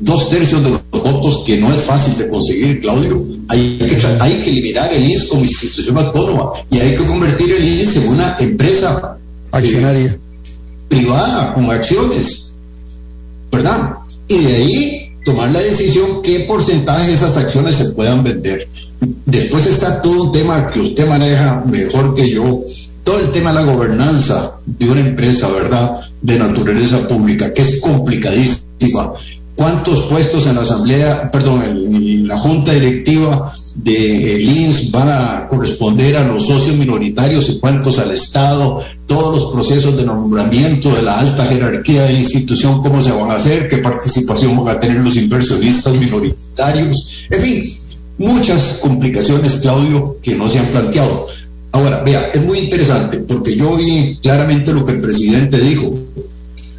dos 0.00 0.28
tercios 0.28 0.62
de 0.62 0.70
los 0.70 0.82
votos 0.90 1.42
que 1.46 1.56
no 1.58 1.72
es 1.72 1.80
fácil 1.82 2.18
de 2.18 2.28
conseguir, 2.28 2.80
Claudio. 2.80 3.24
Hay 3.48 3.78
que, 3.78 3.96
hay 4.20 4.42
que 4.42 4.50
eliminar 4.50 4.92
el 4.92 5.08
INS 5.08 5.26
como 5.26 5.42
institución 5.42 5.96
autónoma 5.96 6.50
y 6.70 6.78
hay 6.78 6.96
que 6.96 7.06
convertir 7.06 7.52
el 7.52 7.64
INS 7.64 7.96
en 7.96 8.08
una 8.08 8.36
empresa 8.38 9.16
accionaria 9.52 10.18
privada 10.88 11.54
con 11.54 11.70
acciones, 11.70 12.54
¿verdad? 13.50 13.94
Y 14.26 14.38
de 14.38 14.54
ahí 14.56 14.97
tomar 15.28 15.50
la 15.50 15.60
decisión 15.60 16.22
qué 16.22 16.40
porcentaje 16.40 17.08
de 17.08 17.12
esas 17.12 17.36
acciones 17.36 17.76
se 17.76 17.90
puedan 17.90 18.24
vender. 18.24 18.66
Después 19.26 19.66
está 19.66 20.00
todo 20.00 20.24
un 20.24 20.32
tema 20.32 20.70
que 20.70 20.80
usted 20.80 21.06
maneja 21.06 21.62
mejor 21.66 22.14
que 22.14 22.30
yo, 22.30 22.62
todo 23.04 23.20
el 23.20 23.30
tema 23.30 23.52
de 23.52 23.56
la 23.56 23.70
gobernanza 23.70 24.56
de 24.64 24.88
una 24.88 25.00
empresa, 25.00 25.48
¿verdad? 25.48 26.00
De 26.22 26.38
naturaleza 26.38 27.06
pública, 27.06 27.52
que 27.52 27.60
es 27.60 27.78
complicadísima 27.82 29.12
cuántos 29.58 30.04
puestos 30.04 30.46
en 30.46 30.54
la 30.54 30.60
asamblea, 30.60 31.32
perdón, 31.32 31.64
en 31.64 32.28
la 32.28 32.38
junta 32.38 32.72
directiva 32.72 33.52
de 33.74 34.36
el 34.36 34.48
INS 34.48 34.92
van 34.92 35.08
a 35.08 35.48
corresponder 35.48 36.16
a 36.16 36.28
los 36.28 36.46
socios 36.46 36.76
minoritarios 36.76 37.48
y 37.48 37.58
cuántos 37.58 37.98
al 37.98 38.12
Estado, 38.12 38.80
todos 39.08 39.36
los 39.36 39.50
procesos 39.50 39.96
de 39.96 40.04
nombramiento 40.04 40.94
de 40.94 41.02
la 41.02 41.18
alta 41.18 41.44
jerarquía 41.44 42.04
de 42.04 42.12
la 42.12 42.20
institución, 42.20 42.80
cómo 42.82 43.02
se 43.02 43.10
van 43.10 43.32
a 43.32 43.34
hacer, 43.34 43.66
qué 43.66 43.78
participación 43.78 44.56
van 44.56 44.76
a 44.76 44.78
tener 44.78 45.00
los 45.00 45.16
inversionistas 45.16 45.92
minoritarios, 45.94 47.26
en 47.28 47.40
fin, 47.40 47.62
muchas 48.16 48.78
complicaciones, 48.80 49.56
Claudio, 49.60 50.18
que 50.22 50.36
no 50.36 50.48
se 50.48 50.60
han 50.60 50.66
planteado. 50.66 51.26
Ahora, 51.72 52.04
vea, 52.04 52.30
es 52.32 52.46
muy 52.46 52.60
interesante 52.60 53.18
porque 53.18 53.56
yo 53.56 53.76
vi 53.76 54.20
claramente 54.22 54.72
lo 54.72 54.86
que 54.86 54.92
el 54.92 55.00
presidente 55.00 55.58
dijo. 55.58 55.98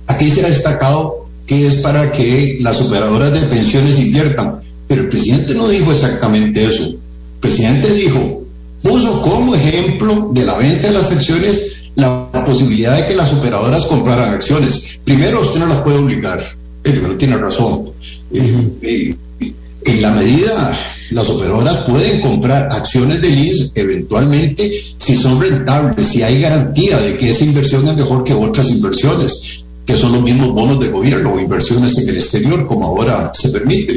Aquí 0.08 0.30
se 0.30 0.46
ha 0.46 0.50
destacado 0.50 1.29
que 1.50 1.66
es 1.66 1.80
para 1.80 2.12
que 2.12 2.60
las 2.62 2.80
operadoras 2.80 3.34
de 3.34 3.42
pensiones 3.48 4.00
inviertan. 4.00 4.62
Pero 4.88 5.02
el 5.02 5.10
presidente 5.10 5.56
no 5.56 5.68
dijo 5.68 5.92
exactamente 5.92 6.64
eso. 6.64 6.84
El 6.84 7.00
presidente 7.40 7.92
dijo, 7.92 8.44
puso 8.84 9.20
como 9.24 9.56
ejemplo 9.56 10.30
de 10.32 10.46
la 10.46 10.56
venta 10.60 10.90
de 10.90 10.94
las 10.94 11.12
acciones 11.12 11.78
la 11.96 12.30
posibilidad 12.46 12.96
de 12.96 13.08
que 13.08 13.16
las 13.16 13.34
operadoras 13.34 13.88
compraran 13.88 14.32
acciones. 14.32 15.00
Primero, 15.04 15.42
usted 15.42 15.60
no 15.60 15.66
las 15.66 15.82
puede 15.82 15.98
obligar, 15.98 16.40
pero 16.84 17.08
no 17.08 17.16
tiene 17.16 17.36
razón. 17.36 17.94
Eh, 18.32 18.72
eh, 18.84 19.16
en 19.86 20.02
la 20.04 20.12
medida 20.12 20.78
las 21.10 21.30
operadoras 21.30 21.84
pueden 21.86 22.22
comprar 22.22 22.70
acciones 22.72 23.24
de 23.24 23.30
INS 23.30 23.72
eventualmente 23.74 24.72
si 24.98 25.16
son 25.16 25.42
rentables, 25.42 26.06
si 26.06 26.22
hay 26.22 26.40
garantía 26.40 27.00
de 27.00 27.18
que 27.18 27.32
esa 27.32 27.46
inversión 27.46 27.88
es 27.88 27.96
mejor 27.96 28.24
que 28.24 28.34
otras 28.34 28.70
inversiones, 28.70 29.59
que 29.90 29.98
son 29.98 30.12
los 30.12 30.22
mismos 30.22 30.50
bonos 30.50 30.80
de 30.80 30.90
gobierno 30.90 31.34
o 31.34 31.40
inversiones 31.40 31.98
en 31.98 32.10
el 32.10 32.18
exterior, 32.18 32.68
como 32.68 32.86
ahora 32.86 33.32
se 33.34 33.50
permite. 33.50 33.96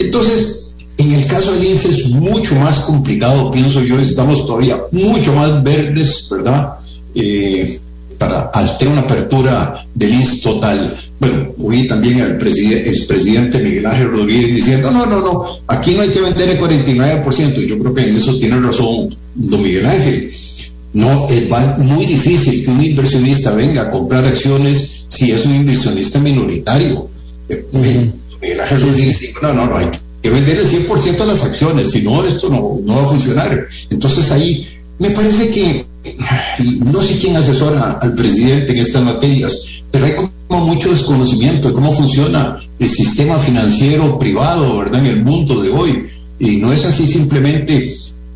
Entonces, 0.00 0.74
en 0.96 1.12
el 1.12 1.24
caso 1.28 1.52
del 1.52 1.64
INSE 1.64 1.90
es 1.90 2.08
mucho 2.08 2.56
más 2.56 2.80
complicado, 2.80 3.52
pienso 3.52 3.80
yo, 3.82 4.00
estamos 4.00 4.44
todavía 4.44 4.80
mucho 4.90 5.32
más 5.36 5.62
verdes, 5.62 6.26
¿verdad? 6.28 6.78
Eh, 7.14 7.78
para 8.18 8.50
tener 8.78 8.94
una 8.94 9.02
apertura 9.02 9.86
del 9.94 10.14
INSE 10.14 10.42
total. 10.42 10.96
Bueno, 11.20 11.52
oí 11.62 11.86
también 11.86 12.20
al 12.20 12.32
expresidente 12.32 13.60
Miguel 13.60 13.86
Ángel 13.86 14.10
Rodríguez 14.10 14.56
diciendo, 14.56 14.90
no, 14.90 15.06
no, 15.06 15.20
no, 15.20 15.44
aquí 15.68 15.94
no 15.94 16.02
hay 16.02 16.08
que 16.08 16.20
vender 16.20 16.48
el 16.48 16.58
49%. 16.58 17.62
Y 17.62 17.68
yo 17.68 17.78
creo 17.78 17.94
que 17.94 18.08
en 18.08 18.16
eso 18.16 18.36
tiene 18.40 18.58
razón 18.58 19.08
don 19.36 19.62
Miguel 19.62 19.86
Ángel. 19.86 20.32
No, 20.94 21.28
es 21.28 21.48
muy 21.78 22.06
difícil 22.06 22.64
que 22.64 22.70
un 22.72 22.82
inversionista 22.82 23.54
venga 23.54 23.82
a 23.82 23.90
comprar 23.90 24.24
acciones 24.24 24.98
si 25.18 25.32
es 25.32 25.44
un 25.46 25.54
inversionista 25.54 26.20
minoritario. 26.20 27.08
Eh, 27.48 27.66
Miguel 27.72 28.60
Ángel 28.60 28.80
Rodríguez 28.82 29.18
dijo, 29.18 29.40
no, 29.42 29.52
no, 29.52 29.66
no, 29.66 29.76
hay 29.76 29.86
que 30.22 30.30
vender 30.30 30.58
el 30.58 30.68
100% 30.68 31.16
de 31.16 31.26
las 31.26 31.42
acciones, 31.42 31.90
si 31.90 32.02
no, 32.02 32.24
esto 32.24 32.48
no, 32.48 32.78
no 32.84 32.94
va 32.94 33.02
a 33.02 33.06
funcionar. 33.06 33.66
Entonces 33.90 34.30
ahí 34.30 34.68
me 34.98 35.10
parece 35.10 35.50
que 35.50 35.86
no 36.84 37.02
sé 37.02 37.18
quién 37.18 37.36
asesora 37.36 37.98
al 38.00 38.14
presidente 38.14 38.72
en 38.72 38.78
estas 38.78 39.02
materias, 39.02 39.82
pero 39.90 40.04
hay 40.04 40.12
como 40.46 40.66
mucho 40.66 40.92
desconocimiento 40.92 41.68
de 41.68 41.74
cómo 41.74 41.92
funciona 41.92 42.60
el 42.78 42.88
sistema 42.88 43.38
financiero 43.38 44.20
privado, 44.20 44.78
¿verdad? 44.78 45.04
En 45.04 45.06
el 45.06 45.24
mundo 45.24 45.60
de 45.60 45.70
hoy. 45.70 46.06
Y 46.38 46.58
no 46.58 46.72
es 46.72 46.84
así 46.84 47.08
simplemente, 47.08 47.90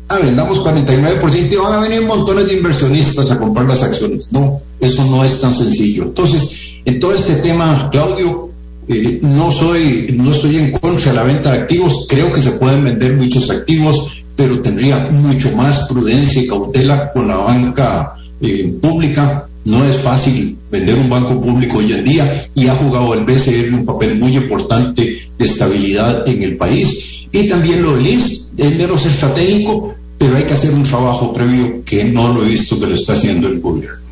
ah, 0.09 0.19
vendamos 0.21 0.59
49% 0.59 1.49
y 1.49 1.55
van 1.55 1.73
a 1.75 1.79
venir 1.79 2.05
montones 2.05 2.47
de 2.47 2.55
inversionistas 2.55 3.31
a 3.31 3.39
comprar 3.39 3.67
las 3.67 3.83
acciones. 3.83 4.33
No, 4.33 4.59
eso 4.81 5.05
no 5.05 5.23
es 5.23 5.39
tan 5.39 5.53
sencillo. 5.53 6.03
Entonces, 6.03 6.62
en 6.85 6.99
todo 6.99 7.13
este 7.13 7.35
tema, 7.35 7.89
Claudio, 7.91 8.51
eh, 8.87 9.19
no 9.21 9.51
soy, 9.51 10.13
no 10.15 10.33
estoy 10.33 10.57
en 10.57 10.71
contra 10.71 11.11
de 11.11 11.17
la 11.17 11.23
venta 11.23 11.51
de 11.51 11.59
activos, 11.59 12.05
creo 12.09 12.31
que 12.33 12.41
se 12.41 12.51
pueden 12.53 12.83
vender 12.83 13.13
muchos 13.13 13.49
activos, 13.49 14.23
pero 14.35 14.59
tendría 14.59 15.07
mucho 15.11 15.55
más 15.55 15.87
prudencia 15.87 16.41
y 16.41 16.47
cautela 16.47 17.11
con 17.13 17.27
la 17.27 17.37
banca 17.37 18.15
eh, 18.41 18.73
pública. 18.81 19.47
No 19.65 19.85
es 19.85 19.97
fácil 19.97 20.57
vender 20.69 20.97
un 20.97 21.09
banco 21.09 21.41
público 21.41 21.77
hoy 21.77 21.93
en 21.93 22.03
día 22.03 22.49
y 22.53 22.67
ha 22.67 22.75
jugado 22.75 23.13
el 23.13 23.23
BCR 23.23 23.73
un 23.73 23.85
papel 23.85 24.19
muy 24.19 24.35
importante 24.35 25.29
de 25.37 25.45
estabilidad 25.45 26.27
en 26.27 26.43
el 26.43 26.57
país. 26.57 27.27
Y 27.31 27.47
también 27.47 27.81
lo 27.81 27.95
del 27.95 28.07
INS 28.07 28.51
es 28.57 28.77
menos 28.77 29.05
estratégico, 29.05 29.93
pero 30.17 30.35
hay 30.35 30.43
que 30.43 30.53
hacer 30.53 30.73
un 30.73 30.83
trabajo 30.83 31.33
previo 31.33 31.83
que 31.85 32.03
no 32.03 32.33
lo 32.33 32.43
he 32.43 32.49
visto 32.49 32.77
que 32.77 32.87
lo 32.87 32.95
está 32.95 33.13
haciendo 33.13 33.47
el 33.47 33.61
gobierno. 33.61 34.02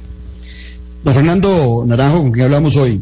Don 1.03 1.13
Fernando 1.13 1.83
Naranjo, 1.85 2.21
con 2.21 2.31
quien 2.31 2.45
hablamos 2.45 2.75
hoy, 2.75 3.01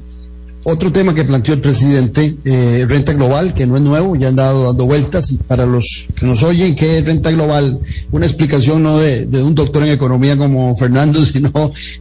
otro 0.66 0.92
tema 0.92 1.16
que 1.16 1.24
planteó 1.24 1.54
el 1.54 1.62
presidente, 1.62 2.36
eh, 2.44 2.86
renta 2.88 3.14
global, 3.14 3.54
que 3.54 3.66
no 3.66 3.78
es 3.78 3.82
nuevo, 3.82 4.16
ya 4.16 4.28
han 4.28 4.36
dado 4.36 4.66
dando 4.66 4.86
vueltas. 4.86 5.32
Y 5.32 5.38
para 5.38 5.66
los 5.66 6.08
que 6.16 6.26
nos 6.26 6.44
oyen, 6.44 6.76
¿qué 6.76 6.98
es 6.98 7.06
renta 7.06 7.32
global? 7.32 7.80
Una 8.12 8.26
explicación 8.26 8.84
no 8.84 8.98
de, 8.98 9.26
un 9.42 9.56
doctor 9.56 9.84
en 9.84 9.90
economía 9.90 10.38
como 10.38 10.76
Fernando, 10.76 11.26
sino 11.26 11.52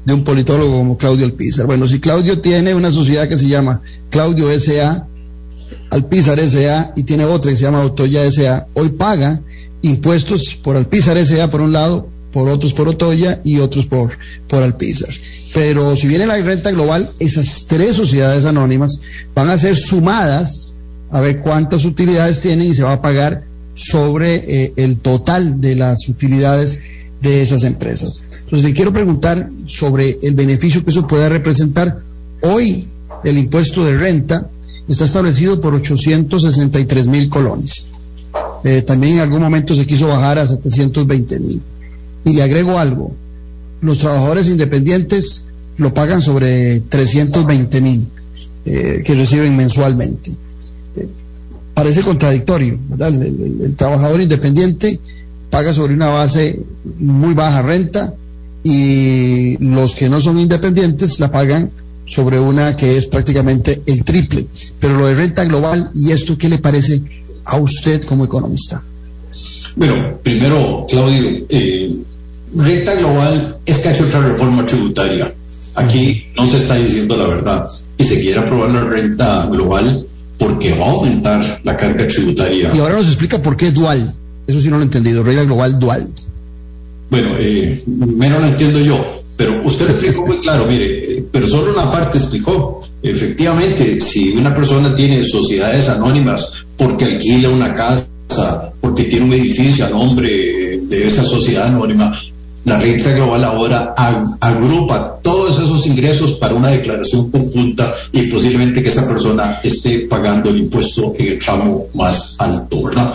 de 0.04 0.12
un 0.12 0.24
politólogo 0.24 0.76
como 0.76 0.98
Claudio 0.98 1.24
Alpizar. 1.24 1.66
Bueno, 1.66 1.86
si 1.86 2.00
Claudio 2.00 2.40
tiene 2.40 2.74
una 2.74 2.90
sociedad 2.90 3.28
que 3.28 3.38
se 3.38 3.48
llama 3.48 3.80
Claudio 4.10 4.50
S.A., 4.50 5.06
Alpizar 5.90 6.38
S.A. 6.38 6.92
y 6.96 7.04
tiene 7.04 7.24
otra 7.24 7.50
que 7.50 7.56
se 7.56 7.62
llama 7.62 7.80
Otoya 7.82 8.24
S.A., 8.24 8.66
hoy 8.74 8.90
paga 8.90 9.40
impuestos 9.82 10.58
por 10.62 10.76
Alpizar 10.76 11.16
S.A. 11.16 11.48
por 11.48 11.60
un 11.60 11.72
lado, 11.72 12.08
por 12.32 12.48
otros 12.48 12.74
por 12.74 12.88
Otoya 12.88 13.40
y 13.44 13.58
otros 13.58 13.86
por, 13.86 14.10
por 14.46 14.62
Alpizar. 14.62 15.08
Pero 15.54 15.96
si 15.96 16.06
viene 16.06 16.26
la 16.26 16.36
renta 16.36 16.70
global, 16.70 17.08
esas 17.20 17.66
tres 17.68 17.96
sociedades 17.96 18.44
anónimas 18.44 19.00
van 19.34 19.48
a 19.48 19.58
ser 19.58 19.76
sumadas 19.76 20.80
a 21.10 21.20
ver 21.20 21.40
cuántas 21.40 21.84
utilidades 21.84 22.40
tienen 22.40 22.70
y 22.70 22.74
se 22.74 22.82
va 22.82 22.94
a 22.94 23.02
pagar 23.02 23.44
sobre 23.74 24.34
eh, 24.36 24.72
el 24.76 24.98
total 24.98 25.60
de 25.60 25.76
las 25.76 26.08
utilidades 26.08 26.80
de 27.22 27.42
esas 27.42 27.64
empresas. 27.64 28.24
Entonces, 28.40 28.68
le 28.68 28.74
quiero 28.74 28.92
preguntar 28.92 29.48
sobre 29.66 30.18
el 30.22 30.34
beneficio 30.34 30.84
que 30.84 30.90
eso 30.90 31.06
puede 31.06 31.28
representar. 31.28 32.00
Hoy, 32.42 32.88
el 33.24 33.38
impuesto 33.38 33.84
de 33.84 33.96
renta 33.96 34.46
está 34.88 35.04
establecido 35.04 35.60
por 35.60 35.74
863 35.74 37.06
mil 37.08 37.28
colones. 37.28 37.86
Eh, 38.64 38.82
también 38.82 39.14
en 39.14 39.20
algún 39.20 39.40
momento 39.40 39.74
se 39.74 39.86
quiso 39.86 40.08
bajar 40.08 40.38
a 40.38 40.46
720 40.46 41.40
mil. 41.40 41.62
Y 42.28 42.34
le 42.34 42.42
agrego 42.42 42.78
algo, 42.78 43.14
los 43.80 43.98
trabajadores 43.98 44.48
independientes 44.48 45.46
lo 45.78 45.94
pagan 45.94 46.20
sobre 46.20 46.80
320 46.80 47.80
mil 47.80 48.06
eh, 48.66 49.02
que 49.02 49.14
reciben 49.14 49.56
mensualmente. 49.56 50.30
Eh, 50.96 51.08
parece 51.72 52.02
contradictorio, 52.02 52.78
¿verdad? 52.90 53.14
El, 53.14 53.74
trabajador 53.76 54.20
independiente 54.20 55.00
paga 55.48 55.72
sobre 55.72 55.94
una 55.94 56.08
base 56.08 56.60
muy 56.98 57.32
baja 57.32 57.62
renta 57.62 58.12
y 58.62 59.56
los 59.64 59.94
que 59.94 60.10
no 60.10 60.20
son 60.20 60.38
independientes 60.38 61.18
la 61.20 61.32
pagan 61.32 61.70
sobre 62.04 62.38
una 62.38 62.76
que 62.76 62.98
es 62.98 63.06
prácticamente 63.06 63.80
el 63.86 64.04
triple. 64.04 64.46
Pero 64.80 64.98
lo 64.98 65.06
de 65.06 65.14
renta 65.14 65.44
global, 65.46 65.90
¿y 65.94 66.10
esto 66.10 66.36
qué 66.36 66.50
le 66.50 66.58
parece 66.58 67.00
a 67.46 67.56
usted 67.56 68.04
como 68.04 68.26
economista? 68.26 68.82
Bueno, 69.76 70.18
primero, 70.22 70.84
Claudio, 70.88 71.46
eh, 71.48 71.96
renta 72.54 72.94
global 72.94 73.58
es 73.66 73.78
que 73.78 73.88
hace 73.88 74.04
otra 74.04 74.20
reforma 74.20 74.64
tributaria. 74.64 75.32
Aquí 75.74 76.26
no 76.36 76.46
se 76.46 76.58
está 76.58 76.74
diciendo 76.76 77.16
la 77.16 77.26
verdad. 77.26 77.68
Y 77.96 78.04
se 78.04 78.20
quiere 78.20 78.40
aprobar 78.40 78.70
la 78.70 78.84
renta 78.84 79.46
global 79.46 80.06
porque 80.38 80.74
va 80.74 80.86
a 80.86 80.90
aumentar 80.90 81.60
la 81.64 81.76
carga 81.76 82.06
tributaria. 82.08 82.70
Y 82.74 82.78
ahora 82.78 82.96
nos 82.96 83.06
explica 83.06 83.42
por 83.42 83.56
qué 83.56 83.68
es 83.68 83.74
dual. 83.74 84.12
Eso 84.46 84.60
sí 84.60 84.68
no 84.68 84.76
lo 84.76 84.82
he 84.82 84.84
entendido. 84.84 85.22
Renta 85.22 85.44
global 85.44 85.78
dual. 85.78 86.08
Bueno, 87.10 87.30
eh, 87.38 87.82
menos 87.86 88.40
lo 88.40 88.46
entiendo 88.46 88.80
yo. 88.80 89.22
Pero 89.36 89.62
usted 89.64 89.88
explicó 89.88 90.26
muy 90.26 90.38
claro, 90.38 90.66
mire, 90.66 91.24
pero 91.30 91.46
solo 91.46 91.72
una 91.72 91.90
parte 91.92 92.18
explicó. 92.18 92.82
Efectivamente, 93.00 94.00
si 94.00 94.32
una 94.32 94.52
persona 94.54 94.94
tiene 94.96 95.24
sociedades 95.24 95.88
anónimas 95.88 96.50
porque 96.76 97.04
alquila 97.04 97.48
una 97.50 97.72
casa, 97.74 98.08
porque 98.80 99.04
tiene 99.04 99.26
un 99.26 99.32
edificio 99.32 99.86
a 99.86 99.90
nombre 99.90 100.80
de 100.82 101.06
esa 101.06 101.22
sociedad 101.22 101.68
anónima, 101.68 102.12
la 102.68 102.78
renta 102.78 103.12
global 103.12 103.44
ahora 103.44 103.94
agrupa 104.40 105.18
todos 105.22 105.58
esos 105.58 105.86
ingresos 105.86 106.34
para 106.34 106.54
una 106.54 106.68
declaración 106.68 107.30
conjunta 107.30 107.94
y 108.12 108.22
posiblemente 108.22 108.82
que 108.82 108.90
esa 108.90 109.08
persona 109.08 109.58
esté 109.62 110.00
pagando 110.00 110.50
el 110.50 110.58
impuesto 110.58 111.14
en 111.18 111.28
el 111.28 111.38
tramo 111.38 111.86
más 111.94 112.36
alto, 112.38 112.82
¿verdad? 112.82 113.14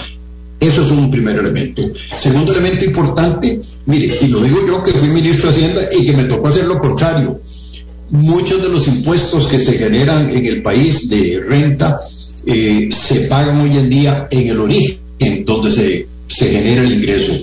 Eso 0.60 0.82
es 0.82 0.92
un 0.92 1.12
primer 1.12 1.38
elemento. 1.38 1.82
Segundo 2.18 2.54
elemento 2.54 2.86
importante, 2.86 3.60
mire, 3.86 4.08
y 4.22 4.28
lo 4.28 4.42
digo 4.42 4.66
yo 4.66 4.84
que 4.84 4.92
fui 4.92 5.10
ministro 5.10 5.52
de 5.52 5.56
Hacienda 5.56 5.82
y 5.92 6.06
que 6.06 6.14
me 6.14 6.24
tocó 6.24 6.48
hacer 6.48 6.66
lo 6.66 6.80
contrario. 6.80 7.40
Muchos 8.10 8.62
de 8.62 8.70
los 8.70 8.88
impuestos 8.88 9.48
que 9.48 9.60
se 9.60 9.78
generan 9.78 10.30
en 10.30 10.46
el 10.46 10.62
país 10.62 11.10
de 11.10 11.44
renta 11.48 11.98
eh, 12.46 12.90
se 12.92 13.22
pagan 13.22 13.60
hoy 13.60 13.78
en 13.78 13.90
día 13.90 14.28
en 14.32 14.48
el 14.48 14.60
origen 14.60 15.00
donde 15.46 15.72
se, 15.72 16.08
se 16.28 16.50
genera 16.50 16.84
el 16.84 16.94
ingreso. 16.94 17.34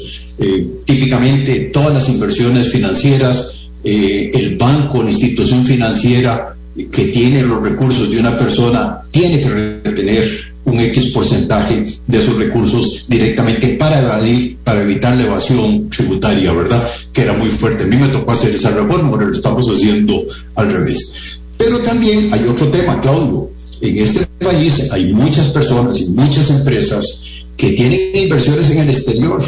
Eh, 0.43 0.67
típicamente 0.87 1.71
todas 1.73 1.93
las 1.93 2.09
inversiones 2.09 2.73
financieras, 2.73 3.69
eh, 3.85 4.31
el 4.33 4.57
banco, 4.57 5.03
la 5.03 5.11
institución 5.11 5.67
financiera 5.67 6.57
que 6.91 7.05
tiene 7.09 7.43
los 7.43 7.63
recursos 7.63 8.11
de 8.11 8.19
una 8.19 8.39
persona, 8.39 9.03
tiene 9.11 9.43
que 9.43 9.51
retener 9.85 10.51
un 10.65 10.81
X 10.81 11.11
porcentaje 11.13 11.85
de 12.07 12.19
esos 12.19 12.37
recursos 12.37 13.05
directamente 13.07 13.69
para 13.77 14.01
evadir, 14.01 14.57
para 14.65 14.83
evitar 14.83 15.15
la 15.17 15.25
evasión 15.25 15.91
tributaria, 15.91 16.53
¿verdad? 16.53 16.89
Que 17.13 17.23
era 17.23 17.35
muy 17.35 17.51
fuerte. 17.51 17.85
A 17.85 17.87
mí 17.87 17.97
me 17.97 18.09
tocó 18.09 18.33
hacer 18.33 18.55
esa 18.55 18.71
reforma, 18.71 19.09
ahora 19.09 19.27
lo 19.27 19.35
estamos 19.35 19.67
haciendo 19.69 20.25
al 20.55 20.73
revés. 20.73 21.15
Pero 21.59 21.81
también 21.81 22.33
hay 22.33 22.45
otro 22.49 22.69
tema, 22.69 22.99
Claudio. 23.03 23.51
En 23.83 23.99
este 23.99 24.27
país 24.39 24.91
hay 24.91 25.13
muchas 25.13 25.49
personas 25.49 26.01
y 26.01 26.07
muchas 26.09 26.51
empresas 26.51 27.21
que 27.57 27.73
tienen 27.73 28.01
inversiones 28.15 28.71
en 28.71 28.79
el 28.79 28.91
exterior 28.91 29.43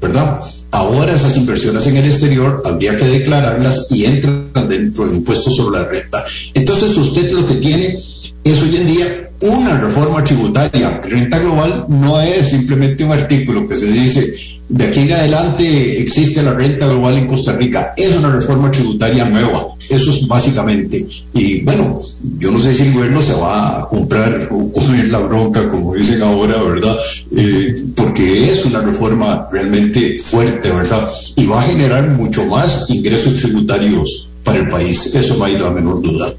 ¿verdad? 0.00 0.38
Ahora 0.70 1.12
esas 1.12 1.36
inversiones 1.36 1.86
en 1.86 1.96
el 1.96 2.06
exterior 2.06 2.62
habría 2.64 2.96
que 2.96 3.04
declararlas 3.04 3.90
y 3.90 4.04
entran 4.04 4.68
dentro 4.68 5.06
del 5.06 5.16
impuesto 5.16 5.50
sobre 5.50 5.80
la 5.80 5.88
renta. 5.88 6.22
Entonces 6.54 6.96
usted 6.96 7.30
lo 7.32 7.46
que 7.46 7.56
tiene 7.56 7.94
es 7.94 8.62
hoy 8.62 8.76
en 8.76 8.86
día 8.86 9.30
una 9.40 9.80
reforma 9.80 10.22
tributaria. 10.24 11.00
Renta 11.02 11.38
global 11.38 11.86
no 11.88 12.20
es 12.20 12.48
simplemente 12.48 13.04
un 13.04 13.12
artículo 13.12 13.68
que 13.68 13.76
se 13.76 13.86
dice 13.86 14.58
de 14.68 14.84
aquí 14.84 15.00
en 15.00 15.12
adelante 15.12 16.02
existe 16.02 16.42
la 16.42 16.52
renta 16.52 16.86
global 16.86 17.16
en 17.16 17.26
Costa 17.26 17.52
Rica. 17.52 17.94
Es 17.96 18.14
una 18.16 18.30
reforma 18.30 18.70
tributaria 18.70 19.24
nueva 19.24 19.77
Eso 19.88 20.10
es 20.10 20.26
básicamente. 20.26 21.06
Y 21.32 21.62
bueno, 21.62 21.96
yo 22.38 22.50
no 22.50 22.60
sé 22.60 22.74
si 22.74 22.82
el 22.84 22.94
gobierno 22.94 23.22
se 23.22 23.34
va 23.34 23.78
a 23.78 23.88
comprar 23.88 24.48
o 24.50 24.70
comer 24.70 25.08
la 25.08 25.18
bronca, 25.18 25.70
como 25.70 25.94
dicen 25.94 26.22
ahora, 26.22 26.62
¿verdad? 26.62 26.96
Eh, 27.34 27.84
porque 27.94 28.52
es 28.52 28.64
una 28.66 28.82
reforma 28.82 29.48
realmente 29.50 30.18
fuerte, 30.18 30.70
¿verdad? 30.70 31.10
Y 31.36 31.46
va 31.46 31.60
a 31.60 31.66
generar 31.66 32.08
mucho 32.10 32.44
más 32.46 32.90
ingresos 32.90 33.34
tributarios 33.36 34.28
para 34.44 34.58
el 34.58 34.68
país. 34.68 35.14
Eso 35.14 35.36
me 35.38 35.46
ha 35.46 35.50
ido 35.50 35.66
a 35.66 35.70
menor 35.70 36.02
duda. 36.02 36.34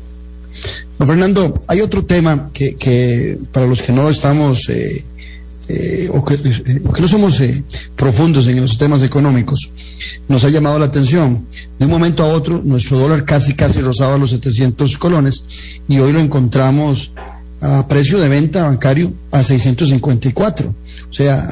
Fernando, 1.00 1.54
hay 1.68 1.82
otro 1.82 2.04
tema 2.04 2.50
que, 2.54 2.76
que 2.76 3.38
para 3.52 3.66
los 3.66 3.82
que 3.82 3.94
no 3.94 4.10
estamos 4.10 4.68
eh, 4.70 5.06
eh, 5.70 6.10
eh, 6.10 6.82
que, 6.96 7.02
no 7.02 7.08
somos 7.08 7.40
eh, 7.42 7.64
profundos 7.96 8.48
en 8.48 8.62
los 8.62 8.78
temas 8.78 9.04
económicos, 9.04 9.72
nos 10.28 10.44
ha 10.44 10.50
llamado 10.50 10.80
la 10.80 10.86
atención. 10.86 11.46
De 11.78 11.86
un 11.86 11.92
momento 11.92 12.24
a 12.24 12.28
otro, 12.28 12.62
nuestro 12.64 12.98
dólar 12.98 13.24
casi, 13.24 13.54
casi 13.54 13.80
rozaba 13.80 14.18
los 14.18 14.32
700 14.32 14.98
colones 14.98 15.46
y 15.88 16.00
hoy 16.00 16.12
lo 16.12 16.20
encontramos 16.20 17.14
a 17.62 17.88
precio 17.88 18.20
de 18.20 18.30
venta 18.30 18.64
bancario 18.64 19.14
a 19.32 19.44
654. 19.44 20.74
O 21.10 21.14
sea, 21.14 21.48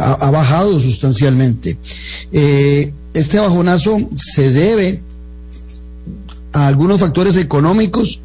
ha, 0.00 0.12
ha, 0.12 0.30
bajado 0.30 0.80
sustancialmente. 0.80 1.78
este 2.32 3.38
bajonazo 3.38 3.96
se 4.14 4.50
debe 4.50 5.02
a 6.52 6.66
algunos 6.66 7.00
factores 7.00 7.36
económicos 7.36 8.20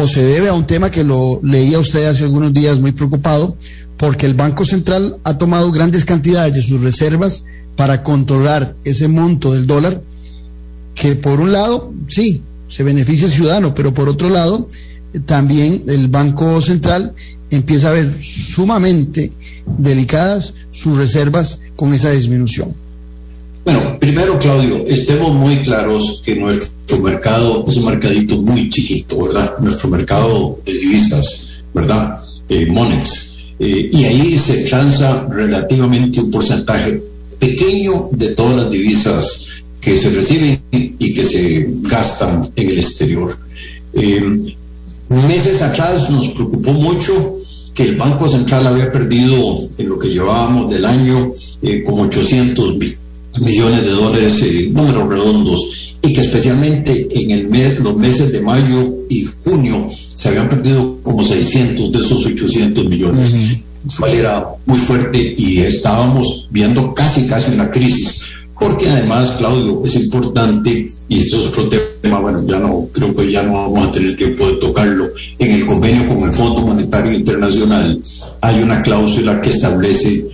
o 0.00 0.06
se 0.06 0.22
debe 0.22 0.48
a 0.48 0.54
un 0.54 0.66
tema 0.66 0.90
que 0.90 1.02
lo 1.02 1.40
leía 1.42 1.80
usted 1.80 2.06
hace 2.06 2.22
algunos 2.22 2.52
días 2.52 2.78
muy 2.78 2.92
preocupado, 2.92 3.56
porque 3.98 4.26
el 4.26 4.34
Banco 4.34 4.64
Central 4.64 5.18
ha 5.24 5.36
tomado 5.36 5.70
grandes 5.72 6.04
cantidades 6.04 6.54
de 6.54 6.62
sus 6.62 6.82
reservas 6.82 7.44
para 7.76 8.02
controlar 8.02 8.74
ese 8.84 9.08
monto 9.08 9.52
del 9.52 9.66
dólar, 9.66 10.00
que 10.94 11.16
por 11.16 11.40
un 11.40 11.52
lado, 11.52 11.92
sí, 12.06 12.40
se 12.68 12.84
beneficia 12.84 13.26
al 13.26 13.32
ciudadano, 13.32 13.74
pero 13.74 13.92
por 13.92 14.08
otro 14.08 14.30
lado, 14.30 14.66
también 15.26 15.84
el 15.88 16.08
Banco 16.08 16.60
Central 16.62 17.12
empieza 17.50 17.88
a 17.88 17.92
ver 17.92 18.12
sumamente 18.22 19.32
delicadas 19.78 20.54
sus 20.70 20.96
reservas 20.96 21.60
con 21.76 21.92
esa 21.92 22.10
disminución. 22.10 22.74
Bueno, 23.64 23.98
primero, 23.98 24.38
Claudio, 24.38 24.84
estemos 24.86 25.34
muy 25.34 25.58
claros 25.58 26.22
que 26.24 26.36
nuestro 26.36 26.98
mercado 27.00 27.64
es 27.68 27.76
un 27.76 27.86
mercadito 27.86 28.38
muy 28.38 28.70
chiquito, 28.70 29.22
¿verdad? 29.24 29.58
Nuestro 29.58 29.90
mercado 29.90 30.58
de 30.64 30.72
divisas, 30.72 31.48
¿verdad? 31.74 32.18
Eh. 32.48 32.66
Eh, 33.58 33.90
y 33.92 34.04
ahí 34.04 34.38
se 34.38 34.64
transa 34.64 35.26
relativamente 35.30 36.20
un 36.20 36.30
porcentaje 36.30 37.02
pequeño 37.38 38.08
de 38.12 38.28
todas 38.28 38.56
las 38.56 38.70
divisas 38.70 39.46
que 39.80 39.96
se 39.98 40.10
reciben 40.10 40.62
y 40.72 41.14
que 41.14 41.24
se 41.24 41.66
gastan 41.82 42.50
en 42.54 42.68
el 42.68 42.78
exterior. 42.78 43.36
Eh, 43.94 44.54
meses 45.08 45.62
atrás 45.62 46.10
nos 46.10 46.30
preocupó 46.32 46.72
mucho 46.72 47.34
que 47.74 47.84
el 47.84 47.96
Banco 47.96 48.28
Central 48.28 48.66
había 48.66 48.92
perdido 48.92 49.56
en 49.78 49.88
lo 49.88 49.98
que 49.98 50.08
llevábamos 50.08 50.70
del 50.70 50.84
año 50.84 51.32
eh, 51.62 51.82
como 51.84 52.02
800 52.02 52.76
millones 53.40 53.84
de 53.84 53.90
dólares, 53.90 54.42
eh, 54.42 54.68
números 54.72 55.08
redondos, 55.08 55.94
y 56.02 56.12
que 56.12 56.22
especialmente 56.22 57.08
en 57.10 57.30
el 57.30 57.48
mes, 57.48 57.78
los 57.80 57.96
meses 57.96 58.32
de 58.32 58.40
mayo 58.40 58.94
y 59.08 59.26
junio 59.44 59.86
se 59.88 60.28
habían 60.28 60.48
perdido 60.48 60.98
como 61.02 61.24
600 61.24 61.92
de 61.92 61.98
esos 61.98 62.26
800 62.26 62.84
millones. 62.86 63.32
Uh 63.32 63.88
-huh. 63.88 64.08
Era 64.08 64.44
muy 64.66 64.78
fuerte 64.78 65.34
y 65.36 65.60
estábamos 65.60 66.46
viendo 66.50 66.94
casi, 66.94 67.26
casi 67.26 67.52
una 67.52 67.70
crisis. 67.70 68.22
Porque 68.58 68.88
además, 68.88 69.36
Claudio, 69.38 69.82
es 69.84 69.94
importante, 69.94 70.86
y 71.08 71.20
esto 71.20 71.40
es 71.40 71.48
otro 71.48 71.68
tema, 72.02 72.18
bueno, 72.18 72.44
ya 72.44 72.58
no, 72.58 72.88
creo 72.92 73.14
que 73.14 73.30
ya 73.30 73.44
no 73.44 73.52
vamos 73.52 73.88
a 73.88 73.92
tener 73.92 74.16
tiempo 74.16 74.48
de 74.48 74.54
tocarlo, 74.54 75.04
en 75.38 75.52
el 75.52 75.66
convenio 75.66 76.08
con 76.08 76.28
el 76.28 76.34
Fondo 76.34 76.62
Monetario 76.62 77.12
Internacional 77.12 78.00
hay 78.40 78.62
una 78.62 78.82
cláusula 78.82 79.40
que 79.40 79.50
establece 79.50 80.26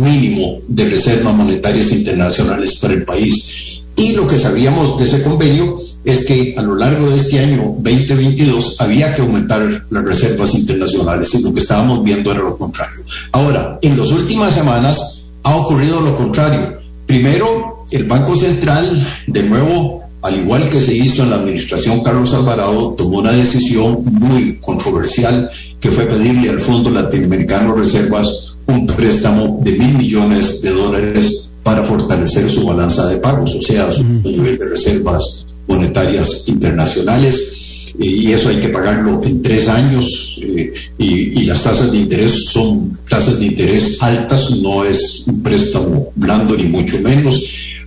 mínimo 0.00 0.60
de 0.66 0.88
reservas 0.88 1.34
monetarias 1.34 1.92
internacionales 1.92 2.78
para 2.78 2.94
el 2.94 3.04
país. 3.04 3.80
Y 3.96 4.12
lo 4.12 4.26
que 4.26 4.38
sabíamos 4.38 4.98
de 4.98 5.04
ese 5.04 5.22
convenio 5.22 5.76
es 6.04 6.24
que 6.24 6.54
a 6.56 6.62
lo 6.62 6.74
largo 6.74 7.10
de 7.10 7.18
este 7.18 7.38
año 7.40 7.74
2022 7.78 8.80
había 8.80 9.14
que 9.14 9.20
aumentar 9.20 9.84
las 9.90 10.04
reservas 10.04 10.54
internacionales 10.54 11.34
y 11.34 11.42
lo 11.42 11.52
que 11.52 11.60
estábamos 11.60 12.02
viendo 12.02 12.32
era 12.32 12.40
lo 12.40 12.56
contrario. 12.56 13.00
Ahora, 13.32 13.78
en 13.82 13.98
las 13.98 14.10
últimas 14.10 14.54
semanas 14.54 15.26
ha 15.42 15.54
ocurrido 15.56 16.00
lo 16.00 16.16
contrario. 16.16 16.78
Primero, 17.04 17.84
el 17.90 18.04
Banco 18.04 18.36
Central, 18.36 19.06
de 19.26 19.42
nuevo, 19.42 20.04
al 20.22 20.36
igual 20.38 20.68
que 20.70 20.80
se 20.80 20.94
hizo 20.94 21.22
en 21.22 21.30
la 21.30 21.36
administración 21.36 22.02
Carlos 22.02 22.32
Alvarado, 22.32 22.94
tomó 22.96 23.18
una 23.18 23.32
decisión 23.32 24.02
muy 24.04 24.58
controversial 24.60 25.50
que 25.78 25.90
fue 25.90 26.04
pedirle 26.06 26.50
al 26.50 26.60
Fondo 26.60 26.90
Latinoamericano 26.90 27.74
Reservas 27.74 28.49
un 28.70 28.86
préstamo 28.86 29.60
de 29.62 29.72
mil 29.72 29.98
millones 29.98 30.62
de 30.62 30.70
dólares 30.70 31.50
para 31.62 31.82
fortalecer 31.82 32.48
su 32.48 32.66
balanza 32.66 33.06
de 33.08 33.18
pagos, 33.18 33.54
o 33.54 33.62
sea, 33.62 33.90
su 33.92 34.02
nivel 34.04 34.58
de 34.58 34.68
reservas 34.68 35.44
monetarias 35.66 36.44
internacionales. 36.46 37.92
Y 37.98 38.32
eso 38.32 38.48
hay 38.48 38.60
que 38.60 38.68
pagarlo 38.68 39.20
en 39.22 39.42
tres 39.42 39.68
años 39.68 40.38
eh, 40.40 40.72
y, 40.96 41.40
y, 41.40 41.44
las 41.44 41.62
tasas 41.64 41.92
de 41.92 41.98
interés 41.98 42.46
son 42.50 42.98
tasas 43.08 43.40
de 43.40 43.46
interés 43.46 43.98
altas, 44.00 44.50
no 44.52 44.84
es 44.84 45.24
un 45.26 45.42
préstamo 45.42 46.10
blando 46.14 46.56
ni 46.56 46.64
mucho 46.64 46.98
menos. 47.02 47.42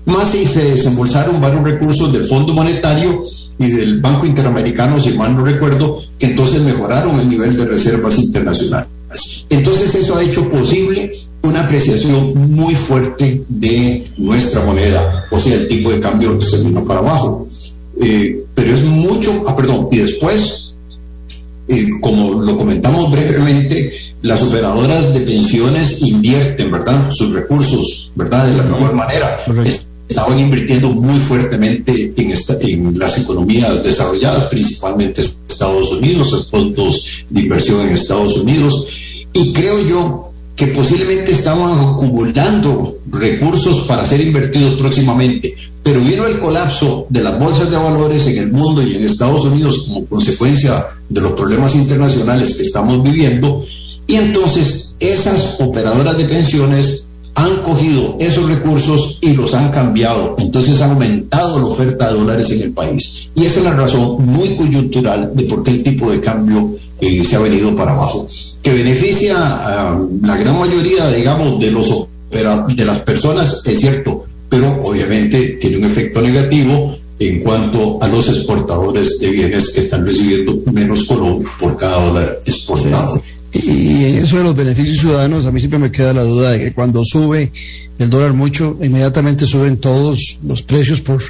Más 0.06 0.32
si 0.32 0.46
se 0.46 0.66
desembolsaron 0.66 1.40
varios 1.40 1.64
recursos 1.64 2.12
del 2.12 2.26
Fondo 2.26 2.54
Monetario 2.54 3.22
y 3.58 3.68
del 3.68 4.02
Banco 4.02 4.26
Interamericano, 4.26 5.00
si 5.00 5.18
mal 5.18 5.36
no 5.36 5.46
recuerdo, 5.46 6.02
que 6.20 6.28
entonces 6.28 6.62
mejoraron 6.62 7.20
el 7.20 7.30
nivel 7.30 7.56
de 7.56 7.66
reservas 7.66 8.20
internacionales. 8.20 8.90
Entonces 9.50 9.96
eso 9.96 10.16
ha 10.16 10.24
hecho 10.24 10.50
posible 10.50 11.12
una 11.42 11.62
apreciación 11.62 12.52
muy 12.52 12.74
fuerte 12.76 13.44
de 13.48 14.06
nuestra 14.18 14.64
moneda, 14.66 15.26
o 15.32 15.40
sea, 15.40 15.56
el 15.56 15.68
tipo 15.68 15.92
de 15.92 16.00
cambio 16.00 16.40
se 16.42 16.62
vino 16.62 16.84
para 16.86 17.00
abajo. 17.00 17.48
Eh, 18.02 18.44
pero 18.56 18.74
es 18.74 18.84
mucho, 18.84 19.44
ah, 19.48 19.56
perdón, 19.56 19.88
y 19.92 19.98
después, 19.98 20.74
eh, 21.68 21.90
como 22.02 22.42
lo 22.42 22.58
comentamos 22.58 23.12
brevemente, 23.12 23.94
las 24.22 24.42
operadoras 24.42 25.14
de 25.14 25.22
pensiones 25.22 26.02
invierten, 26.02 26.72
¿verdad? 26.72 27.12
Sus 27.12 27.34
recursos, 27.34 28.12
¿verdad? 28.16 28.48
De 28.48 28.58
la 28.58 28.64
mejor 28.64 28.94
manera. 28.94 29.44
Correcto 29.46 29.94
estaban 30.14 30.38
invirtiendo 30.38 30.90
muy 30.92 31.18
fuertemente 31.18 32.14
en, 32.16 32.32
esta, 32.32 32.56
en 32.62 33.00
las 33.00 33.18
economías 33.18 33.84
desarrolladas, 33.84 34.46
principalmente 34.46 35.22
Estados 35.22 35.92
Unidos, 35.92 36.32
en 36.34 36.46
fondos 36.46 37.26
de 37.30 37.42
inversión 37.42 37.88
en 37.88 37.96
Estados 37.96 38.38
Unidos. 38.38 38.88
Y 39.34 39.54
creo 39.54 39.80
yo 39.88 40.24
que 40.56 40.68
posiblemente 40.68 41.32
estaban 41.32 41.94
acumulando 41.94 42.98
recursos 43.08 43.82
para 43.88 44.06
ser 44.06 44.22
invertidos 44.22 44.76
próximamente. 44.76 45.54
Pero 45.82 46.00
vino 46.00 46.26
el 46.26 46.40
colapso 46.40 47.08
de 47.10 47.24
las 47.24 47.38
bolsas 47.40 47.70
de 47.70 47.78
valores 47.78 48.26
en 48.28 48.38
el 48.38 48.52
mundo 48.52 48.82
y 48.82 48.96
en 48.96 49.04
Estados 49.04 49.44
Unidos 49.44 49.84
como 49.86 50.06
consecuencia 50.06 50.86
de 51.10 51.22
los 51.22 51.34
problemas 51.34 51.76
internacionales 51.76 52.56
que 52.56 52.64
estamos 52.64 53.04
viviendo. 53.04 53.66
Y 54.08 54.16
entonces 54.16 54.96
esas 55.00 55.58
operadoras 55.60 56.18
de 56.18 56.26
pensiones 56.26 57.08
han 57.36 57.56
cogido 57.64 58.16
esos 58.20 58.48
recursos 58.48 59.18
y 59.22 59.34
los 59.34 59.54
han 59.54 59.72
cambiado. 59.72 60.36
Entonces 60.38 60.80
han 60.82 60.92
aumentado 60.92 61.60
la 61.60 61.66
oferta 61.66 62.12
de 62.12 62.20
dólares 62.20 62.52
en 62.52 62.62
el 62.62 62.72
país. 62.72 63.28
Y 63.36 63.46
esa 63.46 63.60
es 63.60 63.66
la 63.66 63.74
razón 63.74 64.24
muy 64.26 64.56
coyuntural 64.56 65.32
de 65.34 65.44
por 65.46 65.64
qué 65.64 65.72
el 65.72 65.84
tipo 65.84 66.10
de 66.12 66.22
cambio 66.22 66.78
eh, 67.04 67.26
se 67.26 67.36
ha 67.36 67.40
venido 67.40 67.76
para 67.76 67.92
abajo. 67.92 68.26
Que 68.62 68.74
beneficia 68.74 69.36
a 69.38 70.00
la 70.22 70.38
gran 70.38 70.58
mayoría, 70.58 71.10
digamos, 71.12 71.60
de, 71.60 71.72
los 71.72 72.08
de 72.32 72.86
las 72.86 73.00
personas, 73.00 73.62
es 73.66 73.80
cierto, 73.80 74.26
pero 74.50 74.80
obviamente 74.84 75.58
tiene 75.62 75.78
un 75.78 75.84
efecto 75.84 76.22
negativo 76.22 76.98
en 77.20 77.40
cuanto 77.42 78.02
a 78.02 78.08
los 78.08 78.28
exportadores 78.28 79.20
de 79.20 79.30
bienes 79.30 79.70
que 79.70 79.82
están 79.82 80.06
recibiendo 80.06 80.60
menos 80.72 81.06
colón 81.06 81.44
por 81.60 81.78
cada 81.78 82.06
dólar 82.06 82.40
exportado. 82.46 83.22
Y 83.54 84.06
en 84.06 84.24
eso 84.24 84.38
de 84.38 84.44
los 84.44 84.56
beneficios 84.56 84.98
ciudadanos, 84.98 85.46
a 85.46 85.52
mí 85.52 85.60
siempre 85.60 85.78
me 85.78 85.92
queda 85.92 86.12
la 86.12 86.24
duda 86.24 86.52
de 86.52 86.60
que 86.60 86.74
cuando 86.74 87.06
sube 87.06 87.52
el 88.00 88.10
dólar 88.10 88.34
mucho, 88.34 88.78
inmediatamente 88.82 89.46
suben 89.46 89.78
todos 89.78 90.40
los 90.44 90.64
precios 90.64 91.02
por 91.02 91.22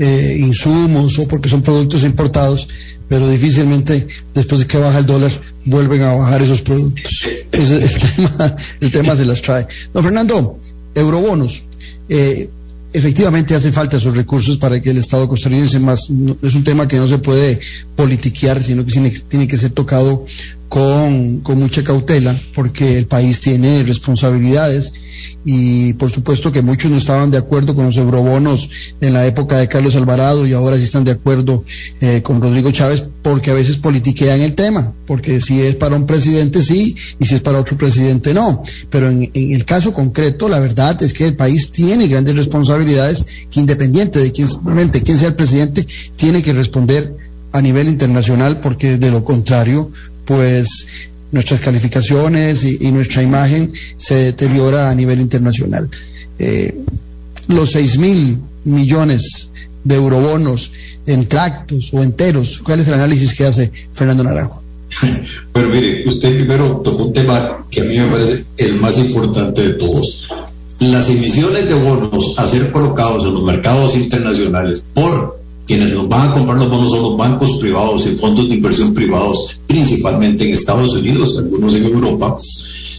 eh, 0.00 0.36
insumos 0.40 1.18
o 1.20 1.28
porque 1.28 1.48
son 1.48 1.62
productos 1.62 2.02
importados, 2.02 2.68
pero 3.08 3.28
difícilmente 3.30 4.06
después 4.34 4.60
de 4.60 4.66
que 4.66 4.78
baja 4.78 4.98
el 4.98 5.06
dólar 5.06 5.30
vuelven 5.64 6.02
a 6.02 6.14
bajar 6.14 6.42
esos 6.42 6.62
productos. 6.62 7.26
Es, 7.52 7.70
el, 7.70 7.98
tema, 8.16 8.56
el 8.80 8.90
tema 8.90 9.16
se 9.16 9.24
las 9.24 9.40
trae. 9.40 9.66
Don 9.94 10.02
Fernando, 10.02 10.58
eurobonos. 10.94 11.62
Eh, 12.08 12.50
efectivamente 12.92 13.54
hacen 13.54 13.72
falta 13.72 13.96
esos 13.96 14.16
recursos 14.16 14.56
para 14.56 14.82
que 14.82 14.90
el 14.90 14.98
Estado 14.98 15.28
costarricense 15.28 15.78
más, 15.78 16.10
no, 16.10 16.36
es 16.42 16.54
un 16.56 16.64
tema 16.64 16.88
que 16.88 16.96
no 16.96 17.06
se 17.06 17.18
puede 17.18 17.60
politiquear, 17.94 18.60
sino 18.60 18.84
que 18.84 19.10
tiene 19.28 19.46
que 19.46 19.56
ser 19.56 19.70
tocado 19.70 20.24
con, 20.70 21.40
con 21.40 21.58
mucha 21.58 21.82
cautela, 21.82 22.32
porque 22.54 22.96
el 22.96 23.06
país 23.06 23.40
tiene 23.40 23.82
responsabilidades 23.82 24.92
y 25.44 25.94
por 25.94 26.12
supuesto 26.12 26.52
que 26.52 26.62
muchos 26.62 26.92
no 26.92 26.96
estaban 26.96 27.32
de 27.32 27.38
acuerdo 27.38 27.74
con 27.74 27.86
los 27.86 27.96
eurobonos 27.96 28.70
en 29.00 29.12
la 29.12 29.26
época 29.26 29.56
de 29.56 29.66
Carlos 29.66 29.96
Alvarado 29.96 30.46
y 30.46 30.52
ahora 30.52 30.76
sí 30.76 30.84
están 30.84 31.02
de 31.02 31.10
acuerdo 31.10 31.64
eh, 32.00 32.22
con 32.22 32.40
Rodrigo 32.40 32.70
Chávez 32.70 33.02
porque 33.20 33.50
a 33.50 33.54
veces 33.54 33.78
politiquean 33.78 34.40
el 34.42 34.54
tema, 34.54 34.94
porque 35.06 35.40
si 35.40 35.60
es 35.60 35.74
para 35.74 35.96
un 35.96 36.06
presidente 36.06 36.62
sí 36.62 36.94
y 37.18 37.26
si 37.26 37.34
es 37.34 37.40
para 37.40 37.58
otro 37.58 37.76
presidente 37.76 38.32
no. 38.32 38.62
Pero 38.90 39.10
en, 39.10 39.28
en 39.34 39.52
el 39.52 39.64
caso 39.64 39.92
concreto, 39.92 40.48
la 40.48 40.60
verdad 40.60 41.02
es 41.02 41.12
que 41.12 41.26
el 41.26 41.34
país 41.34 41.72
tiene 41.72 42.06
grandes 42.06 42.36
responsabilidades 42.36 43.46
que 43.50 43.58
independiente 43.58 44.20
de 44.20 44.30
quién, 44.30 44.46
quién 45.04 45.18
sea 45.18 45.28
el 45.28 45.34
presidente, 45.34 45.84
tiene 46.14 46.44
que 46.44 46.52
responder 46.52 47.12
a 47.52 47.60
nivel 47.60 47.88
internacional 47.88 48.60
porque 48.60 48.96
de 48.98 49.10
lo 49.10 49.24
contrario, 49.24 49.90
pues 50.30 50.86
nuestras 51.32 51.58
calificaciones 51.58 52.62
y, 52.62 52.92
nuestra 52.92 53.20
imagen 53.20 53.72
se 53.96 54.14
deteriora 54.14 54.88
a 54.88 54.94
nivel 54.94 55.20
internacional. 55.20 55.90
Eh, 56.38 56.72
los 57.48 57.72
seis 57.72 57.98
mil 57.98 58.38
millones 58.62 59.50
de 59.82 59.96
eurobonos 59.96 60.70
en 61.06 61.26
tractos 61.26 61.90
o 61.92 62.04
enteros, 62.04 62.60
¿cuál 62.62 62.78
es 62.78 62.86
el 62.86 62.94
análisis 62.94 63.34
que 63.34 63.44
hace 63.44 63.72
Fernando 63.90 64.22
Naranjo? 64.22 64.62
Bueno, 65.52 65.70
mire, 65.70 66.08
usted 66.08 66.36
primero 66.36 66.80
tocó 66.84 67.06
un 67.06 67.12
tema 67.12 67.66
que 67.68 67.80
a 67.80 67.84
mí 67.84 67.98
me 67.98 68.06
parece 68.06 68.44
el 68.56 68.76
más 68.76 68.98
importante 68.98 69.62
de 69.62 69.74
todos. 69.74 70.28
Las 70.78 71.10
emisiones 71.10 71.68
de 71.68 71.74
bonos 71.74 72.34
a 72.36 72.46
ser 72.46 72.70
colocados 72.70 73.24
en 73.24 73.34
los 73.34 73.42
mercados 73.42 73.96
internacionales 73.96 74.84
por 74.94 75.40
quienes 75.66 75.92
nos 75.92 76.08
van 76.08 76.30
a 76.30 76.34
comprar 76.34 76.58
los 76.58 76.68
bonos 76.68 76.90
son 76.90 77.02
los 77.02 77.16
bancos 77.16 77.58
privados 77.60 78.06
y 78.06 78.16
fondos 78.16 78.48
de 78.48 78.54
inversión 78.54 78.94
privados, 78.94 79.59
principalmente 79.70 80.44
en 80.44 80.54
Estados 80.54 80.94
Unidos, 80.94 81.38
algunos 81.38 81.74
en 81.74 81.84
Europa. 81.84 82.36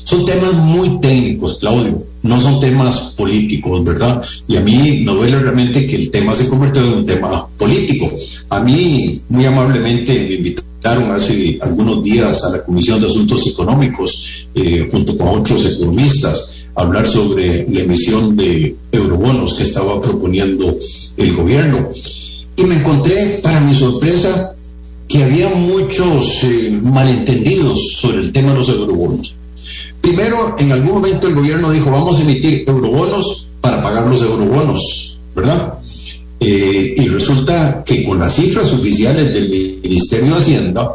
Son 0.05 0.25
temas 0.25 0.53
muy 0.53 1.01
técnicos, 1.01 1.57
Claudio, 1.59 2.01
no 2.23 2.39
son 2.39 2.61
temas 2.61 3.13
políticos, 3.17 3.83
¿verdad? 3.83 4.21
Y 4.47 4.55
a 4.55 4.61
mí 4.61 5.01
no 5.03 5.15
duele 5.15 5.39
realmente 5.39 5.85
que 5.85 5.97
el 5.97 6.09
tema 6.09 6.33
se 6.33 6.47
convirtió 6.47 6.81
en 6.81 6.93
un 6.99 7.05
tema 7.05 7.45
político. 7.57 8.09
A 8.49 8.61
mí, 8.61 9.21
muy 9.27 9.45
amablemente, 9.45 10.13
me 10.29 10.35
invitaron 10.35 11.11
hace 11.11 11.59
algunos 11.61 12.03
días 12.05 12.41
a 12.45 12.51
la 12.51 12.63
Comisión 12.63 13.01
de 13.01 13.07
Asuntos 13.07 13.45
Económicos, 13.47 14.47
eh, 14.55 14.87
junto 14.89 15.17
con 15.17 15.27
otros 15.39 15.65
economistas, 15.65 16.53
a 16.73 16.83
hablar 16.83 17.05
sobre 17.05 17.67
la 17.69 17.81
emisión 17.81 18.37
de 18.37 18.77
eurobonos 18.93 19.55
que 19.55 19.63
estaba 19.63 20.01
proponiendo 20.01 20.73
el 21.17 21.33
gobierno 21.35 21.89
y 22.61 22.63
me 22.63 22.75
encontré, 22.75 23.39
para 23.41 23.59
mi 23.61 23.73
sorpresa, 23.73 24.53
que 25.11 25.23
había 25.23 25.49
muchos 25.49 26.43
eh, 26.43 26.79
malentendidos 26.93 27.97
sobre 27.97 28.19
el 28.19 28.31
tema 28.31 28.51
de 28.51 28.59
los 28.59 28.69
eurobonos. 28.69 29.35
Primero, 29.99 30.55
en 30.57 30.71
algún 30.71 30.93
momento 30.93 31.27
el 31.27 31.35
gobierno 31.35 31.69
dijo, 31.69 31.91
vamos 31.91 32.17
a 32.17 32.21
emitir 32.21 32.63
eurobonos 32.65 33.47
para 33.59 33.83
pagar 33.83 34.07
los 34.07 34.21
eurobonos, 34.21 35.17
¿verdad? 35.35 35.73
Eh, 36.39 36.95
y 36.97 37.07
resulta 37.09 37.83
que 37.85 38.03
con 38.05 38.19
las 38.19 38.35
cifras 38.35 38.71
oficiales 38.71 39.33
del 39.33 39.49
Ministerio 39.83 40.33
de 40.33 40.39
Hacienda, 40.39 40.91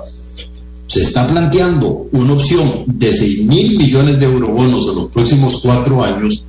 se 0.86 1.02
está 1.02 1.28
planteando 1.28 2.06
una 2.12 2.32
opción 2.32 2.84
de 2.86 3.12
6 3.12 3.42
mil 3.44 3.76
millones 3.76 4.18
de 4.18 4.24
eurobonos 4.24 4.88
en 4.88 4.96
los 4.96 5.10
próximos 5.10 5.60
cuatro 5.62 6.02
años, 6.02 6.42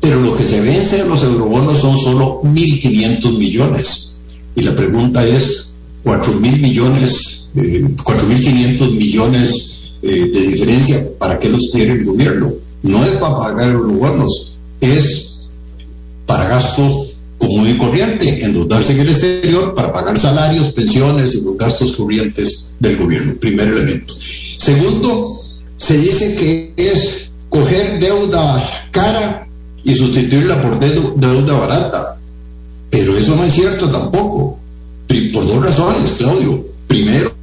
pero 0.00 0.20
lo 0.20 0.36
que 0.36 0.44
se 0.44 0.60
vence 0.60 1.00
en 1.00 1.08
los 1.08 1.22
eurobonos 1.24 1.80
son 1.80 1.98
solo 1.98 2.40
1.500 2.44 3.36
millones. 3.36 4.14
Y 4.54 4.62
la 4.62 4.76
pregunta 4.76 5.26
es, 5.26 5.69
4 6.02 6.32
mil 6.34 6.60
millones, 6.60 7.48
eh, 7.56 7.86
4 8.02 8.26
mil 8.26 8.42
500 8.42 8.92
millones 8.92 9.76
eh, 10.02 10.30
de 10.32 10.40
diferencia, 10.40 10.98
¿para 11.18 11.38
qué 11.38 11.48
los 11.48 11.70
quiere 11.72 11.92
el 11.92 12.04
gobierno? 12.04 12.52
No 12.82 13.04
es 13.04 13.16
para 13.16 13.38
pagar 13.38 13.70
eurobonos, 13.70 14.52
es 14.80 15.60
para 16.26 16.48
gasto 16.48 17.06
común 17.38 17.68
y 17.68 17.78
corriente, 17.78 18.44
endeudarse 18.44 18.92
en 18.92 19.00
el 19.00 19.08
exterior 19.10 19.74
para 19.74 19.92
pagar 19.92 20.18
salarios, 20.18 20.72
pensiones 20.72 21.34
y 21.34 21.42
los 21.42 21.56
gastos 21.56 21.96
corrientes 21.96 22.68
del 22.78 22.96
gobierno. 22.96 23.34
Primer 23.40 23.68
elemento. 23.68 24.14
Segundo, 24.58 25.40
se 25.76 25.96
dice 25.96 26.36
que 26.36 26.72
es 26.76 27.30
coger 27.48 27.98
deuda 27.98 28.62
cara 28.90 29.48
y 29.82 29.94
sustituirla 29.94 30.60
por 30.62 30.78
deuda 30.78 31.58
barata. 31.58 32.16
Pero 32.90 33.16
eso 33.16 33.36
no 33.36 33.44
es 33.44 33.52
cierto 33.52 33.90
tampoco, 33.90 34.59
por 35.32 35.46
dos 35.46 35.62
razones, 35.62 36.12
Claudio. 36.12 36.64
Primero, 36.86 37.34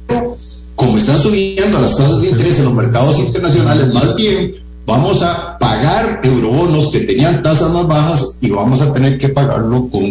como 0.74 0.96
están 0.96 1.20
subiendo 1.20 1.78
las 1.80 1.96
tasas 1.96 2.20
de 2.20 2.28
interés 2.28 2.58
en 2.58 2.66
los 2.66 2.74
mercados 2.74 3.18
internacionales, 3.18 3.92
más 3.92 4.14
bien 4.14 4.54
vamos 4.86 5.22
a 5.22 5.58
pagar 5.58 6.20
eurobonos 6.22 6.88
que 6.90 7.00
tenían 7.00 7.42
tasas 7.42 7.70
más 7.72 7.86
bajas 7.86 8.38
y 8.40 8.50
vamos 8.50 8.80
a 8.80 8.92
tener 8.92 9.18
que 9.18 9.28
pagarlo 9.28 9.88
con 9.88 10.02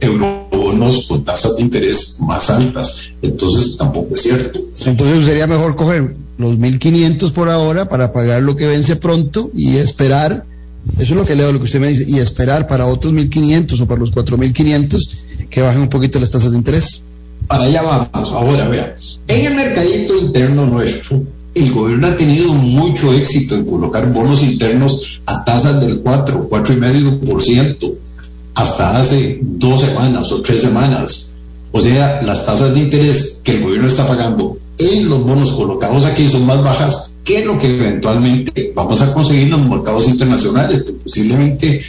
eurobonos 0.00 1.06
con 1.06 1.24
tasas 1.24 1.56
de 1.56 1.62
interés 1.62 2.16
más 2.20 2.48
altas. 2.48 3.00
Entonces 3.20 3.76
tampoco 3.76 4.14
es 4.14 4.22
cierto. 4.22 4.60
Entonces 4.86 5.26
sería 5.26 5.46
mejor 5.46 5.76
coger 5.76 6.16
los 6.38 6.58
1.500 6.58 7.32
por 7.32 7.50
ahora 7.50 7.88
para 7.88 8.12
pagar 8.12 8.42
lo 8.42 8.56
que 8.56 8.66
vence 8.66 8.96
pronto 8.96 9.50
y 9.54 9.76
esperar 9.76 10.44
eso 10.98 11.14
es 11.14 11.20
lo 11.20 11.24
que 11.24 11.36
leo, 11.36 11.52
lo 11.52 11.58
que 11.58 11.66
usted 11.66 11.80
me 11.80 11.88
dice, 11.88 12.04
y 12.08 12.18
esperar 12.18 12.66
para 12.66 12.86
otros 12.86 13.12
1.500 13.12 13.80
o 13.80 13.86
para 13.86 14.00
los 14.00 14.12
4.500 14.12 14.98
que 15.52 15.60
bajen 15.60 15.82
un 15.82 15.88
poquito 15.88 16.18
las 16.18 16.30
tasas 16.30 16.50
de 16.50 16.58
interés. 16.58 17.02
Para 17.46 17.64
allá 17.64 17.82
vamos. 17.82 18.32
Ahora, 18.32 18.66
vea, 18.68 18.96
en 19.28 19.46
el 19.46 19.54
mercadito 19.54 20.18
interno 20.18 20.66
nuestro, 20.66 21.22
el 21.54 21.70
gobierno 21.70 22.06
ha 22.08 22.16
tenido 22.16 22.52
mucho 22.54 23.12
éxito 23.12 23.54
en 23.54 23.66
colocar 23.66 24.10
bonos 24.10 24.42
internos 24.42 25.20
a 25.26 25.44
tasas 25.44 25.80
del 25.80 26.00
4, 26.00 26.48
4,5% 26.48 27.94
hasta 28.54 28.98
hace 28.98 29.38
dos 29.42 29.82
semanas 29.82 30.32
o 30.32 30.40
tres 30.40 30.62
semanas. 30.62 31.30
O 31.70 31.80
sea, 31.80 32.22
las 32.22 32.46
tasas 32.46 32.74
de 32.74 32.80
interés 32.80 33.40
que 33.44 33.52
el 33.52 33.62
gobierno 33.62 33.88
está 33.88 34.06
pagando 34.06 34.56
en 34.78 35.08
los 35.08 35.22
bonos 35.24 35.52
colocados 35.52 36.06
aquí 36.06 36.28
son 36.28 36.46
más 36.46 36.62
bajas 36.62 37.12
¿Qué 37.24 37.40
es 37.40 37.46
lo 37.46 37.58
que 37.58 37.68
eventualmente 37.68 38.72
vamos 38.74 39.00
a 39.00 39.14
conseguir 39.14 39.44
en 39.44 39.50
los 39.50 39.60
mercados 39.60 40.08
internacionales? 40.08 40.82
Que 40.82 40.92
posiblemente 40.92 41.82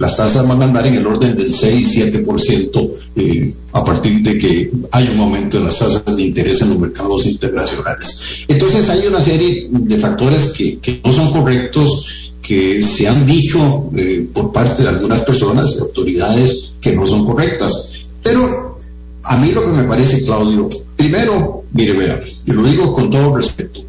las 0.00 0.16
tasas 0.16 0.48
van 0.48 0.62
a 0.62 0.64
andar 0.64 0.86
en 0.86 0.94
el 0.94 1.06
orden 1.06 1.36
del 1.36 1.52
6-7% 1.52 2.90
eh, 3.16 3.52
a 3.72 3.84
partir 3.84 4.22
de 4.22 4.38
que 4.38 4.70
hay 4.92 5.08
un 5.08 5.20
aumento 5.20 5.58
en 5.58 5.66
las 5.66 5.78
tasas 5.78 6.16
de 6.16 6.22
interés 6.22 6.62
en 6.62 6.70
los 6.70 6.78
mercados 6.78 7.26
internacionales. 7.26 8.22
Entonces 8.48 8.88
hay 8.88 9.06
una 9.06 9.20
serie 9.20 9.68
de 9.70 9.98
factores 9.98 10.54
que, 10.56 10.78
que 10.78 11.02
no 11.04 11.12
son 11.12 11.30
correctos, 11.30 12.32
que 12.40 12.82
se 12.82 13.08
han 13.08 13.26
dicho 13.26 13.90
eh, 13.94 14.26
por 14.32 14.50
parte 14.52 14.82
de 14.82 14.88
algunas 14.88 15.20
personas, 15.20 15.76
de 15.76 15.82
autoridades, 15.82 16.72
que 16.80 16.96
no 16.96 17.06
son 17.06 17.26
correctas. 17.26 17.92
Pero 18.22 18.78
a 19.22 19.36
mí 19.36 19.52
lo 19.52 19.66
que 19.66 19.82
me 19.82 19.84
parece, 19.84 20.24
Claudio, 20.24 20.70
primero, 20.96 21.64
mire, 21.74 21.92
vea, 21.92 22.18
y 22.46 22.52
lo 22.52 22.62
digo 22.62 22.94
con 22.94 23.10
todo 23.10 23.36
respeto, 23.36 23.80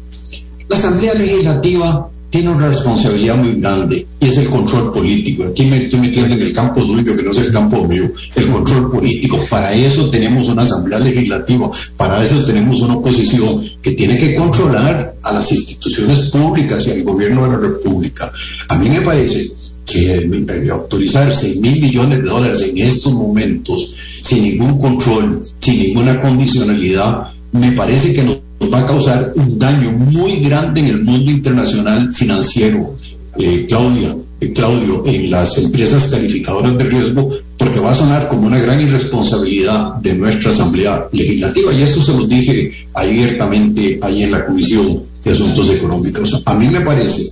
la 0.68 0.76
Asamblea 0.76 1.14
Legislativa 1.14 2.10
tiene 2.32 2.48
una 2.48 2.68
responsabilidad 2.68 3.36
muy 3.36 3.60
grande 3.60 4.06
y 4.18 4.26
es 4.26 4.38
el 4.38 4.48
control 4.48 4.90
político. 4.90 5.44
Aquí 5.44 5.66
me 5.66 5.84
estoy 5.84 6.00
metiendo 6.00 6.34
en 6.34 6.40
el 6.40 6.52
campo 6.54 6.82
suyo, 6.82 7.14
que 7.14 7.22
no 7.22 7.30
es 7.30 7.38
el 7.38 7.52
campo 7.52 7.86
mío, 7.86 8.10
el 8.34 8.46
control 8.48 8.90
político. 8.90 9.38
Para 9.50 9.74
eso 9.74 10.08
tenemos 10.08 10.48
una 10.48 10.62
Asamblea 10.62 10.98
Legislativa, 10.98 11.70
para 11.94 12.24
eso 12.24 12.42
tenemos 12.46 12.80
una 12.80 12.96
oposición 12.96 13.62
que 13.82 13.92
tiene 13.92 14.16
que 14.16 14.34
controlar 14.34 15.14
a 15.22 15.32
las 15.32 15.52
instituciones 15.52 16.30
públicas 16.30 16.86
y 16.86 16.92
al 16.92 17.02
gobierno 17.02 17.42
de 17.42 17.48
la 17.48 17.58
República. 17.58 18.32
A 18.68 18.78
mí 18.78 18.88
me 18.88 19.02
parece 19.02 19.52
que 19.84 20.26
autorizar 20.70 21.30
6 21.30 21.56
mil 21.58 21.82
millones 21.82 22.22
de 22.22 22.30
dólares 22.30 22.62
en 22.62 22.78
estos 22.78 23.12
momentos, 23.12 23.94
sin 24.22 24.42
ningún 24.42 24.78
control, 24.78 25.42
sin 25.60 25.78
ninguna 25.78 26.18
condicionalidad, 26.18 27.26
me 27.52 27.72
parece 27.72 28.14
que 28.14 28.22
nos 28.22 28.41
va 28.70 28.80
a 28.80 28.86
causar 28.86 29.32
un 29.34 29.58
daño 29.58 29.92
muy 29.92 30.40
grande 30.40 30.80
en 30.80 30.88
el 30.88 31.02
mundo 31.02 31.30
internacional 31.30 32.12
financiero, 32.12 32.96
eh, 33.38 33.66
Claudia, 33.68 34.16
eh, 34.40 34.52
Claudio, 34.52 35.04
en 35.06 35.30
las 35.30 35.56
empresas 35.58 36.10
calificadoras 36.10 36.76
de 36.76 36.84
riesgo, 36.84 37.30
porque 37.56 37.80
va 37.80 37.92
a 37.92 37.94
sonar 37.94 38.28
como 38.28 38.46
una 38.46 38.58
gran 38.58 38.80
irresponsabilidad 38.80 39.94
de 39.96 40.14
nuestra 40.14 40.50
Asamblea 40.50 41.06
Legislativa. 41.12 41.72
Y 41.72 41.82
esto 41.82 42.02
se 42.02 42.12
lo 42.12 42.26
dije 42.26 42.86
abiertamente 42.92 43.98
ahí 44.02 44.24
en 44.24 44.32
la 44.32 44.44
Comisión 44.44 45.02
de 45.24 45.30
Asuntos 45.30 45.70
Económicos. 45.70 46.42
A 46.44 46.54
mí 46.54 46.68
me 46.68 46.80
parece, 46.80 47.22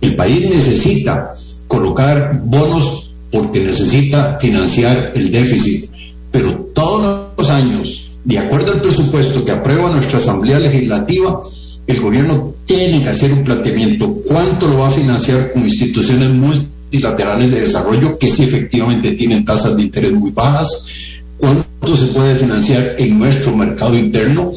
el 0.00 0.16
país 0.16 0.50
necesita 0.50 1.30
colocar 1.68 2.42
bonos 2.44 3.10
porque 3.30 3.60
necesita 3.60 4.38
financiar 4.40 5.12
el 5.14 5.30
déficit, 5.30 5.90
pero 6.30 6.52
todos 6.74 7.28
los 7.36 7.50
años 7.50 8.05
de 8.26 8.40
acuerdo 8.40 8.72
al 8.72 8.82
presupuesto 8.82 9.44
que 9.44 9.52
aprueba 9.52 9.88
nuestra 9.88 10.18
Asamblea 10.18 10.58
Legislativa, 10.58 11.40
el 11.86 12.00
gobierno 12.00 12.54
tiene 12.64 13.00
que 13.00 13.08
hacer 13.08 13.32
un 13.32 13.44
planteamiento 13.44 14.20
cuánto 14.26 14.66
lo 14.66 14.78
va 14.78 14.88
a 14.88 14.90
financiar 14.90 15.52
con 15.52 15.62
instituciones 15.62 16.30
multilaterales 16.30 17.52
de 17.52 17.60
desarrollo 17.60 18.18
que 18.18 18.28
sí 18.28 18.42
efectivamente 18.42 19.12
tienen 19.12 19.44
tasas 19.44 19.76
de 19.76 19.82
interés 19.84 20.12
muy 20.12 20.32
bajas, 20.32 20.88
cuánto 21.36 21.96
se 21.96 22.06
puede 22.06 22.34
financiar 22.34 22.96
en 22.98 23.16
nuestro 23.16 23.56
mercado 23.56 23.96
interno, 23.96 24.50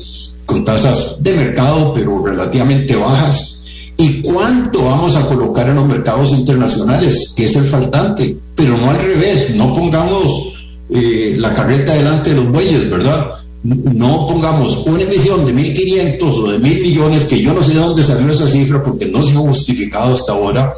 con 0.48 0.66
tasas 0.66 1.18
de 1.20 1.34
mercado, 1.34 1.94
pero 1.94 2.26
relativamente 2.26 2.96
bajas. 2.96 3.62
¿Y 3.98 4.22
cuánto 4.22 4.84
vamos 4.84 5.16
a 5.16 5.28
colocar 5.28 5.70
en 5.70 5.76
los 5.76 5.86
mercados 5.86 6.32
internacionales? 6.32 7.34
Que 7.36 7.46
es 7.46 7.56
el 7.56 7.66
faltante, 7.66 8.36
pero 8.56 8.76
no 8.78 8.90
al 8.90 8.98
revés, 8.98 9.56
no 9.56 9.76
pongamos 9.76 10.56
eh, 10.90 11.36
la 11.38 11.54
carreta 11.54 11.94
delante 11.94 12.32
de 12.32 12.38
los 12.38 12.52
bueyes, 12.52 12.90
¿verdad? 12.90 13.39
No 13.64 14.28
pongamos 14.28 14.86
una 14.86 15.02
emisión 15.02 15.46
de 15.46 15.54
1.500 15.54 16.22
o 16.22 16.52
de 16.52 16.60
1.000 16.60 16.82
millones, 16.82 17.24
que 17.26 17.42
yo 17.42 17.54
no 17.54 17.62
sé 17.62 17.74
de 17.74 17.80
dónde 17.80 18.04
salió 18.04 18.32
esa 18.32 18.48
cifra 18.48 18.84
porque 18.84 19.08
no 19.08 19.22
se 19.22 19.34
ha 19.34 19.36
justificado 19.36 20.16
hasta 20.16 20.32
ahora, 20.32 20.72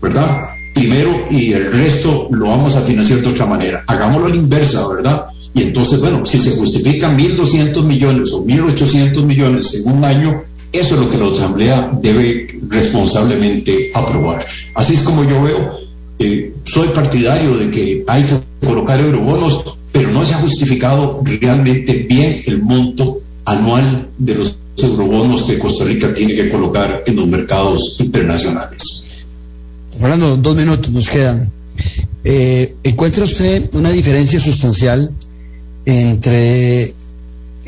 ¿verdad? 0.00 0.48
Primero 0.74 1.10
y 1.30 1.52
el 1.52 1.72
resto 1.72 2.28
lo 2.30 2.46
vamos 2.46 2.76
a 2.76 2.82
financiar 2.82 3.20
de 3.20 3.28
otra 3.28 3.46
manera. 3.46 3.82
Hagámoslo 3.86 4.26
a 4.26 4.30
la 4.30 4.36
inversa, 4.36 4.86
¿verdad? 4.86 5.26
Y 5.54 5.62
entonces, 5.62 6.00
bueno, 6.00 6.24
si 6.24 6.38
se 6.38 6.52
justifican 6.52 7.18
1.200 7.18 7.82
millones 7.82 8.32
o 8.32 8.44
1.800 8.44 9.22
millones 9.24 9.74
en 9.74 9.92
un 9.92 10.04
año, 10.04 10.42
eso 10.72 10.94
es 10.94 11.00
lo 11.00 11.10
que 11.10 11.18
la 11.18 11.26
Asamblea 11.26 11.90
debe 12.00 12.60
responsablemente 12.68 13.90
aprobar. 13.92 14.44
Así 14.76 14.94
es 14.94 15.00
como 15.00 15.24
yo 15.24 15.42
veo, 15.42 15.80
eh, 16.20 16.54
soy 16.62 16.88
partidario 16.88 17.56
de 17.56 17.70
que 17.72 18.04
hay 18.06 18.22
que 18.22 18.66
colocar 18.66 19.00
eurobonos, 19.00 19.64
no 20.10 20.24
se 20.24 20.34
ha 20.34 20.38
justificado 20.38 21.22
realmente 21.24 22.06
bien 22.08 22.40
el 22.46 22.62
monto 22.62 23.20
anual 23.44 24.08
de 24.18 24.34
los 24.34 24.56
eurobonos 24.76 25.44
que 25.44 25.58
Costa 25.58 25.84
Rica 25.84 26.12
tiene 26.14 26.34
que 26.34 26.50
colocar 26.50 27.02
en 27.06 27.16
los 27.16 27.26
mercados 27.26 27.96
internacionales. 27.98 28.82
Fernando, 29.98 30.36
dos 30.36 30.56
minutos 30.56 30.90
nos 30.90 31.08
quedan. 31.08 31.50
Eh, 32.24 32.74
¿Encuentra 32.82 33.24
usted 33.24 33.70
una 33.74 33.90
diferencia 33.90 34.40
sustancial 34.40 35.10
entre 35.84 36.94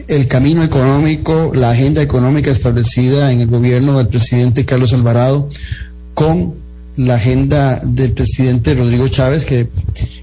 el 0.08 0.28
camino 0.28 0.62
económico, 0.62 1.52
la 1.54 1.70
agenda 1.70 2.02
económica 2.02 2.50
establecida 2.50 3.32
en 3.32 3.40
el 3.40 3.48
gobierno 3.48 3.98
del 3.98 4.08
presidente 4.08 4.64
Carlos 4.64 4.92
Alvarado 4.92 5.48
con 6.14 6.54
la 6.96 7.14
agenda 7.14 7.80
del 7.84 8.12
presidente 8.12 8.74
Rodrigo 8.74 9.08
Chávez, 9.08 9.44
que 9.44 9.68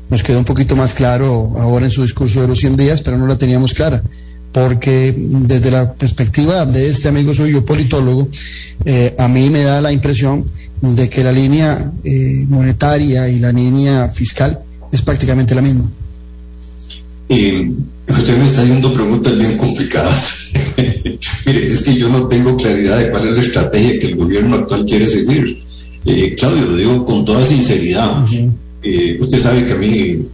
nos 0.09 0.23
quedó 0.23 0.39
un 0.39 0.45
poquito 0.45 0.75
más 0.75 0.93
claro 0.93 1.53
ahora 1.57 1.85
en 1.85 1.91
su 1.91 2.01
discurso 2.01 2.41
de 2.41 2.47
los 2.47 2.59
100 2.59 2.77
días, 2.77 3.01
pero 3.01 3.17
no 3.17 3.27
la 3.27 3.37
teníamos 3.37 3.73
clara, 3.73 4.01
porque 4.51 5.13
desde 5.17 5.71
la 5.71 5.93
perspectiva 5.93 6.65
de 6.65 6.89
este 6.89 7.07
amigo 7.07 7.33
suyo, 7.33 7.65
politólogo, 7.65 8.27
eh, 8.85 9.15
a 9.17 9.27
mí 9.27 9.49
me 9.49 9.63
da 9.63 9.81
la 9.81 9.91
impresión 9.91 10.45
de 10.81 11.09
que 11.09 11.23
la 11.23 11.31
línea 11.31 11.91
eh, 12.03 12.45
monetaria 12.47 13.29
y 13.29 13.39
la 13.39 13.51
línea 13.51 14.09
fiscal 14.09 14.59
es 14.91 15.01
prácticamente 15.01 15.53
la 15.53 15.61
misma. 15.61 15.89
Eh, 17.27 17.71
usted 18.07 18.37
me 18.37 18.47
está 18.47 18.63
haciendo 18.63 18.91
preguntas 18.91 19.37
bien 19.37 19.55
complicadas. 19.57 20.51
Mire, 21.45 21.71
es 21.71 21.81
que 21.83 21.95
yo 21.95 22.09
no 22.09 22.27
tengo 22.27 22.57
claridad 22.57 22.97
de 22.97 23.11
cuál 23.11 23.27
es 23.27 23.35
la 23.35 23.41
estrategia 23.41 23.99
que 23.99 24.07
el 24.07 24.15
gobierno 24.15 24.55
actual 24.55 24.85
quiere 24.85 25.07
seguir. 25.07 25.61
Eh, 26.05 26.35
Claudio, 26.37 26.67
lo 26.67 26.77
digo 26.77 27.05
con 27.05 27.25
toda 27.25 27.45
sinceridad. 27.45 28.25
Eh, 28.81 29.17
usted 29.19 29.39
sabe 29.39 29.65
que 29.65 29.73
a 29.73 29.77
mí 29.77 29.89
eh, 29.89 30.25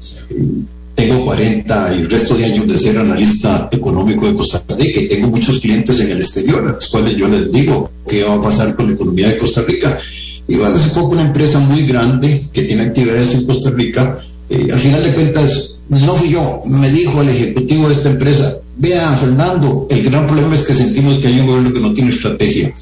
tengo 0.93 1.25
40 1.25 1.95
y 1.95 2.01
el 2.01 2.09
resto 2.09 2.35
de 2.35 2.45
años 2.45 2.67
de 2.67 2.77
ser 2.77 2.97
analista 2.97 3.69
económico 3.71 4.27
de 4.27 4.35
Costa 4.35 4.63
Rica 4.77 4.99
y 4.99 5.07
tengo 5.07 5.27
muchos 5.27 5.59
clientes 5.59 5.99
en 5.99 6.11
el 6.11 6.19
exterior, 6.19 6.67
a 6.67 6.73
los 6.73 6.87
cuales 6.87 7.15
yo 7.15 7.27
les 7.27 7.51
digo 7.51 7.91
qué 8.07 8.23
va 8.23 8.35
a 8.35 8.41
pasar 8.41 8.75
con 8.75 8.87
la 8.87 8.93
economía 8.93 9.29
de 9.29 9.37
Costa 9.37 9.61
Rica. 9.63 9.99
Y 10.47 10.55
va 10.57 10.67
hace 10.67 10.89
poco 10.89 11.13
una 11.13 11.23
empresa 11.23 11.57
muy 11.59 11.83
grande 11.83 12.39
que 12.53 12.63
tiene 12.63 12.83
actividades 12.83 13.33
en 13.33 13.45
Costa 13.47 13.71
Rica. 13.71 14.19
al 14.49 14.79
final 14.79 15.03
de 15.03 15.09
cuentas, 15.09 15.75
no 15.89 16.13
fui 16.15 16.29
yo, 16.29 16.61
me 16.67 16.89
dijo 16.91 17.21
el 17.21 17.29
ejecutivo 17.29 17.87
de 17.87 17.93
esta 17.93 18.09
empresa, 18.09 18.57
vea 18.77 19.11
Fernando, 19.13 19.87
el 19.89 20.03
gran 20.03 20.27
problema 20.27 20.55
es 20.55 20.63
que 20.63 20.73
sentimos 20.73 21.17
que 21.17 21.27
hay 21.27 21.39
un 21.39 21.47
gobierno 21.47 21.73
que 21.73 21.79
no 21.79 21.93
tiene 21.93 22.11
estrategia. 22.11 22.73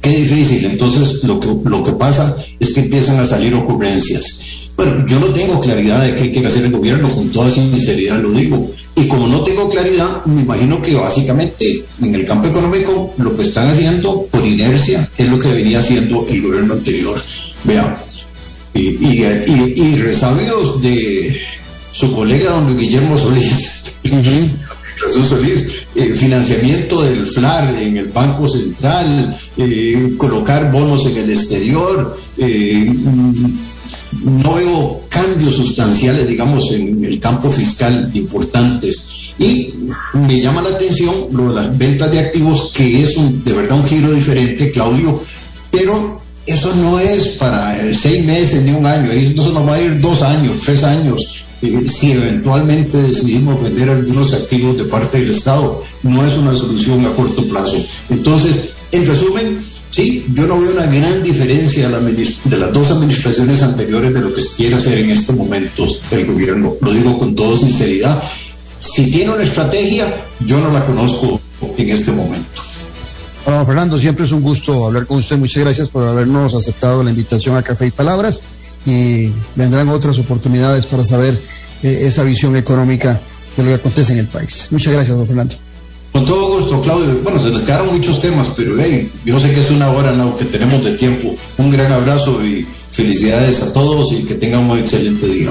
Qué 0.00 0.10
difícil, 0.10 0.64
entonces 0.64 1.22
lo 1.22 1.38
que, 1.38 1.48
lo 1.64 1.82
que 1.82 1.92
pasa 1.92 2.36
es 2.58 2.72
que 2.72 2.80
empiezan 2.80 3.20
a 3.20 3.26
salir 3.26 3.54
ocurrencias. 3.54 4.40
Bueno, 4.76 5.06
yo 5.06 5.20
no 5.20 5.26
tengo 5.26 5.60
claridad 5.60 6.02
de 6.04 6.14
qué 6.14 6.30
quiere 6.30 6.48
hacer 6.48 6.64
el 6.64 6.72
gobierno, 6.72 7.08
con 7.08 7.30
toda 7.30 7.50
sinceridad 7.50 8.20
lo 8.20 8.30
digo. 8.30 8.72
Y 8.94 9.08
como 9.08 9.26
no 9.26 9.42
tengo 9.42 9.68
claridad, 9.68 10.24
me 10.26 10.42
imagino 10.42 10.80
que 10.82 10.94
básicamente 10.94 11.84
en 12.00 12.14
el 12.14 12.24
campo 12.24 12.48
económico 12.48 13.14
lo 13.18 13.36
que 13.36 13.42
están 13.42 13.68
haciendo 13.68 14.24
por 14.24 14.44
inercia 14.44 15.10
es 15.16 15.28
lo 15.28 15.38
que 15.38 15.48
venía 15.48 15.78
haciendo 15.78 16.26
el 16.28 16.42
gobierno 16.42 16.74
anterior. 16.74 17.20
Veamos. 17.64 18.26
Y, 18.74 18.80
y, 18.80 19.24
y, 19.46 19.74
y 19.76 19.96
resabios 19.96 20.80
de, 20.82 21.40
su 21.92 22.12
colega 22.12 22.50
don 22.50 22.76
Guillermo 22.76 23.16
Solís, 23.18 23.84
Jesús 24.02 25.28
Solís, 25.28 25.86
eh, 25.94 26.14
financiamiento 26.14 27.02
del 27.02 27.26
FLAR 27.26 27.74
en 27.80 27.98
el 27.98 28.06
Banco 28.06 28.48
Central, 28.48 29.38
eh, 29.58 30.14
colocar 30.16 30.72
bonos 30.72 31.06
en 31.06 31.18
el 31.18 31.30
exterior, 31.30 32.18
eh, 32.38 32.92
no 34.22 34.54
veo 34.54 35.00
cambios 35.08 35.56
sustanciales, 35.56 36.28
digamos, 36.28 36.70
en 36.72 37.04
el 37.04 37.18
campo 37.20 37.50
fiscal 37.50 38.10
importantes. 38.14 39.08
Y 39.38 39.72
me 40.14 40.40
llama 40.40 40.62
la 40.62 40.70
atención 40.70 41.28
lo 41.32 41.48
de 41.48 41.54
las 41.54 41.78
ventas 41.78 42.10
de 42.10 42.20
activos, 42.20 42.72
que 42.74 43.02
es 43.02 43.16
un, 43.16 43.42
de 43.44 43.52
verdad 43.52 43.78
un 43.78 43.86
giro 43.86 44.12
diferente, 44.12 44.70
Claudio, 44.70 45.22
pero 45.70 46.20
eso 46.46 46.74
no 46.76 46.98
es 46.98 47.28
para 47.38 47.76
seis 47.94 48.24
meses 48.24 48.62
ni 48.64 48.72
un 48.72 48.84
año, 48.84 49.10
eso 49.10 49.52
nos 49.52 49.66
va 49.66 49.74
a 49.74 49.80
ir 49.80 50.00
dos 50.00 50.22
años, 50.22 50.58
tres 50.64 50.84
años 50.84 51.42
si 51.86 52.12
eventualmente 52.12 52.98
decidimos 53.00 53.62
vender 53.62 53.88
algunos 53.88 54.34
activos 54.34 54.76
de 54.76 54.84
parte 54.84 55.18
del 55.18 55.30
Estado, 55.30 55.82
no 56.02 56.26
es 56.26 56.34
una 56.34 56.56
solución 56.56 57.06
a 57.06 57.10
corto 57.10 57.44
plazo. 57.44 57.76
Entonces, 58.10 58.72
en 58.92 59.06
resumen, 59.06 59.58
sí, 59.90 60.26
yo 60.34 60.46
no 60.46 60.60
veo 60.60 60.72
una 60.72 60.86
gran 60.86 61.22
diferencia 61.22 61.88
de 61.88 62.58
las 62.58 62.72
dos 62.74 62.90
administraciones 62.90 63.62
anteriores 63.62 64.12
de 64.12 64.20
lo 64.20 64.34
que 64.34 64.42
se 64.42 64.54
quiere 64.56 64.76
hacer 64.76 64.98
en 64.98 65.10
estos 65.10 65.34
momentos 65.34 65.98
el 66.10 66.26
gobierno. 66.26 66.74
Lo 66.80 66.92
digo 66.92 67.18
con 67.18 67.34
toda 67.34 67.58
sinceridad. 67.58 68.22
Si 68.80 69.10
tiene 69.10 69.32
una 69.32 69.44
estrategia, 69.44 70.14
yo 70.40 70.60
no 70.60 70.70
la 70.70 70.84
conozco 70.84 71.40
en 71.78 71.88
este 71.88 72.12
momento. 72.12 72.46
Bueno, 73.46 73.64
Fernando, 73.64 73.98
siempre 73.98 74.26
es 74.26 74.32
un 74.32 74.42
gusto 74.42 74.84
hablar 74.84 75.06
con 75.06 75.18
usted. 75.18 75.38
Muchas 75.38 75.64
gracias 75.64 75.88
por 75.88 76.06
habernos 76.06 76.54
aceptado 76.54 77.02
la 77.02 77.10
invitación 77.10 77.56
a 77.56 77.62
Café 77.62 77.86
y 77.86 77.90
Palabras 77.90 78.42
y 78.84 79.30
vendrán 79.54 79.88
otras 79.88 80.18
oportunidades 80.18 80.84
para 80.84 81.04
saber 81.04 81.40
eh, 81.82 82.00
esa 82.02 82.24
visión 82.24 82.56
económica 82.56 83.18
de 83.56 83.62
lo 83.62 83.70
que 83.70 83.74
acontece 83.76 84.12
en 84.12 84.18
el 84.18 84.28
país. 84.28 84.68
Muchas 84.70 84.92
gracias, 84.92 85.16
don 85.16 85.26
Fernando. 85.26 85.56
Con 86.12 86.26
todo 86.26 86.58
gusto, 86.58 86.80
Claudio. 86.82 87.20
Bueno, 87.22 87.40
se 87.40 87.50
nos 87.50 87.62
quedaron 87.62 87.88
muchos 87.88 88.20
temas, 88.20 88.48
pero 88.54 88.74
hey, 88.78 89.10
yo 89.24 89.40
sé 89.40 89.52
que 89.54 89.60
es 89.60 89.70
una 89.70 89.90
hora 89.90 90.12
¿no? 90.12 90.36
que 90.36 90.44
tenemos 90.44 90.84
de 90.84 90.92
tiempo. 90.96 91.34
Un 91.58 91.70
gran 91.70 91.90
abrazo 91.90 92.44
y 92.44 92.66
felicidades 92.90 93.62
a 93.62 93.72
todos 93.72 94.12
y 94.12 94.24
que 94.24 94.34
tengan 94.34 94.68
un 94.68 94.78
excelente 94.78 95.26
día. 95.26 95.50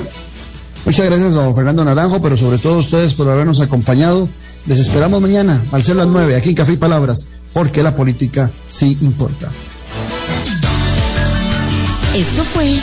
Muchas 0.86 1.06
gracias, 1.06 1.34
don 1.34 1.56
Fernando 1.56 1.84
Naranjo, 1.84 2.22
pero 2.22 2.38
sobre 2.38 2.58
todo 2.58 2.76
a 2.76 2.80
ustedes 2.80 3.14
por 3.14 3.30
habernos 3.30 3.60
acompañado. 3.62 4.30
Les 4.68 4.80
esperamos 4.80 5.22
mañana 5.22 5.64
al 5.72 5.84
ser 5.84 5.96
las 5.96 6.08
nueve 6.08 6.36
aquí 6.36 6.50
en 6.50 6.56
Café 6.56 6.74
y 6.74 6.78
Palabras, 6.78 7.28
porque 7.54 7.84
la 7.84 7.96
política 7.96 8.52
sí 8.70 8.98
importa. 9.02 9.52
Esto 12.16 12.44
fue 12.44 12.78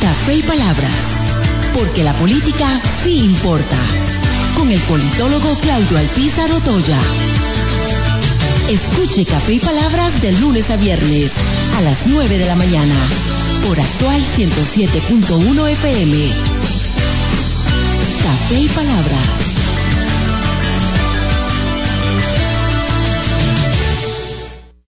Café 0.00 0.34
y 0.34 0.42
Palabras, 0.42 0.92
porque 1.74 2.04
la 2.04 2.12
política 2.14 2.80
sí 3.04 3.24
importa, 3.24 3.76
el 4.70 4.80
politólogo 4.80 5.54
Claudio 5.60 5.98
Alpizar 5.98 6.50
Otoya. 6.52 6.98
Escuche 8.68 9.24
Café 9.24 9.54
y 9.54 9.58
Palabras 9.58 10.22
de 10.22 10.32
lunes 10.34 10.70
a 10.70 10.76
viernes 10.76 11.34
a 11.76 11.80
las 11.82 12.06
9 12.06 12.38
de 12.38 12.46
la 12.46 12.54
mañana 12.54 12.94
por 13.66 13.78
actual 13.78 14.20
107.1 14.20 15.68
FM. 15.70 16.28
Café 18.22 18.58
y 18.58 18.68
Palabras. 18.68 19.43